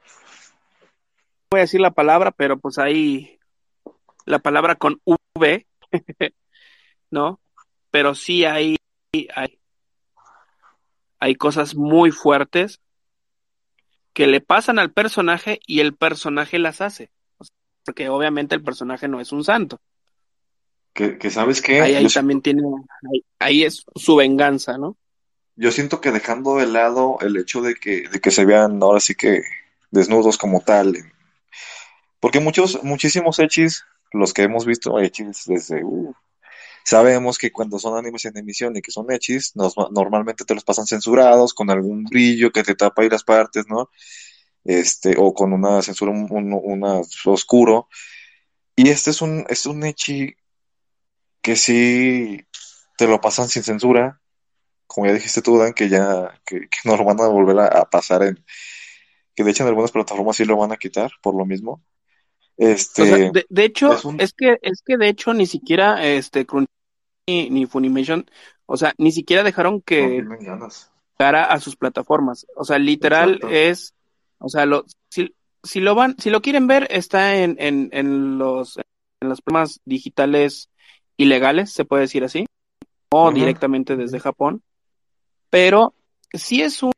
no 0.04 1.48
voy 1.52 1.60
a 1.60 1.62
decir 1.62 1.80
la 1.80 1.92
palabra, 1.92 2.30
pero 2.32 2.58
pues 2.58 2.78
ahí, 2.78 3.35
la 4.26 4.38
palabra 4.40 4.76
con 4.76 5.00
V, 5.04 5.66
¿no? 7.10 7.40
Pero 7.90 8.14
sí 8.14 8.44
hay, 8.44 8.76
hay, 9.34 9.58
hay 11.18 11.34
cosas 11.36 11.74
muy 11.74 12.10
fuertes 12.10 12.80
que 14.12 14.26
le 14.26 14.40
pasan 14.40 14.78
al 14.78 14.92
personaje 14.92 15.60
y 15.66 15.80
el 15.80 15.94
personaje 15.94 16.58
las 16.58 16.80
hace. 16.80 17.10
Porque 17.84 18.08
obviamente 18.08 18.54
el 18.54 18.62
personaje 18.62 19.08
no 19.08 19.20
es 19.20 19.32
un 19.32 19.44
santo. 19.44 19.80
Que, 20.92 21.18
que 21.18 21.30
sabes 21.30 21.62
qué, 21.62 21.80
Ahí, 21.80 21.94
ahí 21.94 22.02
yo, 22.02 22.08
siento, 22.08 22.20
también 22.20 22.42
tiene, 22.42 22.62
ahí, 23.12 23.24
ahí 23.38 23.64
es 23.64 23.84
su 23.94 24.16
venganza, 24.16 24.78
¿no? 24.78 24.96
yo 25.56 25.72
siento 25.72 26.00
que 26.00 26.12
dejando 26.12 26.56
de 26.56 26.66
lado 26.66 27.18
el 27.22 27.36
hecho 27.36 27.62
de 27.62 27.74
que, 27.74 28.08
de 28.08 28.20
que 28.20 28.30
se 28.30 28.44
vean 28.44 28.82
ahora 28.82 29.00
sí 29.00 29.14
que 29.14 29.42
desnudos 29.90 30.36
como 30.36 30.60
tal, 30.60 30.94
porque 32.20 32.40
muchos, 32.40 32.82
muchísimos 32.84 33.38
hechis, 33.38 33.84
los 34.12 34.34
que 34.34 34.42
hemos 34.42 34.66
visto 34.66 34.98
hechis 35.00 35.44
desde, 35.46 35.84
uh, 35.84 36.14
sabemos 36.84 37.38
que 37.38 37.52
cuando 37.52 37.78
son 37.78 37.98
animes 37.98 38.24
en 38.26 38.36
emisión 38.38 38.76
y 38.76 38.82
que 38.82 38.92
son 38.92 39.10
hechis, 39.12 39.56
nos- 39.56 39.76
normalmente 39.92 40.44
te 40.44 40.54
los 40.54 40.64
pasan 40.64 40.86
censurados, 40.86 41.54
con 41.54 41.70
algún 41.70 42.04
brillo 42.04 42.52
que 42.52 42.64
te 42.64 42.74
tapa 42.76 43.02
ahí 43.02 43.10
las 43.10 43.24
partes, 43.24 43.66
¿no? 43.68 43.90
Este, 44.64 45.16
o 45.18 45.34
con 45.34 45.52
una 45.52 45.82
censura 45.82 46.12
un, 46.12 46.28
un- 46.30 46.60
una 46.64 47.02
oscuro. 47.26 47.88
Y 48.76 48.90
este 48.90 49.10
es 49.10 49.22
un, 49.22 49.44
es 49.48 49.66
un 49.66 49.84
echi 49.84 50.34
que 51.42 51.56
sí 51.56 52.40
te 52.98 53.06
lo 53.06 53.20
pasan 53.20 53.48
sin 53.48 53.62
censura, 53.62 54.20
como 54.88 55.06
ya 55.08 55.14
dijiste 55.14 55.42
tú, 55.42 55.58
Dan, 55.58 55.74
que 55.74 55.88
ya, 55.88 56.40
que, 56.46 56.62
que 56.62 56.78
no 56.86 56.96
lo 56.96 57.04
van 57.04 57.20
a 57.20 57.28
volver 57.28 57.58
a, 57.60 57.66
a 57.68 57.90
pasar 57.90 58.22
en, 58.24 58.44
que 59.34 59.44
de 59.44 59.50
hecho 59.52 59.64
en 59.64 59.70
algunas 59.70 59.92
plataformas 59.92 60.36
sí 60.36 60.44
lo 60.44 60.56
van 60.58 60.72
a 60.72 60.76
quitar 60.78 61.12
por 61.22 61.36
lo 61.36 61.46
mismo. 61.46 61.82
O 62.98 63.04
sea, 63.04 63.16
Este, 63.16 63.30
de, 63.30 63.46
de 63.48 63.64
hecho, 63.64 63.92
es 63.92 64.04
un, 64.04 64.20
es 64.20 64.32
que, 64.32 64.56
es 64.62 64.82
que 64.82 64.96
de 64.96 65.08
hecho 65.08 65.34
ni 65.34 65.46
siquiera 65.46 66.04
este 66.04 66.46
Crunchy 66.46 66.70
ni, 67.28 67.50
ni 67.50 67.66
Funimation, 67.66 68.26
o 68.66 68.76
sea, 68.76 68.94
ni 68.98 69.12
siquiera 69.12 69.42
dejaron 69.42 69.74
no 69.76 69.82
que 69.84 70.22
ganas. 70.40 70.90
llegara 71.18 71.44
a 71.44 71.60
sus 71.60 71.76
plataformas. 71.76 72.46
O 72.56 72.64
sea, 72.64 72.78
literal 72.78 73.34
Exacto. 73.34 73.48
es, 73.50 73.94
o 74.38 74.48
sea, 74.48 74.66
lo, 74.66 74.84
si, 75.10 75.34
si 75.62 75.80
lo 75.80 75.94
van, 75.94 76.16
si 76.18 76.30
lo 76.30 76.40
quieren 76.40 76.66
ver, 76.66 76.86
está 76.90 77.36
en, 77.36 77.56
en, 77.58 77.90
en 77.92 78.38
los, 78.38 78.78
en 78.78 79.28
las 79.28 79.40
plataformas 79.42 79.80
digitales 79.84 80.70
ilegales, 81.16 81.72
se 81.72 81.84
puede 81.84 82.02
decir 82.02 82.24
así, 82.24 82.46
o 83.10 83.32
directamente 83.32 83.96
desde 83.96 84.20
Japón. 84.20 84.62
Pero 85.50 85.94
sí 86.32 86.62
es 86.62 86.82
un, 86.82 86.92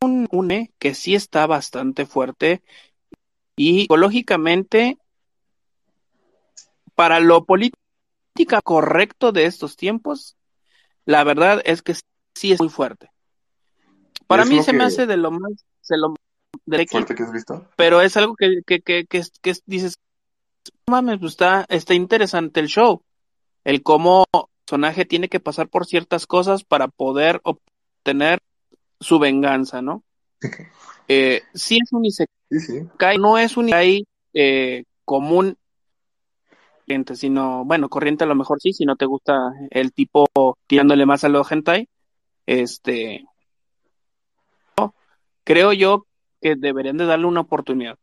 un, 0.00 0.28
un 0.30 0.50
eh, 0.50 0.70
que 0.78 0.94
sí 0.94 1.14
está 1.14 1.46
bastante 1.46 2.06
fuerte 2.06 2.62
y 3.62 3.80
psicológicamente 3.82 4.98
para 6.96 7.20
lo 7.20 7.44
política 7.44 8.60
correcto 8.64 9.30
de 9.30 9.46
estos 9.46 9.76
tiempos, 9.76 10.36
la 11.04 11.22
verdad 11.22 11.62
es 11.64 11.82
que 11.82 11.94
sí 12.34 12.52
es 12.52 12.58
muy 12.58 12.68
fuerte. 12.68 13.10
Para 14.26 14.44
mí 14.44 14.60
se 14.62 14.72
me 14.72 14.82
hace 14.82 15.06
de 15.06 15.16
lo 15.16 15.30
más, 15.30 15.52
de 15.88 15.96
lo 15.96 16.14
de 16.66 16.86
fuerte 16.86 17.14
que 17.14 17.22
has 17.22 17.32
visto. 17.32 17.68
pero 17.76 18.00
es 18.00 18.16
algo 18.16 18.34
que, 18.34 18.62
que, 18.66 18.80
que, 18.80 19.06
que, 19.06 19.22
que 19.40 19.54
dices, 19.66 19.94
"No 20.88 20.92
mames, 20.92 21.18
pues 21.20 21.32
está, 21.32 21.64
está 21.68 21.94
interesante 21.94 22.58
el 22.58 22.66
show. 22.66 23.02
El 23.62 23.84
cómo 23.84 24.24
el 24.32 24.42
personaje 24.64 25.04
tiene 25.04 25.28
que 25.28 25.38
pasar 25.38 25.68
por 25.68 25.86
ciertas 25.86 26.26
cosas 26.26 26.64
para 26.64 26.88
poder 26.88 27.40
obtener 27.44 28.40
su 28.98 29.20
venganza, 29.20 29.82
¿no? 29.82 30.02
Eh, 31.08 31.42
sí 31.52 31.78
es 31.82 31.92
un 31.92 32.04
Sí, 32.52 32.60
sí. 32.60 32.76
isekai, 32.76 33.16
no 33.18 33.38
es 33.38 33.56
un 33.56 33.68
isekai 33.68 34.06
eh, 34.34 34.84
común, 35.06 35.56
corriente, 36.84 37.16
sino, 37.16 37.64
bueno, 37.64 37.88
corriente 37.88 38.24
a 38.24 38.26
lo 38.26 38.34
mejor 38.34 38.60
sí, 38.60 38.74
si 38.74 38.84
no 38.84 38.96
te 38.96 39.06
gusta 39.06 39.52
el 39.70 39.92
tipo 39.92 40.28
tirándole 40.66 41.06
más 41.06 41.24
a 41.24 41.30
lo 41.30 41.42
hentai, 41.48 41.88
este, 42.44 43.24
creo 45.44 45.72
yo 45.72 46.06
que 46.40 46.56
deberían 46.56 46.98
de 46.98 47.06
darle 47.06 47.26
una 47.26 47.40
oportunidad. 47.40 47.98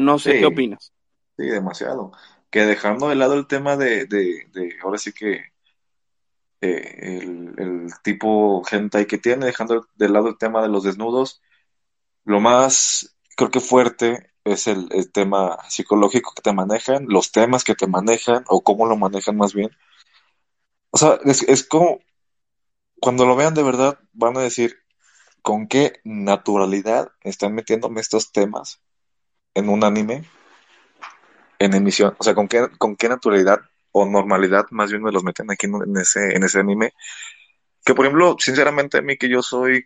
No 0.00 0.18
sé 0.18 0.38
qué 0.40 0.46
opinas. 0.46 0.92
sí, 1.36 1.46
demasiado. 1.46 2.12
Que 2.50 2.60
dejando 2.64 3.08
de 3.08 3.14
lado 3.14 3.34
el 3.34 3.46
tema 3.46 3.76
de, 3.76 4.06
de, 4.06 4.48
de 4.52 4.76
ahora 4.82 4.98
sí 4.98 5.12
que 5.12 5.52
eh, 6.60 7.20
el, 7.22 7.54
el 7.58 7.92
tipo 8.02 8.62
hentai 8.70 9.06
que 9.06 9.18
tiene, 9.18 9.46
dejando 9.46 9.86
de 9.94 10.08
lado 10.08 10.28
el 10.28 10.38
tema 10.38 10.62
de 10.62 10.68
los 10.68 10.82
desnudos, 10.82 11.42
lo 12.24 12.40
más 12.40 13.13
creo 13.36 13.50
que 13.50 13.60
fuerte 13.60 14.30
es 14.44 14.66
el, 14.66 14.88
el 14.92 15.10
tema 15.12 15.58
psicológico 15.68 16.32
que 16.34 16.42
te 16.42 16.52
manejan, 16.52 17.06
los 17.08 17.32
temas 17.32 17.64
que 17.64 17.74
te 17.74 17.86
manejan 17.86 18.44
o 18.48 18.62
cómo 18.62 18.86
lo 18.86 18.96
manejan 18.96 19.36
más 19.36 19.54
bien. 19.54 19.70
O 20.90 20.98
sea, 20.98 21.18
es, 21.24 21.42
es 21.42 21.66
como 21.66 21.98
cuando 23.00 23.26
lo 23.26 23.36
vean 23.36 23.54
de 23.54 23.62
verdad 23.62 23.98
van 24.12 24.36
a 24.36 24.40
decir 24.40 24.78
con 25.42 25.66
qué 25.68 26.00
naturalidad 26.04 27.12
están 27.22 27.54
metiéndome 27.54 28.00
estos 28.00 28.32
temas 28.32 28.80
en 29.54 29.68
un 29.68 29.84
anime 29.84 30.24
en 31.58 31.74
emisión. 31.74 32.14
O 32.18 32.24
sea, 32.24 32.34
con 32.34 32.48
qué, 32.48 32.68
con 32.78 32.96
qué 32.96 33.08
naturalidad 33.08 33.60
o 33.92 34.06
normalidad 34.06 34.66
más 34.70 34.90
bien 34.90 35.02
me 35.02 35.12
los 35.12 35.22
meten 35.22 35.50
aquí 35.50 35.66
en, 35.66 35.96
ese, 35.96 36.34
en 36.34 36.44
ese 36.44 36.60
anime. 36.60 36.94
Que 37.84 37.94
por 37.94 38.06
ejemplo, 38.06 38.36
sinceramente 38.38 38.98
a 38.98 39.02
mí 39.02 39.16
que 39.16 39.28
yo 39.28 39.42
soy 39.42 39.84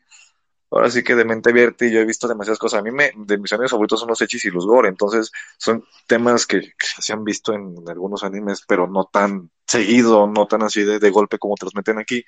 ahora 0.71 0.91
sí 0.91 1.03
que 1.03 1.15
de 1.15 1.25
mente 1.25 1.51
abierta 1.51 1.87
y 1.87 1.93
yo 1.93 2.01
he 2.01 2.05
visto 2.05 2.29
demasiadas 2.29 2.59
cosas. 2.59 2.81
A 2.81 2.83
mí 2.83 2.91
me, 2.91 3.13
de 3.17 3.39
mis 3.39 3.53
animes 3.53 3.71
favoritos 3.71 4.01
son 4.01 4.09
los 4.09 4.21
hechis 4.21 4.45
y 4.45 4.51
los 4.51 4.67
gore, 4.67 4.89
entonces 4.89 5.31
son 5.57 5.85
temas 6.07 6.47
que, 6.47 6.73
se 6.79 7.13
han 7.13 7.25
visto 7.25 7.53
en, 7.53 7.75
algunos 7.89 8.25
animes, 8.25 8.65
pero 8.67 8.87
no 8.87 9.05
tan 9.05 9.51
seguido, 9.67 10.27
no 10.27 10.47
tan 10.47 10.63
así 10.63 10.83
de, 10.83 10.99
de 10.99 11.11
golpe 11.11 11.39
como 11.39 11.55
te 11.57 11.67
los 11.67 11.75
meten 11.75 11.99
aquí. 11.99 12.25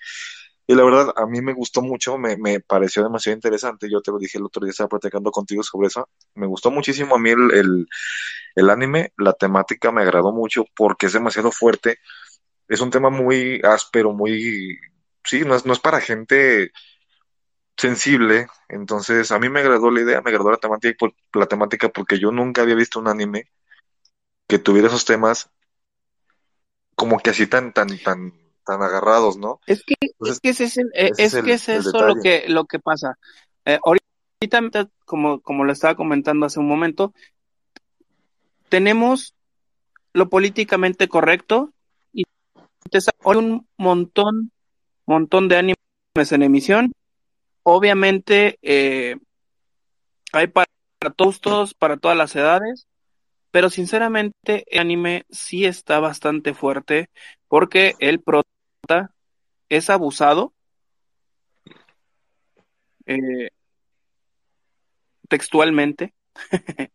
Y 0.71 0.75
la 0.75 0.85
verdad, 0.85 1.13
a 1.17 1.27
mí 1.27 1.41
me 1.43 1.53
gustó 1.53 1.83
mucho, 1.83 2.17
me, 2.17 2.37
me 2.37 2.61
pareció 2.61 3.03
demasiado 3.03 3.35
interesante. 3.35 3.91
Yo 3.91 4.01
te 4.01 4.13
lo 4.13 4.19
dije 4.19 4.39
el 4.39 4.45
otro 4.45 4.65
día, 4.65 4.71
estaba 4.71 4.89
platicando 4.89 5.33
contigo 5.33 5.65
sobre 5.65 5.89
eso. 5.89 6.09
Me 6.35 6.47
gustó 6.47 6.71
muchísimo 6.71 7.17
a 7.17 7.19
mí 7.19 7.31
el, 7.31 7.51
el, 7.53 7.89
el 8.55 8.71
anime, 8.71 9.13
la 9.19 9.33
temática 9.33 9.91
me 9.91 10.03
agradó 10.03 10.33
mucho 10.33 10.65
porque 10.77 11.07
es 11.07 11.13
demasiado 11.13 11.51
fuerte. 11.51 11.99
Es 12.69 12.81
un 12.81 12.91
tema 12.91 13.11
muy 13.11 13.61
áspero, 13.65 14.13
muy... 14.13 14.79
Sí, 15.25 15.41
no 15.45 15.57
es, 15.57 15.67
no 15.67 15.73
es 15.73 15.81
para 15.81 16.01
gente 16.01 16.71
sensible. 17.81 18.47
Entonces, 18.69 19.33
a 19.33 19.39
mí 19.39 19.49
me 19.49 19.61
agradó 19.61 19.91
la 19.91 20.03
idea, 20.03 20.21
me 20.21 20.31
agradó 20.31 20.51
la 20.51 20.59
temática, 20.59 20.95
por- 20.99 21.15
la 21.35 21.47
temática 21.47 21.89
porque 21.89 22.19
yo 22.19 22.31
nunca 22.31 22.63
había 22.63 22.75
visto 22.75 23.01
un 23.01 23.09
anime 23.09 23.51
que 24.47 24.59
tuviera 24.59 24.89
esos 24.89 25.05
temas 25.05 25.51
como 26.95 27.19
que 27.19 27.31
así 27.31 27.47
tan, 27.47 27.73
tan, 27.73 27.99
tan, 27.99 28.35
tan 28.65 28.83
agarrados, 28.83 29.39
¿no? 29.39 29.61
Es 29.67 29.83
que, 29.85 29.95
Entonces, 30.01 30.37
es 30.37 30.41
que 30.41 30.49
ese 30.51 30.65
es, 30.65 30.77
el- 30.77 30.91
ese 30.93 31.11
es 31.13 31.19
es 31.21 31.33
que 31.33 31.39
el, 31.39 31.51
es 31.51 31.69
eso 31.69 32.07
lo 32.07 32.17
que, 32.17 32.45
lo 32.49 32.65
que 32.67 32.79
pasa. 32.79 33.19
Eh, 33.65 33.79
ahorita, 33.83 34.91
como, 35.07 35.41
como 35.41 35.65
lo 35.65 35.73
estaba 35.73 35.95
comentando 35.95 36.45
hace 36.47 36.61
un 36.61 36.69
momento, 36.69 37.15
tenemos 38.69 39.35
lo 40.13 40.29
políticamente 40.29 41.09
correcto 41.09 41.73
y 42.13 42.25
te 42.91 43.01
sale 43.01 43.39
un 43.39 43.67
montón, 43.79 44.53
montón 45.07 45.49
de 45.49 45.57
animes 45.57 46.33
en 46.33 46.43
emisión. 46.43 46.93
Obviamente, 47.73 48.59
eh, 48.63 49.15
hay 50.33 50.49
para 50.49 50.67
todos, 51.15 51.73
para 51.73 51.99
todas 51.99 52.17
las 52.17 52.35
edades, 52.35 52.89
pero 53.53 53.71
sinceramente 53.71 54.65
el 54.67 54.81
anime 54.81 55.25
sí 55.31 55.67
está 55.67 56.01
bastante 56.01 56.53
fuerte 56.53 57.11
porque 57.47 57.95
el 58.01 58.21
prota 58.21 59.15
es 59.69 59.89
abusado 59.89 60.53
eh, 63.07 63.51
textualmente, 65.29 66.13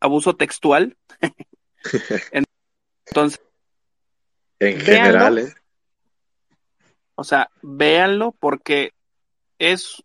abuso 0.00 0.34
textual. 0.34 0.96
Entonces, 3.06 3.40
en 4.58 4.80
general, 4.80 5.38
¿eh? 5.38 5.54
O 7.14 7.22
sea, 7.22 7.50
véanlo 7.62 8.32
porque 8.32 8.94
es 9.60 10.02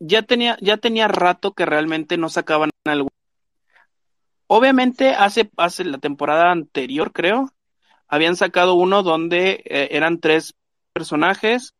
ya 0.00 0.22
tenía, 0.22 0.58
ya 0.60 0.76
tenía 0.76 1.08
rato 1.08 1.54
que 1.54 1.64
realmente 1.64 2.18
no 2.18 2.28
sacaban 2.28 2.70
algo. 2.84 3.08
Obviamente, 4.46 5.14
hace, 5.14 5.50
hace 5.56 5.84
la 5.84 5.98
temporada 5.98 6.50
anterior, 6.50 7.12
creo, 7.12 7.50
habían 8.06 8.36
sacado 8.36 8.74
uno 8.74 9.02
donde 9.02 9.62
eh, 9.64 9.88
eran 9.92 10.20
tres 10.20 10.54
personajes 10.92 11.72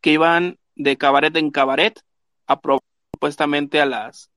que 0.00 0.12
iban 0.12 0.58
de 0.76 0.96
cabaret 0.96 1.34
en 1.36 1.50
cabaret 1.50 2.00
a 2.46 2.60
supuestamente 3.12 3.80
a 3.80 3.86
las, 3.86 4.30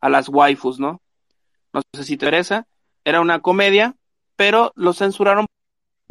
a 0.00 0.08
las 0.08 0.28
waifus, 0.28 0.78
¿no? 0.78 1.00
No 1.72 1.82
sé 1.92 2.04
si 2.04 2.16
te 2.16 2.26
interesa. 2.26 2.66
Era 3.04 3.20
una 3.20 3.40
comedia, 3.40 3.96
pero 4.36 4.72
lo 4.76 4.92
censuraron 4.92 5.45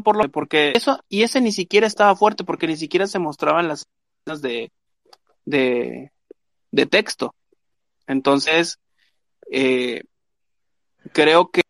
por 0.04 0.18
lo 0.18 0.30
porque 0.30 0.74
eso, 0.76 1.00
y 1.10 1.24
ese 1.24 1.42
ni 1.42 1.52
siquiera 1.52 1.88
estaba 1.88 2.16
fuerte, 2.16 2.44
porque 2.44 2.68
ni 2.68 2.78
siquiera 2.78 3.08
se 3.08 3.20
mostraban 3.20 3.68
las 3.68 3.88
escenas 4.26 4.42
de, 4.42 4.72
de, 5.46 6.12
de 6.72 6.86
texto. 6.86 7.34
Entonces, 8.08 8.80
eh, 9.52 10.04
creo 11.12 11.50
que, 11.50 11.64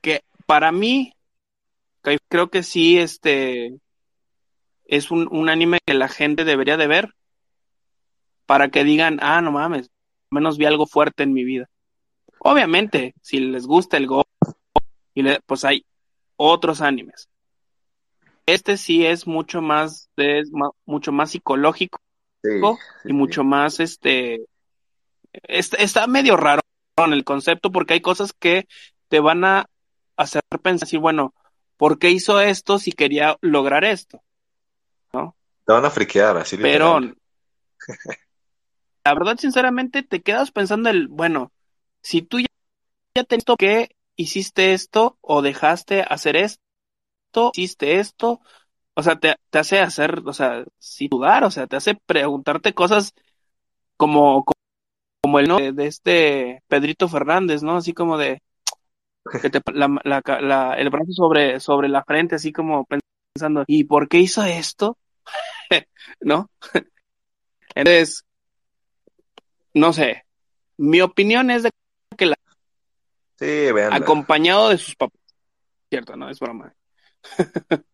que 0.00 0.22
para 0.46 0.72
mí, 0.72 1.14
creo 2.28 2.50
que 2.50 2.62
sí, 2.62 2.98
este, 2.98 3.78
es 4.86 5.10
un, 5.10 5.28
un 5.30 5.48
anime 5.48 5.78
que 5.84 5.94
la 5.94 6.08
gente 6.08 6.44
debería 6.44 6.76
de 6.76 6.86
ver 6.86 7.14
para 8.46 8.70
que 8.70 8.82
digan, 8.82 9.18
ah, 9.22 9.40
no 9.40 9.52
mames, 9.52 9.90
menos 10.30 10.58
vi 10.58 10.64
algo 10.64 10.86
fuerte 10.86 11.22
en 11.22 11.32
mi 11.32 11.44
vida. 11.44 11.68
Obviamente, 12.40 13.14
si 13.20 13.38
les 13.38 13.66
gusta 13.66 13.96
el 13.96 14.06
Go, 14.06 14.24
y 15.20 15.38
pues 15.46 15.64
hay 15.64 15.84
otros 16.36 16.80
animes. 16.80 17.28
Este 18.46 18.76
sí 18.76 19.06
es 19.06 19.26
mucho 19.26 19.62
más, 19.62 20.08
es 20.16 20.50
mucho 20.84 21.12
más 21.12 21.30
psicológico 21.30 22.00
y 23.04 23.12
mucho 23.12 23.44
más, 23.44 23.80
este, 23.80 24.46
está, 25.32 26.06
medio 26.06 26.36
raro 26.36 26.62
en 26.96 27.12
el 27.12 27.24
concepto 27.24 27.70
porque 27.70 27.94
hay 27.94 28.00
cosas 28.00 28.32
que 28.32 28.66
te 29.08 29.20
van 29.20 29.44
a 29.44 29.66
hacer 30.16 30.42
pensar, 30.62 30.86
decir, 30.86 31.00
bueno, 31.00 31.34
¿por 31.76 31.98
qué 31.98 32.10
hizo 32.10 32.40
esto 32.40 32.78
si 32.78 32.92
quería 32.92 33.36
lograr 33.40 33.84
esto? 33.84 34.22
¿No? 35.12 35.36
Te 35.66 35.72
van 35.72 35.84
a 35.84 35.90
friquear, 35.90 36.36
así 36.38 36.56
Pero, 36.56 37.00
la 39.04 39.14
verdad, 39.14 39.36
sinceramente, 39.38 40.02
te 40.02 40.22
quedas 40.22 40.50
pensando 40.50 40.90
el, 40.90 41.08
bueno, 41.08 41.52
si 42.02 42.22
tú 42.22 42.40
ya, 42.40 42.46
ya 43.14 43.24
te 43.24 43.38
que 43.58 43.96
hiciste 44.20 44.72
esto 44.72 45.18
o 45.20 45.42
dejaste 45.42 46.02
hacer 46.02 46.36
esto, 46.36 46.60
hiciste 47.54 48.00
esto, 48.00 48.40
o 48.94 49.02
sea, 49.02 49.18
te, 49.18 49.36
hace 49.52 49.78
hacer, 49.80 50.22
o 50.26 50.32
sea, 50.32 50.64
sí 50.78 51.08
dudar, 51.08 51.44
o 51.44 51.50
sea, 51.50 51.66
te 51.66 51.76
hace 51.76 51.94
preguntarte 51.94 52.74
cosas 52.74 53.14
como, 53.96 54.44
como, 55.22 55.38
el 55.38 55.48
nombre 55.48 55.72
de, 55.72 55.86
este 55.86 56.62
Pedrito 56.68 57.08
Fernández, 57.08 57.62
¿no? 57.62 57.76
Así 57.76 57.94
como 57.94 58.18
de 58.18 58.42
que 59.40 59.50
te, 59.50 59.60
el 59.66 60.90
brazo 60.90 61.12
sobre, 61.12 61.60
sobre 61.60 61.88
la 61.88 62.04
frente, 62.04 62.34
así 62.34 62.52
como 62.52 62.86
pensando, 62.86 63.64
¿y 63.66 63.84
por 63.84 64.08
qué 64.08 64.18
hizo 64.18 64.42
esto? 64.44 64.98
¿No? 66.20 66.50
Entonces, 67.74 68.24
no 69.72 69.92
sé, 69.92 70.24
mi 70.76 71.00
opinión 71.00 71.50
es 71.50 71.62
de. 71.62 71.70
Sí, 73.40 73.72
vean. 73.72 73.94
Acompañado 73.94 74.68
de 74.68 74.76
sus 74.76 74.94
papás. 74.94 75.18
Cierto, 75.88 76.14
no, 76.14 76.28
es 76.28 76.38
broma. 76.38 76.74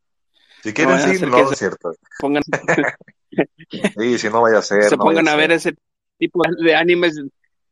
Si 0.62 0.72
quieren, 0.74 0.98
sí, 0.98 1.24
no, 1.24 1.52
es 1.52 1.58
cierto. 1.58 1.92
Pongan... 2.18 2.42
sí, 3.96 4.18
si 4.18 4.28
no 4.28 4.40
vaya 4.40 4.58
a 4.58 4.62
ser. 4.62 4.82
Se 4.82 4.96
pongan 4.96 5.28
a, 5.28 5.36
ver 5.36 5.52
ese 5.52 5.76
tipo 6.18 6.42
de 6.60 6.74
animes. 6.74 7.22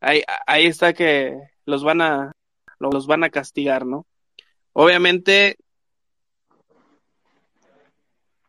Ahí, 0.01 0.23
ahí 0.47 0.67
está 0.67 0.93
que 0.93 1.37
los 1.65 1.83
van 1.83 2.03
a 2.03 2.33
los 2.79 3.09
van 3.09 3.25
a 3.25 3.31
castigar, 3.31 3.85
¿no? 3.85 4.07
Obviamente, 4.75 5.57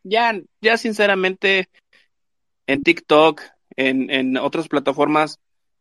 ya, 0.04 0.40
ya 0.62 0.78
sinceramente, 0.78 1.68
en 2.68 2.84
TikTok, 2.84 3.42
en, 3.78 4.12
en 4.12 4.38
otras 4.38 4.68
plataformas, 4.68 5.40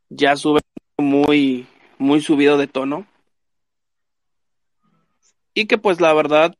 ya 0.08 0.36
sube 0.36 0.60
muy, 0.96 1.66
muy 1.98 2.22
subido 2.22 2.56
de 2.56 2.66
tono. 2.66 3.06
Y 5.54 5.66
que 5.66 5.78
pues 5.78 6.00
la 6.00 6.12
verdad, 6.12 6.54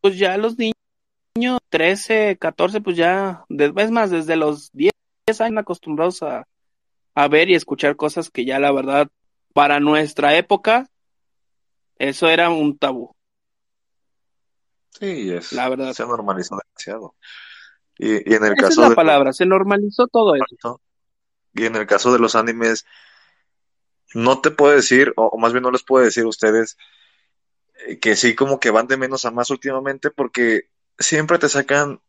pues 0.00 0.18
ya 0.18 0.36
los 0.36 0.56
niños 0.58 1.58
13, 1.70 2.36
14, 2.38 2.80
pues 2.80 2.96
ya, 2.96 3.44
es 3.48 3.90
más, 3.90 4.10
desde 4.10 4.36
los 4.36 4.70
10 4.72 4.92
años 5.40 5.60
acostumbrados 5.60 6.22
a, 6.22 6.46
ver 7.28 7.48
y 7.50 7.54
escuchar 7.54 7.96
cosas 7.96 8.30
que 8.30 8.44
ya 8.44 8.60
la 8.60 8.70
verdad, 8.70 9.08
para 9.52 9.80
nuestra 9.80 10.36
época, 10.36 10.88
eso 11.96 12.28
era 12.28 12.48
un 12.50 12.78
tabú. 12.78 13.12
Sí, 14.90 15.30
es, 15.32 15.52
la 15.52 15.68
verdad. 15.68 15.92
Se 15.92 16.06
normalizó 16.06 16.56
demasiado. 16.56 17.16
Y, 17.98 18.34
en 18.34 18.44
el 18.44 18.52
Esa 18.52 18.68
caso 18.68 18.82
es 18.84 18.90
la 18.90 18.94
palabra, 18.94 19.32
se 19.32 19.46
normalizó 19.46 20.06
todo 20.06 20.36
eso. 20.36 20.80
Y 21.54 21.64
en 21.64 21.74
el 21.74 21.86
caso 21.86 22.12
de 22.12 22.20
los 22.20 22.36
animes, 22.36 22.86
no 24.14 24.40
te 24.40 24.52
puedo 24.52 24.74
decir, 24.74 25.12
o, 25.16 25.36
más 25.38 25.52
bien 25.52 25.64
no 25.64 25.72
les 25.72 25.82
puedo 25.82 26.04
decir 26.04 26.24
a 26.24 26.28
ustedes, 26.28 26.76
que 28.00 28.16
sí 28.16 28.34
como 28.34 28.60
que 28.60 28.70
van 28.70 28.86
de 28.86 28.96
menos 28.96 29.24
a 29.24 29.30
más 29.30 29.50
últimamente, 29.50 30.10
porque 30.10 30.70
siempre 30.98 31.38
te 31.38 31.48
sacan 31.48 32.00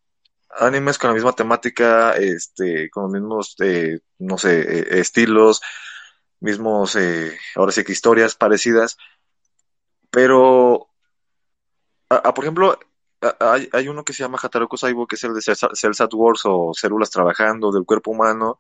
animes 0.50 0.98
con 0.98 1.10
la 1.10 1.14
misma 1.14 1.34
temática, 1.34 2.14
este, 2.14 2.90
con 2.90 3.04
los 3.04 3.12
mismos, 3.12 3.56
eh, 3.60 4.00
no 4.20 4.38
sé, 4.38 4.60
eh, 4.62 5.00
estilos, 5.00 5.62
mismos, 6.40 6.96
eh, 6.96 7.38
ahora 7.56 7.72
sí 7.72 7.84
que 7.84 7.92
historias 7.92 8.36
parecidas, 8.36 8.98
pero, 10.10 10.90
por 12.08 12.44
ejemplo, 12.44 12.80
hay, 13.40 13.70
hay, 13.72 13.88
uno 13.88 14.04
que 14.04 14.14
se 14.14 14.24
llama 14.24 14.40
Hataroku 14.42 14.78
Saibo, 14.78 15.06
que 15.06 15.16
es 15.16 15.24
el 15.24 15.36
de 15.36 15.42
Cells 15.42 16.02
at 16.02 16.14
Wars 16.14 16.42
o 16.46 16.74
Células 16.74 17.12
Trabajando 17.12 17.72
del 17.72 17.86
Cuerpo 17.86 18.12
Humano, 18.12 18.58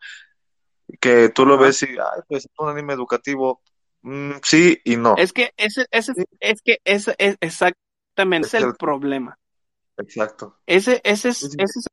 que 0.99 1.29
tú 1.29 1.45
lo 1.45 1.57
ves 1.57 1.83
y, 1.83 1.87
ay, 1.87 2.21
pues 2.27 2.45
es 2.45 2.51
un 2.57 2.69
anime 2.69 2.93
educativo, 2.93 3.61
mm, 4.01 4.31
sí 4.43 4.79
y 4.83 4.95
no. 4.95 5.15
Es 5.17 5.33
que 5.33 5.53
ese, 5.57 5.85
ese, 5.91 6.13
es 6.39 6.61
que 6.61 6.79
ese 6.83 7.15
es 7.17 7.37
exactamente 7.39 8.47
es 8.47 8.53
el 8.53 8.73
problema. 8.75 9.37
Exacto. 9.97 10.57
Ese, 10.65 11.01
ese, 11.03 11.29
es, 11.29 11.43
ese 11.43 11.79
es 11.79 11.85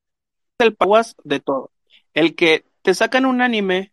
el 0.59 0.75
paguas 0.75 1.17
de 1.25 1.41
todo. 1.41 1.71
El 2.15 2.35
que 2.35 2.65
te 2.83 2.95
sacan 2.95 3.27
un 3.27 3.41
anime 3.41 3.93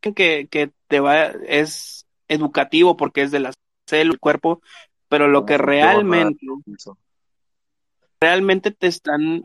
que, 0.00 0.48
que 0.48 0.70
te 0.88 1.00
va, 1.00 1.26
es 1.26 2.06
educativo 2.28 2.96
porque 2.96 3.22
es 3.22 3.30
de 3.30 3.40
la 3.40 3.52
célula, 3.86 4.14
el 4.14 4.20
cuerpo, 4.20 4.62
pero 5.08 5.28
lo 5.28 5.46
que 5.46 5.58
realmente, 5.58 6.46
realmente 8.20 8.70
te 8.70 8.86
están 8.86 9.44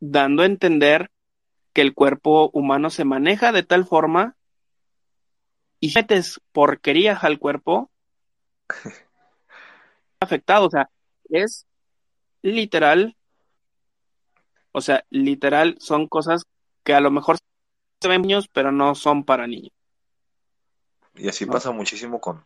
dando 0.00 0.42
a 0.42 0.46
entender 0.46 1.10
que 1.72 1.82
el 1.82 1.94
cuerpo 1.94 2.50
humano 2.52 2.90
se 2.90 3.04
maneja 3.04 3.52
de 3.52 3.62
tal 3.62 3.84
forma 3.84 4.36
y 5.80 5.92
metes 5.94 6.40
porquerías 6.52 7.24
al 7.24 7.38
cuerpo 7.38 7.90
afectado, 10.20 10.66
o 10.66 10.70
sea, 10.70 10.90
es 11.30 11.66
literal, 12.42 13.16
o 14.72 14.80
sea, 14.80 15.04
literal 15.10 15.76
son 15.80 16.06
cosas 16.06 16.44
que 16.84 16.94
a 16.94 17.00
lo 17.00 17.10
mejor 17.10 17.38
se 18.00 18.08
ven 18.08 18.22
niños, 18.22 18.48
pero 18.52 18.70
no 18.70 18.94
son 18.94 19.24
para 19.24 19.46
niños. 19.46 19.72
Y 21.16 21.28
así 21.28 21.44
pasa 21.46 21.70
muchísimo 21.70 22.20
con, 22.20 22.44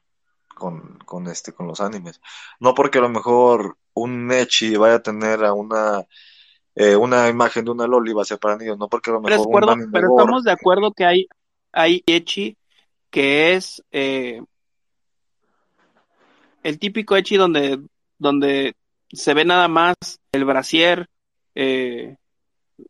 con, 0.54 0.98
con, 1.04 1.26
este, 1.28 1.52
con 1.52 1.66
los 1.66 1.80
animes. 1.80 2.20
No 2.58 2.74
porque 2.74 2.98
a 2.98 3.02
lo 3.02 3.08
mejor 3.08 3.76
un 3.92 4.26
Nechi 4.26 4.76
vaya 4.76 4.96
a 4.96 5.02
tener 5.02 5.44
a 5.44 5.52
una, 5.52 6.04
eh, 6.74 6.96
una 6.96 7.28
imagen 7.28 7.64
de 7.64 7.70
una 7.72 7.86
Loli 7.86 8.12
va 8.12 8.22
a 8.22 8.26
ser 8.26 8.38
para 8.38 8.56
niños, 8.56 8.78
no 8.78 8.88
porque 8.88 9.10
a 9.10 9.14
lo 9.14 9.20
mejor 9.20 9.48
pero, 9.52 9.76
pero 9.92 10.08
estamos 10.16 10.44
de 10.44 10.52
acuerdo 10.52 10.92
que 10.92 11.04
hay, 11.04 11.28
hay 11.72 12.02
Echi 12.06 12.56
que 13.14 13.54
es 13.54 13.80
eh, 13.92 14.42
el 16.64 16.80
típico 16.80 17.16
Echi 17.16 17.36
donde, 17.36 17.80
donde 18.18 18.74
se 19.08 19.34
ve 19.34 19.44
nada 19.44 19.68
más 19.68 19.94
el 20.32 20.44
brasier, 20.44 21.08
eh, 21.54 22.16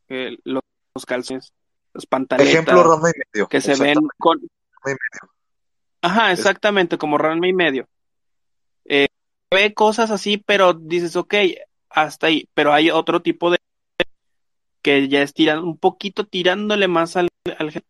los, 0.08 0.62
calzones, 1.06 1.52
los 1.92 2.06
pantalones. 2.06 2.50
Ejemplo, 2.50 2.82
Ranma 2.82 3.10
y 3.10 3.20
medio. 3.34 3.48
Que 3.48 3.60
se 3.60 3.76
ven 3.76 3.98
con. 4.16 4.40
Ajá, 6.00 6.32
exactamente, 6.32 6.96
como 6.96 7.18
Ranma 7.18 7.46
y 7.46 7.52
medio. 7.52 7.86
Eh, 8.86 9.08
ve 9.50 9.74
cosas 9.74 10.10
así, 10.10 10.38
pero 10.38 10.72
dices, 10.72 11.16
ok, 11.16 11.34
hasta 11.90 12.28
ahí. 12.28 12.48
Pero 12.54 12.72
hay 12.72 12.90
otro 12.90 13.20
tipo 13.20 13.50
de. 13.50 13.58
que 14.80 15.06
ya 15.06 15.20
es 15.20 15.34
tirando, 15.34 15.66
un 15.66 15.76
poquito 15.76 16.26
tirándole 16.26 16.88
más 16.88 17.14
al. 17.18 17.28
al... 17.58 17.84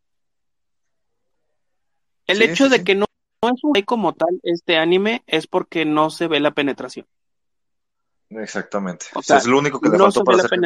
El 2.27 2.37
Sí, 2.37 2.43
hecho 2.43 2.65
sí, 2.65 2.71
de 2.71 2.77
sí. 2.77 2.83
que 2.83 2.95
no, 2.95 3.05
no 3.41 3.49
es 3.49 3.63
un 3.63 3.81
como 3.83 4.13
tal 4.13 4.39
este 4.43 4.77
anime 4.77 5.23
es 5.27 5.47
porque 5.47 5.85
no 5.85 6.09
se 6.09 6.27
ve 6.27 6.39
la 6.39 6.51
penetración. 6.51 7.05
Exactamente. 8.29 9.05
O 9.13 9.21
sea, 9.21 9.37
es 9.37 9.45
lo 9.45 9.59
único 9.59 9.79
que 9.79 9.89
le 9.89 9.97
no 9.97 10.05
faltó 10.05 10.19
se 10.19 10.23
para 10.23 10.37
ve 10.37 10.43
la 10.43 10.45
hacer. 10.45 10.59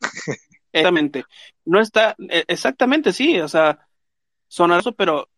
Exactamente. 0.72 1.24
No 1.64 1.80
está, 1.80 2.16
eh, 2.28 2.44
exactamente, 2.48 3.12
sí, 3.12 3.40
o 3.40 3.48
sea, 3.48 3.86
sonaroso, 4.48 4.92
pero 4.92 5.28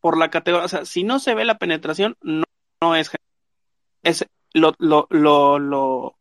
por 0.00 0.16
la 0.16 0.30
categoría, 0.30 0.64
o 0.64 0.68
sea, 0.68 0.84
si 0.84 1.04
no 1.04 1.18
se 1.18 1.34
ve 1.34 1.44
la 1.44 1.58
penetración, 1.58 2.16
no, 2.22 2.44
no 2.80 2.94
es, 2.96 3.10
es 4.02 4.26
lo, 4.52 4.74
lo, 4.78 5.06
lo, 5.10 5.58
lo, 5.58 6.16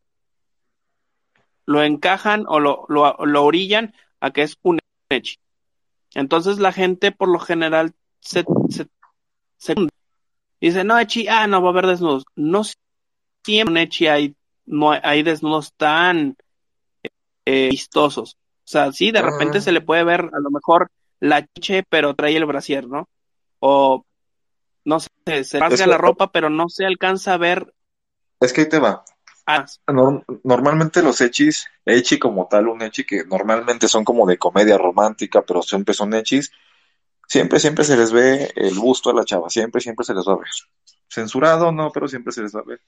lo 1.65 1.83
encajan 1.83 2.45
o 2.47 2.59
lo, 2.59 2.85
lo, 2.89 3.15
lo 3.25 3.43
orillan 3.43 3.93
a 4.19 4.31
que 4.31 4.43
es 4.43 4.57
un 4.63 4.79
ecchi. 5.09 5.37
Entonces 6.13 6.59
la 6.59 6.71
gente 6.71 7.11
por 7.11 7.29
lo 7.29 7.39
general 7.39 7.93
se, 8.19 8.45
se, 9.57 9.73
se 9.73 9.87
dice, 10.61 10.83
no, 10.83 10.99
ecchi, 10.99 11.27
ah, 11.27 11.47
no 11.47 11.61
va 11.61 11.69
a 11.69 11.71
haber 11.71 11.87
desnudos. 11.87 12.25
No 12.35 12.63
siempre 13.43 13.71
en 13.71 13.77
ecchi 13.77 14.07
hay, 14.07 14.35
no 14.65 14.91
hay, 14.91 15.23
desnudos 15.23 15.73
tan 15.77 16.35
eh, 17.45 17.69
vistosos. 17.69 18.35
O 18.35 18.67
sea, 18.67 18.91
sí, 18.91 19.11
de 19.11 19.21
repente 19.21 19.59
Ah. 19.59 19.61
se 19.61 19.71
le 19.71 19.81
puede 19.81 20.03
ver 20.03 20.21
a 20.33 20.39
lo 20.39 20.49
mejor 20.49 20.89
la 21.19 21.45
chiche, 21.45 21.83
pero 21.87 22.15
trae 22.15 22.35
el 22.35 22.45
brasier, 22.45 22.87
¿no? 22.87 23.07
O 23.59 24.03
no 24.83 24.99
sé, 24.99 25.43
se 25.43 25.59
rasga 25.59 25.75
Eso- 25.75 25.87
la 25.87 25.97
ropa, 25.97 26.31
pero 26.31 26.49
no 26.49 26.69
se 26.69 26.85
alcanza 26.85 27.33
a 27.33 27.37
ver 27.37 27.73
Es 28.39 28.53
que 28.53 28.61
ahí 28.61 28.69
te 28.69 28.79
va. 28.79 29.03
normalmente 30.43 31.01
los 31.03 31.21
echis, 31.21 31.67
echi 31.85 32.17
como 32.19 32.47
tal, 32.47 32.67
un 32.67 32.81
echi 32.81 33.03
que 33.05 33.23
normalmente 33.25 33.87
son 33.87 34.03
como 34.03 34.25
de 34.25 34.37
comedia 34.37 34.77
romántica, 34.77 35.43
pero 35.43 35.61
siempre 35.61 35.93
son 35.93 36.13
echis, 36.13 36.51
siempre, 37.27 37.59
siempre 37.59 37.83
se 37.85 37.97
les 37.97 38.11
ve 38.11 38.51
el 38.55 38.75
busto 38.79 39.09
a 39.09 39.13
la 39.13 39.25
chava, 39.25 39.49
siempre, 39.49 39.81
siempre 39.81 40.05
se 40.05 40.13
les 40.13 40.25
va 40.27 40.33
a 40.33 40.37
ver. 40.37 40.47
Censurado, 41.09 41.71
no, 41.71 41.91
pero 41.91 42.07
siempre 42.07 42.31
se 42.33 42.41
les 42.41 42.55
va 42.55 42.61
a 42.61 42.63
ver. 42.63 42.81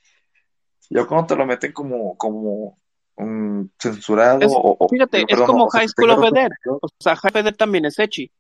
Ya 0.90 1.06
cuando 1.06 1.28
te 1.28 1.36
lo 1.36 1.46
meten 1.46 1.72
como, 1.74 2.18
como 2.18 2.80
un 3.16 3.72
censurado 3.80 4.40
Es- 4.42 4.52
o, 4.54 4.78
o- 4.80 4.90
fíjate, 4.90 5.26
perdón, 5.26 5.44
es 5.44 5.46
como 5.48 5.66
o 5.66 5.70
High 5.70 5.88
School 5.90 6.10
of 6.12 6.20
the 6.22 6.32
Dead. 6.32 6.50
representación, 6.50 6.80
O 6.82 6.90
sea, 7.00 7.16
High 7.16 7.32
Feder 7.32 7.56
también 7.58 7.86
es 7.86 8.00
Echi. 8.00 8.32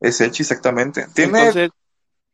Es 0.00 0.20
echi, 0.20 0.42
exactamente. 0.42 1.06
Tiene 1.14 1.38
Entonces, 1.38 1.70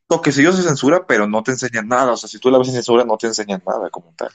toquecillos 0.06 0.56
de 0.56 0.62
censura, 0.62 1.06
pero 1.06 1.26
no 1.26 1.42
te 1.42 1.50
enseñan 1.50 1.86
nada. 1.88 2.12
O 2.12 2.16
sea, 2.16 2.28
si 2.28 2.38
tú 2.38 2.50
la 2.50 2.58
ves 2.58 2.68
en 2.68 2.74
censura, 2.74 3.04
no 3.04 3.18
te 3.18 3.26
enseñan 3.26 3.62
nada 3.66 3.90
como 3.90 4.12
tal. 4.16 4.30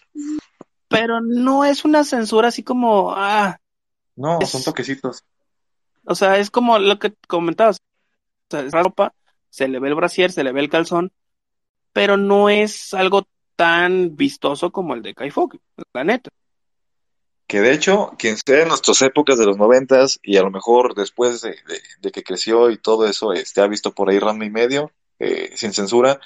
pero 0.88 1.20
no 1.22 1.66
es 1.66 1.84
una 1.86 2.04
censura 2.04 2.50
así 2.50 2.62
como, 2.64 3.12
ah, 3.12 3.58
No, 4.16 4.38
Es- 4.40 4.50
son 4.50 4.64
toquecitos. 4.64 5.24
o 6.06 6.14
sea, 6.14 6.38
es 6.38 6.52
como 6.52 6.78
lo 6.78 7.00
que 7.00 7.14
comentabas. 7.28 7.78
Es 8.52 8.72
ropa, 8.72 9.14
se 9.50 9.68
le 9.68 9.80
ve 9.80 9.90
el 9.90 9.96
brasier, 9.96 10.32
se 10.32 10.44
le 10.44 10.52
ve 10.52 10.60
el 10.62 10.70
calzón, 10.70 11.12
pero 11.92 12.18
no 12.18 12.50
es 12.50 12.94
algo 12.94 13.28
tan 13.56 14.16
vistoso 14.16 14.72
como 14.72 14.94
el 14.94 15.02
de 15.02 15.14
Kaifoki, 15.14 15.60
la 15.94 16.04
neta. 16.04 16.30
Que 17.48 17.62
de 17.62 17.74
hecho, 17.74 18.14
quien 18.18 18.38
sea 18.38 18.64
en 18.64 18.70
nuestras 18.70 19.02
épocas 19.02 19.38
de 19.38 19.46
los 19.46 19.58
noventas 19.58 20.20
y 20.24 20.38
a 20.38 20.42
lo 20.42 20.50
mejor 20.50 20.96
después 20.96 21.42
de, 21.42 21.56
de- 22.02 22.12
que 22.12 22.24
creció 22.24 22.70
y 22.72 22.78
todo 22.78 23.06
eso, 23.08 23.34
este, 23.34 23.62
ha 23.62 23.68
visto 23.68 23.94
por 23.94 24.10
ahí 24.10 24.18
Ranma 24.20 24.46
y 24.46 24.50
medio, 24.50 24.92
eh, 25.20 25.52
sin 25.56 25.74
censura, 25.74 26.20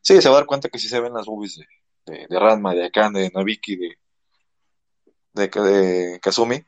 sí, 0.00 0.20
se 0.22 0.28
va 0.28 0.36
a 0.36 0.38
dar 0.38 0.46
cuenta 0.46 0.68
que 0.68 0.78
sí 0.78 0.88
se 0.88 1.00
ven 1.00 1.12
las 1.12 1.26
boobies 1.26 1.58
de, 1.58 1.66
de, 2.06 2.26
de 2.28 2.38
Ranma, 2.38 2.74
de 2.74 2.86
Akane, 2.86 3.20
de 3.20 3.30
Nabiki, 3.34 3.76
de, 3.76 3.98
de, 5.34 5.48
de 5.48 6.20
Kazumi, 6.20 6.64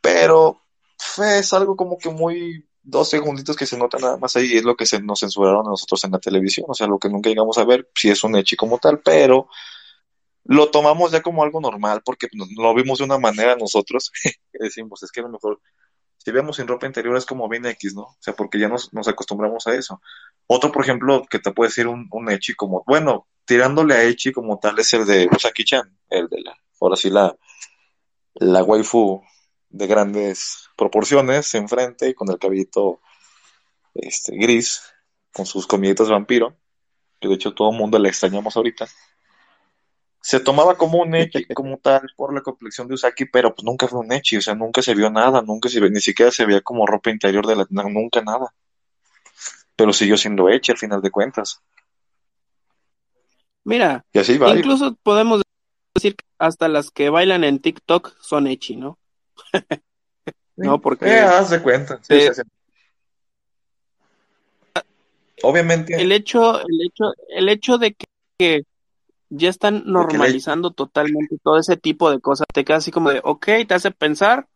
pero 0.00 0.62
fue- 0.98 1.38
es 1.38 1.52
algo 1.52 1.76
como 1.76 1.98
que 1.98 2.10
muy 2.10 2.66
dos 2.86 3.10
segunditos 3.10 3.56
que 3.56 3.66
se 3.66 3.76
nota 3.76 3.98
nada 3.98 4.16
más 4.16 4.36
ahí, 4.36 4.56
es 4.56 4.64
lo 4.64 4.76
que 4.76 4.86
se 4.86 5.02
nos 5.02 5.20
censuraron 5.20 5.66
a 5.66 5.70
nosotros 5.70 6.04
en 6.04 6.12
la 6.12 6.20
televisión, 6.20 6.66
o 6.68 6.74
sea, 6.74 6.86
lo 6.86 6.98
que 6.98 7.08
nunca 7.08 7.28
llegamos 7.28 7.58
a 7.58 7.64
ver, 7.64 7.90
si 7.94 8.10
es 8.10 8.22
un 8.22 8.36
echi 8.36 8.54
como 8.56 8.78
tal, 8.78 9.00
pero 9.00 9.48
lo 10.44 10.70
tomamos 10.70 11.10
ya 11.10 11.20
como 11.20 11.42
algo 11.42 11.60
normal 11.60 12.02
porque 12.04 12.28
lo 12.56 12.74
vimos 12.74 12.98
de 12.98 13.04
una 13.04 13.18
manera 13.18 13.56
nosotros 13.56 14.12
que 14.22 14.30
decimos, 14.52 15.02
es 15.02 15.10
que 15.10 15.20
a 15.20 15.24
lo 15.24 15.30
mejor 15.30 15.60
si 16.18 16.30
vemos 16.30 16.56
sin 16.56 16.66
ropa 16.66 16.86
interior 16.86 17.16
es 17.16 17.26
como 17.26 17.48
bien 17.48 17.66
X, 17.66 17.94
¿no? 17.94 18.02
O 18.02 18.16
sea, 18.18 18.34
porque 18.34 18.58
ya 18.58 18.68
nos, 18.68 18.92
nos 18.92 19.06
acostumbramos 19.06 19.64
a 19.68 19.74
eso. 19.76 20.00
Otro, 20.48 20.72
por 20.72 20.82
ejemplo, 20.82 21.24
que 21.30 21.38
te 21.38 21.52
puede 21.52 21.68
decir 21.68 21.86
un, 21.86 22.08
un 22.10 22.28
Echi 22.28 22.54
como, 22.54 22.82
bueno, 22.84 23.28
tirándole 23.44 23.94
a 23.94 24.02
Echi 24.02 24.32
como 24.32 24.58
tal 24.58 24.76
es 24.80 24.92
el 24.94 25.06
de 25.06 25.28
Usaki-chan, 25.28 25.96
el 26.10 26.28
de 26.28 26.40
la, 26.40 26.58
ahora 26.80 26.96
sí 26.96 27.10
la, 27.10 27.36
la 28.34 28.64
waifu 28.64 29.22
de 29.68 29.86
grandes 29.86 30.68
proporciones 30.76 31.54
enfrente 31.54 32.08
y 32.08 32.14
con 32.14 32.30
el 32.30 32.38
cabellito 32.38 33.00
este, 33.94 34.36
gris, 34.36 34.82
con 35.32 35.46
sus 35.46 35.66
comiditas 35.66 36.08
vampiro, 36.08 36.56
que 37.20 37.28
de 37.28 37.34
hecho 37.34 37.54
todo 37.54 37.70
el 37.70 37.78
mundo 37.78 37.98
le 37.98 38.08
extrañamos 38.08 38.56
ahorita. 38.56 38.86
Se 40.20 40.40
tomaba 40.40 40.76
como 40.76 40.98
un 40.98 41.14
Echi, 41.14 41.44
como 41.54 41.78
tal, 41.78 42.08
por 42.16 42.34
la 42.34 42.42
complexión 42.42 42.88
de 42.88 42.94
Usaki, 42.94 43.26
pero 43.26 43.54
pues 43.54 43.64
nunca 43.64 43.86
fue 43.88 44.00
un 44.00 44.12
Echi, 44.12 44.36
o 44.36 44.42
sea, 44.42 44.54
nunca 44.54 44.82
se 44.82 44.94
vio 44.94 45.10
nada, 45.10 45.42
nunca 45.42 45.68
se 45.68 45.80
ni 45.80 46.00
siquiera 46.00 46.30
se 46.30 46.46
veía 46.46 46.60
como 46.60 46.86
ropa 46.86 47.10
interior 47.10 47.46
de 47.46 47.56
la, 47.56 47.66
no, 47.70 47.84
nunca 47.88 48.22
nada. 48.22 48.52
Pero 49.76 49.92
siguió 49.92 50.16
siendo 50.16 50.48
Echi 50.48 50.72
al 50.72 50.78
final 50.78 51.02
de 51.02 51.10
cuentas. 51.10 51.62
Mira, 53.64 54.04
Y 54.12 54.18
así 54.18 54.38
va. 54.38 54.56
incluso 54.56 54.96
podemos 55.02 55.42
decir 55.94 56.14
que 56.14 56.24
hasta 56.38 56.68
las 56.68 56.90
que 56.90 57.10
bailan 57.10 57.44
en 57.44 57.58
TikTok 57.58 58.14
son 58.20 58.46
Echi, 58.46 58.76
¿no? 58.76 58.98
No, 60.56 60.80
porque- 60.80 61.06
Eh, 61.06 61.20
haz 61.20 61.50
de 61.50 61.62
cuenta. 61.62 61.98
sí, 62.02 62.14
Eh, 62.14 62.32
sí, 62.34 62.42
sí. 62.42 62.48
Obviamente, 65.42 65.94
el 66.00 66.12
hecho, 66.12 66.60
el 66.60 66.86
hecho, 66.86 67.04
el 67.28 67.48
hecho 67.48 67.78
de 67.78 67.92
que, 67.94 68.06
que 68.38 68.62
ya 69.28 69.50
están 69.50 69.82
normalizando 69.84 70.70
totalmente 70.70 71.36
todo 71.42 71.58
ese 71.58 71.76
tipo 71.76 72.10
de 72.10 72.20
cosas, 72.20 72.46
te 72.52 72.64
queda 72.64 72.78
así 72.78 72.90
como 72.90 73.10
de, 73.10 73.20
ok, 73.22 73.46
te 73.68 73.74
hace 73.74 73.90
pensar, 73.90 74.48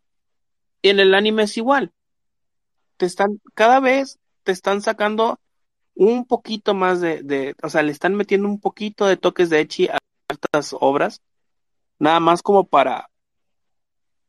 y 0.81 0.89
en 0.89 1.01
el 1.01 1.15
anime 1.15 1.43
es 1.43 1.57
igual. 1.59 1.93
Te 2.97 3.05
están, 3.07 3.41
cada 3.55 3.79
vez 3.81 4.19
te 4.43 4.53
están 4.53 4.81
sacando 4.81 5.39
un 5.95 6.25
poquito 6.25 6.73
más 6.73 7.01
de, 7.03 7.23
de, 7.23 7.55
o 7.63 7.69
sea, 7.69 7.83
le 7.83 7.93
están 7.93 8.15
metiendo 8.15 8.49
un 8.49 8.59
poquito 8.59 9.07
de 9.07 9.19
toques 9.19 9.51
de 9.51 9.61
Echi 9.61 9.89
a 9.89 9.99
ciertas 10.31 10.75
obras, 10.81 11.21
nada 11.99 12.21
más 12.21 12.41
como 12.41 12.65
para 12.65 13.11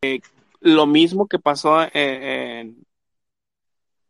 eh, 0.02 0.20
lo 0.62 0.88
mismo 0.88 1.28
que 1.28 1.40
pasó 1.40 1.84
eh, 1.84 1.90
en 2.62 2.84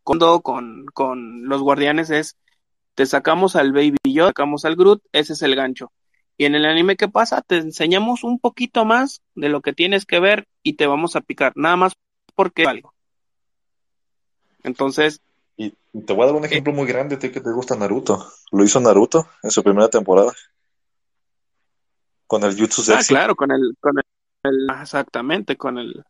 cuando 0.03 0.41
con, 0.41 0.85
con 0.93 1.47
los 1.47 1.61
guardianes 1.61 2.09
es 2.09 2.37
te 2.95 3.05
sacamos 3.05 3.55
al 3.55 3.71
Baby 3.71 3.97
Yoda, 4.03 4.29
sacamos 4.29 4.65
al 4.65 4.75
Groot, 4.75 5.01
ese 5.11 5.33
es 5.33 5.41
el 5.41 5.55
gancho. 5.55 5.91
Y 6.37 6.45
en 6.45 6.55
el 6.55 6.65
anime, 6.65 6.97
¿qué 6.97 7.07
pasa? 7.07 7.41
Te 7.41 7.57
enseñamos 7.57 8.23
un 8.23 8.39
poquito 8.39 8.83
más 8.83 9.21
de 9.35 9.49
lo 9.49 9.61
que 9.61 9.73
tienes 9.73 10.05
que 10.05 10.19
ver 10.19 10.47
y 10.63 10.73
te 10.73 10.87
vamos 10.87 11.15
a 11.15 11.21
picar, 11.21 11.53
nada 11.55 11.75
más 11.77 11.93
porque 12.35 12.63
algo. 12.63 12.93
Entonces, 14.63 15.21
y 15.57 15.71
te 16.05 16.13
voy 16.13 16.23
a 16.23 16.27
dar 16.27 16.35
un 16.35 16.45
ejemplo 16.45 16.73
muy 16.73 16.87
grande, 16.87 17.17
ti 17.17 17.31
que 17.31 17.41
te 17.41 17.51
gusta 17.51 17.75
Naruto. 17.75 18.27
Lo 18.51 18.63
hizo 18.63 18.79
Naruto 18.79 19.27
en 19.43 19.51
su 19.51 19.63
primera 19.63 19.89
temporada. 19.89 20.31
Con 22.27 22.43
el 22.43 22.57
Jutsu 22.57 22.81
ah, 22.93 23.01
claro, 23.07 23.35
con 23.35 23.51
el, 23.51 23.75
con 23.79 23.93
el, 23.97 24.03
el- 24.43 24.81
exactamente, 24.81 25.57
con 25.57 25.77
el, 25.77 26.03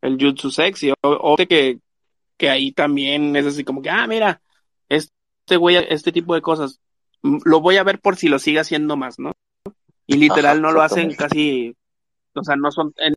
el 0.00 0.18
Jutsu 0.20 0.50
Sexy, 0.50 0.90
o, 0.90 0.96
o 1.02 1.36
que, 1.36 1.80
que 2.36 2.50
ahí 2.50 2.72
también 2.72 3.34
es 3.36 3.46
así 3.46 3.64
como 3.64 3.82
que, 3.82 3.90
ah, 3.90 4.06
mira, 4.06 4.40
este 4.88 5.56
güey, 5.56 5.76
este 5.88 6.12
tipo 6.12 6.34
de 6.34 6.42
cosas, 6.42 6.80
mm, 7.22 7.38
lo 7.44 7.60
voy 7.60 7.76
a 7.76 7.84
ver 7.84 8.00
por 8.00 8.16
si 8.16 8.28
lo 8.28 8.38
sigue 8.38 8.60
haciendo 8.60 8.96
más, 8.96 9.18
¿no? 9.18 9.32
Y 10.06 10.16
literal 10.16 10.58
Ajá, 10.58 10.60
no 10.60 10.72
lo 10.72 10.82
hacen 10.82 11.14
casi, 11.14 11.76
o 12.34 12.44
sea, 12.44 12.56
no 12.56 12.70
son 12.70 12.92
en, 12.98 13.14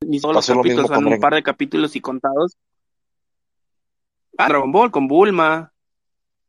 ni 0.00 0.20
todos 0.20 0.34
los 0.34 0.46
Pasó 0.46 0.54
lo 0.54 0.62
mismo 0.62 0.82
capítulos, 0.82 1.04
son 1.04 1.12
un 1.12 1.20
par 1.20 1.34
de 1.34 1.42
capítulos 1.42 1.96
y 1.96 2.00
contados. 2.00 2.56
Ah, 4.36 4.48
Dragon 4.48 4.70
Ball 4.70 4.90
con 4.90 5.08
Bulma, 5.08 5.72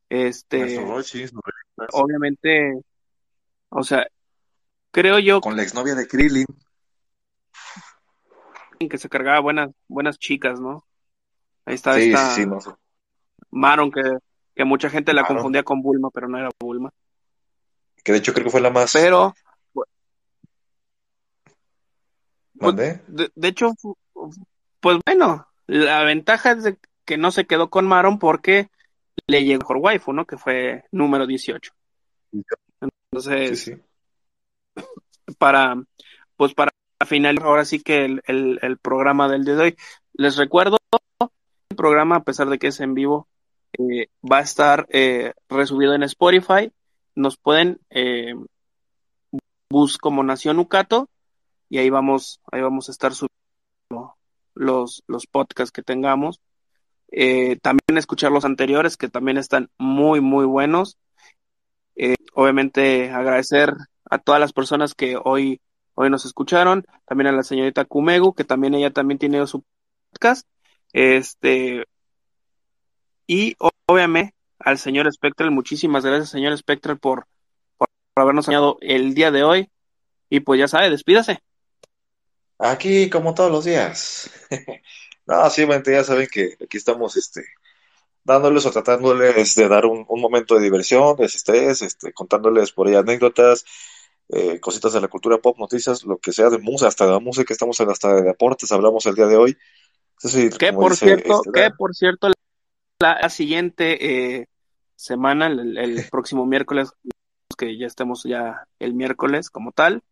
este, 0.10 0.80
obviamente, 1.92 2.82
o 3.70 3.84
sea, 3.84 4.06
creo 4.92 5.20
yo 5.20 5.42
con 5.42 5.56
la 5.56 5.64
exnovia 5.64 5.96
de 5.96 6.08
Krillin. 6.08 6.46
Que 8.88 8.98
se 8.98 9.10
cargaba 9.10 9.40
buenas, 9.40 9.72
buenas 9.88 10.18
chicas, 10.18 10.60
¿no? 10.60 10.86
Ahí 11.66 11.76
está 11.76 11.96
Sí, 11.96 12.10
esta 12.10 12.30
sí, 12.30 12.44
sí, 12.44 12.48
no 12.48 12.62
sé. 12.62 12.72
Maron 13.52 13.92
que, 13.92 14.02
que 14.56 14.64
mucha 14.64 14.90
gente 14.90 15.14
la 15.14 15.24
Maron. 15.24 15.38
confundía 15.38 15.64
con 15.64 15.82
Bulma, 15.82 16.10
pero 16.12 16.28
no 16.30 16.38
era 16.38 16.50
Bulma. 16.60 16.92
Que 18.04 18.14
de 18.14 18.20
hecho 18.20 18.34
creo 18.34 18.46
que 18.46 18.52
fue 18.52 18.62
la 18.62 18.70
más. 18.70 18.94
Pero, 18.94 19.34
Pues, 22.60 22.76
de, 22.76 23.32
de, 23.36 23.48
hecho, 23.48 23.74
pues 24.82 25.00
bueno, 25.06 25.48
la 25.66 26.04
ventaja 26.04 26.52
es 26.52 26.64
de 26.64 26.78
que 27.06 27.18
no 27.18 27.32
se 27.32 27.46
quedó 27.46 27.70
con 27.70 27.88
Maron 27.88 28.20
porque 28.20 28.70
le 29.28 29.46
llegó 29.46 29.66
por 29.66 29.78
waifu, 29.78 30.12
¿no? 30.12 30.26
Que 30.26 30.38
fue 30.38 30.84
número 30.92 31.26
18. 31.26 31.72
Entonces, 33.12 33.72
para, 35.38 35.82
pues 36.36 36.54
para 36.54 36.69
finalizar 37.06 37.47
ahora 37.47 37.66
sí 37.66 37.82
que 37.82 38.06
el, 38.06 38.22
el, 38.26 38.78
programa 38.78 39.30
del 39.30 39.45
día 39.45 39.56
de 39.56 39.64
hoy, 39.64 39.78
les 40.14 40.38
recuerdo, 40.38 40.78
el 41.70 41.78
programa, 41.78 42.18
a 42.18 42.24
pesar 42.24 42.50
de 42.50 42.60
que 42.60 42.68
es 42.68 42.80
en 42.80 42.93
vivo, 42.93 43.28
eh, 43.78 44.08
va 44.30 44.39
a 44.39 44.41
estar 44.41 44.88
eh, 44.89 45.34
resubido 45.47 45.93
en 45.93 46.04
Spotify. 46.04 46.72
Nos 47.16 47.38
pueden 47.38 47.80
eh, 47.89 48.34
buscar 49.70 50.02
como 50.02 50.24
Nación 50.24 50.60
Ucato 50.60 51.10
y 51.70 51.78
ahí 51.78 51.89
vamos, 51.89 52.41
ahí 52.52 52.62
vamos 52.62 52.89
a 52.89 52.91
estar 52.91 53.14
subiendo 53.14 54.16
los, 54.56 55.04
los 55.08 55.28
podcasts 55.28 55.72
que 55.72 55.84
tengamos. 55.84 56.41
Eh, 57.12 57.58
también 57.62 57.97
escuchar 57.97 58.32
los 58.32 58.45
anteriores 58.45 58.97
que 58.97 59.10
también 59.10 59.38
están 59.38 59.70
muy, 59.78 60.22
muy 60.22 60.45
buenos. 60.45 60.97
Eh, 61.95 62.16
obviamente 62.34 63.12
agradecer 63.12 63.74
a 64.10 64.18
todas 64.20 64.39
las 64.39 64.54
personas 64.54 64.93
que 64.95 65.18
hoy, 65.24 65.62
hoy 66.02 66.10
nos 66.10 66.26
escucharon, 66.26 66.86
también 67.06 67.28
a 67.28 67.34
la 67.34 67.43
señorita 67.43 67.84
Kumegu, 67.84 68.34
que 68.34 68.45
también 68.45 68.74
ella 68.74 68.89
también 68.89 69.20
tiene 69.20 69.45
su 69.47 69.66
podcast. 70.12 70.47
Este, 70.93 71.84
y 73.28 73.58
obviamente 73.86 74.34
al 74.60 74.78
señor 74.78 75.12
Spectral, 75.12 75.52
muchísimas 75.52 76.06
gracias 76.06 76.30
señor 76.30 76.58
Spectral 76.58 76.97
por, 77.00 77.28
por, 77.78 77.89
habernos 78.16 78.47
añadido 78.47 78.78
el 78.80 79.14
día 79.14 79.30
de 79.32 79.43
hoy. 79.43 79.70
Y 80.30 80.39
pues 80.39 80.58
ya 80.58 80.70
sabe, 80.70 80.89
despídase. 80.89 81.43
Aquí 82.60 83.10
como 83.10 83.34
todos 83.34 83.52
los 83.52 83.66
días. 83.66 84.32
No, 85.26 85.47
sí, 85.52 85.64
ya 85.86 86.04
saben 86.04 86.28
que 86.28 86.58
aquí 86.60 86.78
estamos 86.78 87.16
este, 87.16 87.45
dándoles 88.24 88.66
o 88.66 88.72
tratándoles 88.72 89.54
de 89.54 89.68
dar 89.68 89.86
un, 89.86 90.08
momento 90.10 90.56
de 90.56 90.62
diversión, 90.62 91.16
de 91.18 91.26
estrés, 91.26 91.84
este, 91.84 92.14
contándoles 92.14 92.72
por 92.72 92.88
ahí 92.88 92.95
anécdotas, 92.95 93.64
eh, 94.30 94.60
cositas 94.60 94.94
de 94.94 95.02
la 95.02 95.08
cultura 95.08 95.40
pop, 95.40 95.58
noticias, 95.58 96.04
lo 96.04 96.20
que 96.20 96.32
sea 96.32 96.50
de 96.50 96.60
música, 96.60 96.88
hasta 96.88 97.06
de 97.06 97.14
la 97.14 97.20
música, 97.20 97.52
estamos 97.52 97.80
en, 97.80 97.90
hasta 97.90 98.14
de 98.14 98.22
deportes, 98.22 98.72
hablamos 98.72 99.06
el 99.08 99.16
día 99.16 99.26
de 99.26 99.36
hoy. 99.36 99.58
que 100.60 100.72
por 100.72 100.96
cierto, 100.96 101.42
este, 101.44 101.52
que 101.52 101.72
por 101.72 101.96
cierto, 101.96 102.30
la, 103.00 103.30
siguiente 103.30 104.38
eh, 104.40 104.48
semana, 104.96 105.48
el, 105.48 106.06
próximo 106.12 106.46
miércoles, 106.46 106.92
que 107.58 107.76
ya 107.78 107.88
estemos 107.88 108.24
ya 108.24 108.68
el 108.78 108.94
miércoles 108.94 109.50
como 109.50 109.72
tal, 109.72 110.04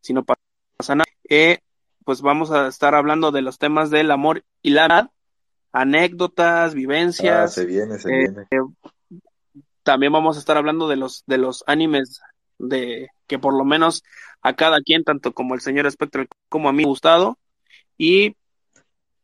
si 0.00 0.14
no 0.14 0.24
pasa 0.24 0.94
nada, 0.94 1.10
eh, 1.28 1.58
pues 2.06 2.22
vamos 2.22 2.50
a 2.50 2.66
estar 2.66 2.94
hablando 2.94 3.30
de 3.30 3.42
los 3.42 3.58
temas 3.58 3.90
del 3.90 4.10
amor 4.10 4.42
y 4.62 4.70
la 4.70 4.86
edad, 4.86 5.10
anécdotas, 5.70 6.74
vivencias. 6.74 7.44
Ah, 7.44 7.48
se 7.48 7.66
viene, 7.66 7.98
se 7.98 8.08
viene. 8.10 8.42
Eh, 8.50 9.18
también 9.82 10.12
vamos 10.12 10.36
a 10.36 10.40
estar 10.40 10.56
hablando 10.56 10.88
de 10.88 10.96
los 10.96 11.24
de 11.26 11.38
los 11.38 11.62
animes 11.66 12.20
de 12.60 13.08
que 13.26 13.38
por 13.38 13.56
lo 13.56 13.64
menos 13.64 14.02
a 14.42 14.54
cada 14.54 14.80
quien, 14.80 15.04
tanto 15.04 15.32
como 15.32 15.54
el 15.54 15.60
señor 15.60 15.90
Spectral 15.90 16.28
como 16.48 16.68
a 16.68 16.72
mí, 16.72 16.84
gustado. 16.84 17.38
Y 17.98 18.36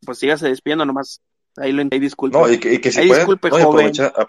pues 0.04 0.18
sígase 0.18 0.48
despidiendo 0.48 0.84
nomás. 0.84 1.20
Ahí 1.56 1.72
lo 1.72 1.82
ahí 1.82 1.98
disculpe. 1.98 2.36
No, 2.36 2.50
y 2.50 2.58
que, 2.58 2.74
y 2.74 2.78
que 2.80 2.92
si 2.92 3.00
ahí 3.00 3.08
disculpe, 3.08 3.50
joven. 3.50 3.92
la 3.96 4.26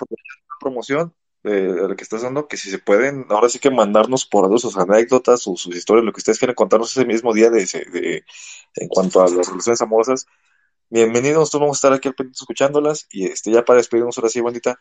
promoción 0.60 1.14
de, 1.43 1.93
que 1.95 2.03
estás 2.03 2.22
dando, 2.22 2.47
que 2.47 2.58
si 2.58 2.70
se 2.70 2.80
pueden, 2.80 3.26
ahora 3.30 3.49
sí 3.49 3.60
que 3.60 3.70
mandarnos 3.70 4.26
por 4.26 4.60
sus 4.60 4.78
anécdotas, 4.78 5.41
sus, 5.41 5.62
sus 5.62 5.76
historias, 5.76 6.05
lo 6.05 6.14
que 6.14 6.20
ustedes 6.20 6.39
quieran 6.39 6.55
contarnos 6.55 6.91
ese 6.91 7.05
mismo 7.05 7.34
día 7.34 7.49
de, 7.49 7.66
de, 7.91 8.26
en 8.76 8.88
cuanto 8.88 9.22
a 9.22 9.30
las 9.30 9.47
relaciones 9.47 9.82
amorosas. 9.82 10.26
Bienvenidos, 10.89 11.51
todos 11.51 11.62
vamos 11.62 11.78
a 11.78 11.80
estar 11.80 11.93
aquí 11.93 12.08
al 12.08 12.16
pendiente 12.16 12.39
escuchándolas 12.39 13.08
y 13.12 13.26
este 13.26 13.51
ya 13.51 13.66
para 13.66 13.78
despedirnos 13.78 14.18
ahora 14.18 14.30
sí, 14.30 14.39
bonita. 14.39 14.80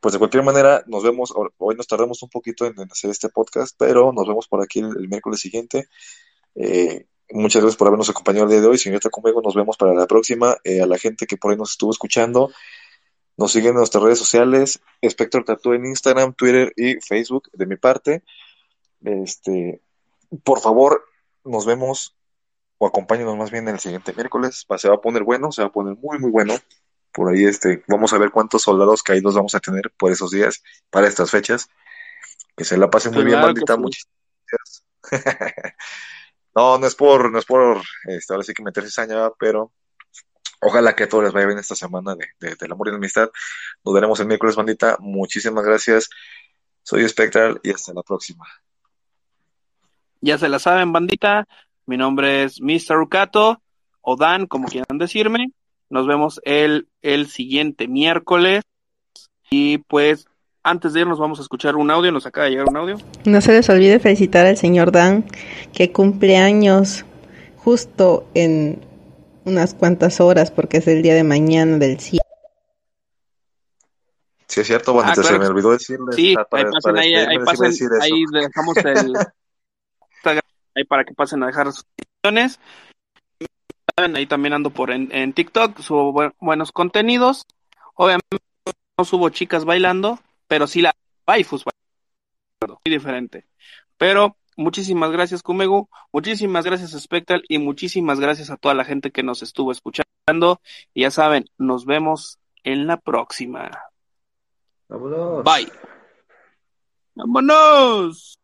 Pues 0.00 0.12
de 0.12 0.18
cualquier 0.18 0.42
manera, 0.42 0.82
nos 0.86 1.02
vemos, 1.02 1.32
hoy 1.58 1.76
nos 1.76 1.86
tardamos 1.86 2.22
un 2.22 2.30
poquito 2.30 2.64
en, 2.64 2.74
hacer 2.90 3.10
este 3.10 3.28
podcast, 3.28 3.76
pero 3.78 4.12
nos 4.12 4.26
vemos 4.26 4.48
por 4.48 4.62
aquí 4.62 4.80
el, 4.80 5.08
miércoles 5.08 5.40
siguiente. 5.40 5.88
Eh, 6.54 7.06
muchas 7.30 7.60
gracias 7.60 7.76
por 7.76 7.88
habernos 7.88 8.08
acompañado 8.08 8.46
el 8.46 8.50
día 8.50 8.60
de 8.62 8.66
hoy. 8.66 8.78
Señorita 8.78 9.10
conmigo, 9.10 9.42
nos 9.42 9.54
vemos 9.54 9.76
para 9.76 9.92
la 9.92 10.06
próxima. 10.06 10.56
Eh, 10.64 10.80
a 10.80 10.86
la 10.86 10.96
gente 10.96 11.26
que 11.26 11.36
por 11.36 11.50
ahí 11.50 11.58
nos 11.58 11.72
estuvo 11.72 11.90
escuchando, 11.90 12.50
nos 13.36 13.52
siguen 13.52 13.72
en 13.72 13.76
nuestras 13.76 14.02
redes 14.02 14.18
sociales, 14.18 14.80
Spectro 15.06 15.44
Tattoo 15.44 15.74
en 15.74 15.84
Instagram, 15.84 16.32
Twitter 16.32 16.72
y 16.76 16.94
Facebook 17.00 17.50
de 17.52 17.66
mi 17.66 17.76
parte. 17.76 18.22
Este, 19.04 19.82
por 20.44 20.60
favor, 20.60 21.04
nos 21.44 21.66
vemos 21.66 22.16
o 22.78 22.86
acompáñenos 22.86 23.36
más 23.36 23.50
bien 23.50 23.68
el 23.68 23.78
siguiente 23.78 24.14
miércoles. 24.14 24.66
Se 24.78 24.88
va 24.88 24.94
a 24.94 25.00
poner 25.00 25.24
bueno, 25.24 25.52
se 25.52 25.60
va 25.60 25.68
a 25.68 25.72
poner 25.72 25.96
muy, 25.96 26.18
muy 26.18 26.30
bueno. 26.30 26.54
Por 27.12 27.32
ahí 27.32 27.44
este, 27.44 27.82
vamos 27.88 28.12
a 28.12 28.18
ver 28.18 28.30
cuántos 28.30 28.62
soldados 28.62 29.02
caídos 29.02 29.34
vamos 29.34 29.54
a 29.54 29.60
tener 29.60 29.90
por 29.98 30.12
esos 30.12 30.30
días, 30.30 30.62
para 30.90 31.08
estas 31.08 31.30
fechas. 31.30 31.68
Que 32.56 32.64
se 32.64 32.76
la 32.76 32.90
pasen 32.90 33.14
muy 33.14 33.24
bien, 33.24 33.40
maldita. 33.40 33.76
Muchas 33.76 34.06
gracias. 34.46 34.84
no, 36.54 36.78
no 36.78 36.86
es 36.86 36.94
por, 36.94 37.30
no 37.30 37.38
es 37.38 37.44
por, 37.44 37.82
este, 38.04 38.32
ahora 38.32 38.44
sí 38.44 38.52
que 38.52 38.62
meterse 38.62 38.90
saña, 38.90 39.30
pero 39.38 39.72
Ojalá 40.62 40.94
que 40.94 41.04
a 41.04 41.08
todos 41.08 41.24
les 41.24 41.32
vaya 41.32 41.46
bien 41.46 41.58
esta 41.58 41.74
semana 41.74 42.14
de, 42.14 42.54
del 42.54 42.72
amor 42.72 42.88
y 42.88 42.90
la 42.90 42.98
amistad. 42.98 43.30
Nos 43.82 43.94
veremos 43.94 44.20
el 44.20 44.26
miércoles, 44.26 44.56
bandita. 44.56 44.98
Muchísimas 45.00 45.64
gracias. 45.64 46.10
Soy 46.82 47.08
Spectral 47.08 47.60
y 47.62 47.70
hasta 47.70 47.94
la 47.94 48.02
próxima. 48.02 48.46
Ya 50.20 50.36
se 50.36 50.50
la 50.50 50.58
saben, 50.58 50.92
bandita. 50.92 51.48
Mi 51.86 51.96
nombre 51.96 52.44
es 52.44 52.60
Mr. 52.60 52.96
Rucato 52.96 53.62
o 54.02 54.16
Dan, 54.16 54.46
como 54.46 54.68
quieran 54.68 54.98
decirme. 54.98 55.52
Nos 55.90 56.06
vemos 56.06 56.40
el, 56.44 56.88
el 57.02 57.28
siguiente 57.28 57.88
miércoles. 57.88 58.62
Y 59.50 59.78
pues, 59.78 60.26
antes 60.62 60.92
de 60.92 61.00
irnos, 61.00 61.18
vamos 61.18 61.40
a 61.40 61.42
escuchar 61.42 61.76
un 61.76 61.90
audio. 61.90 62.12
Nos 62.12 62.26
acaba 62.26 62.44
de 62.44 62.52
llegar 62.52 62.68
un 62.68 62.76
audio. 62.76 62.96
No 63.24 63.40
se 63.40 63.52
les 63.52 63.68
olvide 63.68 63.98
felicitar 63.98 64.46
al 64.46 64.56
señor 64.56 64.92
Dan, 64.92 65.24
que 65.74 65.92
cumple 65.92 66.36
años 66.36 67.04
justo 67.56 68.26
en 68.34 68.80
unas 69.44 69.74
cuantas 69.74 70.20
horas 70.20 70.50
porque 70.50 70.78
es 70.78 70.86
el 70.86 71.02
día 71.02 71.14
de 71.14 71.24
mañana 71.24 71.76
del 71.78 71.98
cielo. 71.98 72.22
Sí, 74.46 74.60
es 74.60 74.66
cierto, 74.66 74.92
bueno, 74.92 75.12
ah, 75.12 75.14
se 75.14 75.38
me 75.38 75.46
olvidó 75.46 75.70
decirles. 75.70 76.16
Sí, 76.16 76.34
ahí 76.50 76.64
pasen, 76.64 76.98
ahí, 76.98 77.14
ahí, 77.14 77.38
pasen, 77.38 77.72
ahí 78.00 78.24
dejamos 78.32 78.76
el 78.78 79.14
ahí 80.74 80.84
para 80.84 81.04
que 81.04 81.14
pasen 81.14 81.42
a 81.44 81.46
dejar 81.46 81.72
sus 81.72 81.86
Ahí 83.96 84.26
también 84.26 84.54
ando 84.54 84.70
por 84.70 84.90
en, 84.90 85.08
en 85.12 85.32
TikTok, 85.32 85.80
subo 85.80 86.32
buenos 86.38 86.72
contenidos. 86.72 87.46
Obviamente 87.94 88.38
no 88.98 89.04
subo 89.04 89.28
chicas 89.30 89.64
bailando, 89.64 90.18
pero 90.46 90.66
sí 90.66 90.82
la 90.82 90.94
waifus 91.26 91.64
bailando, 91.64 92.80
muy 92.84 92.92
diferente. 92.92 93.46
Pero 93.96 94.36
Muchísimas 94.60 95.10
gracias, 95.10 95.42
Kumegu. 95.42 95.88
Muchísimas 96.12 96.66
gracias, 96.66 96.90
Spectral. 96.90 97.42
Y 97.48 97.58
muchísimas 97.58 98.20
gracias 98.20 98.50
a 98.50 98.58
toda 98.58 98.74
la 98.74 98.84
gente 98.84 99.10
que 99.10 99.22
nos 99.22 99.42
estuvo 99.42 99.72
escuchando. 99.72 100.60
Y 100.92 101.02
ya 101.02 101.10
saben, 101.10 101.46
nos 101.56 101.86
vemos 101.86 102.38
en 102.62 102.86
la 102.86 102.98
próxima. 102.98 103.70
Vámonos. 104.88 105.44
Bye. 105.44 105.72
Vámonos. 107.14 108.39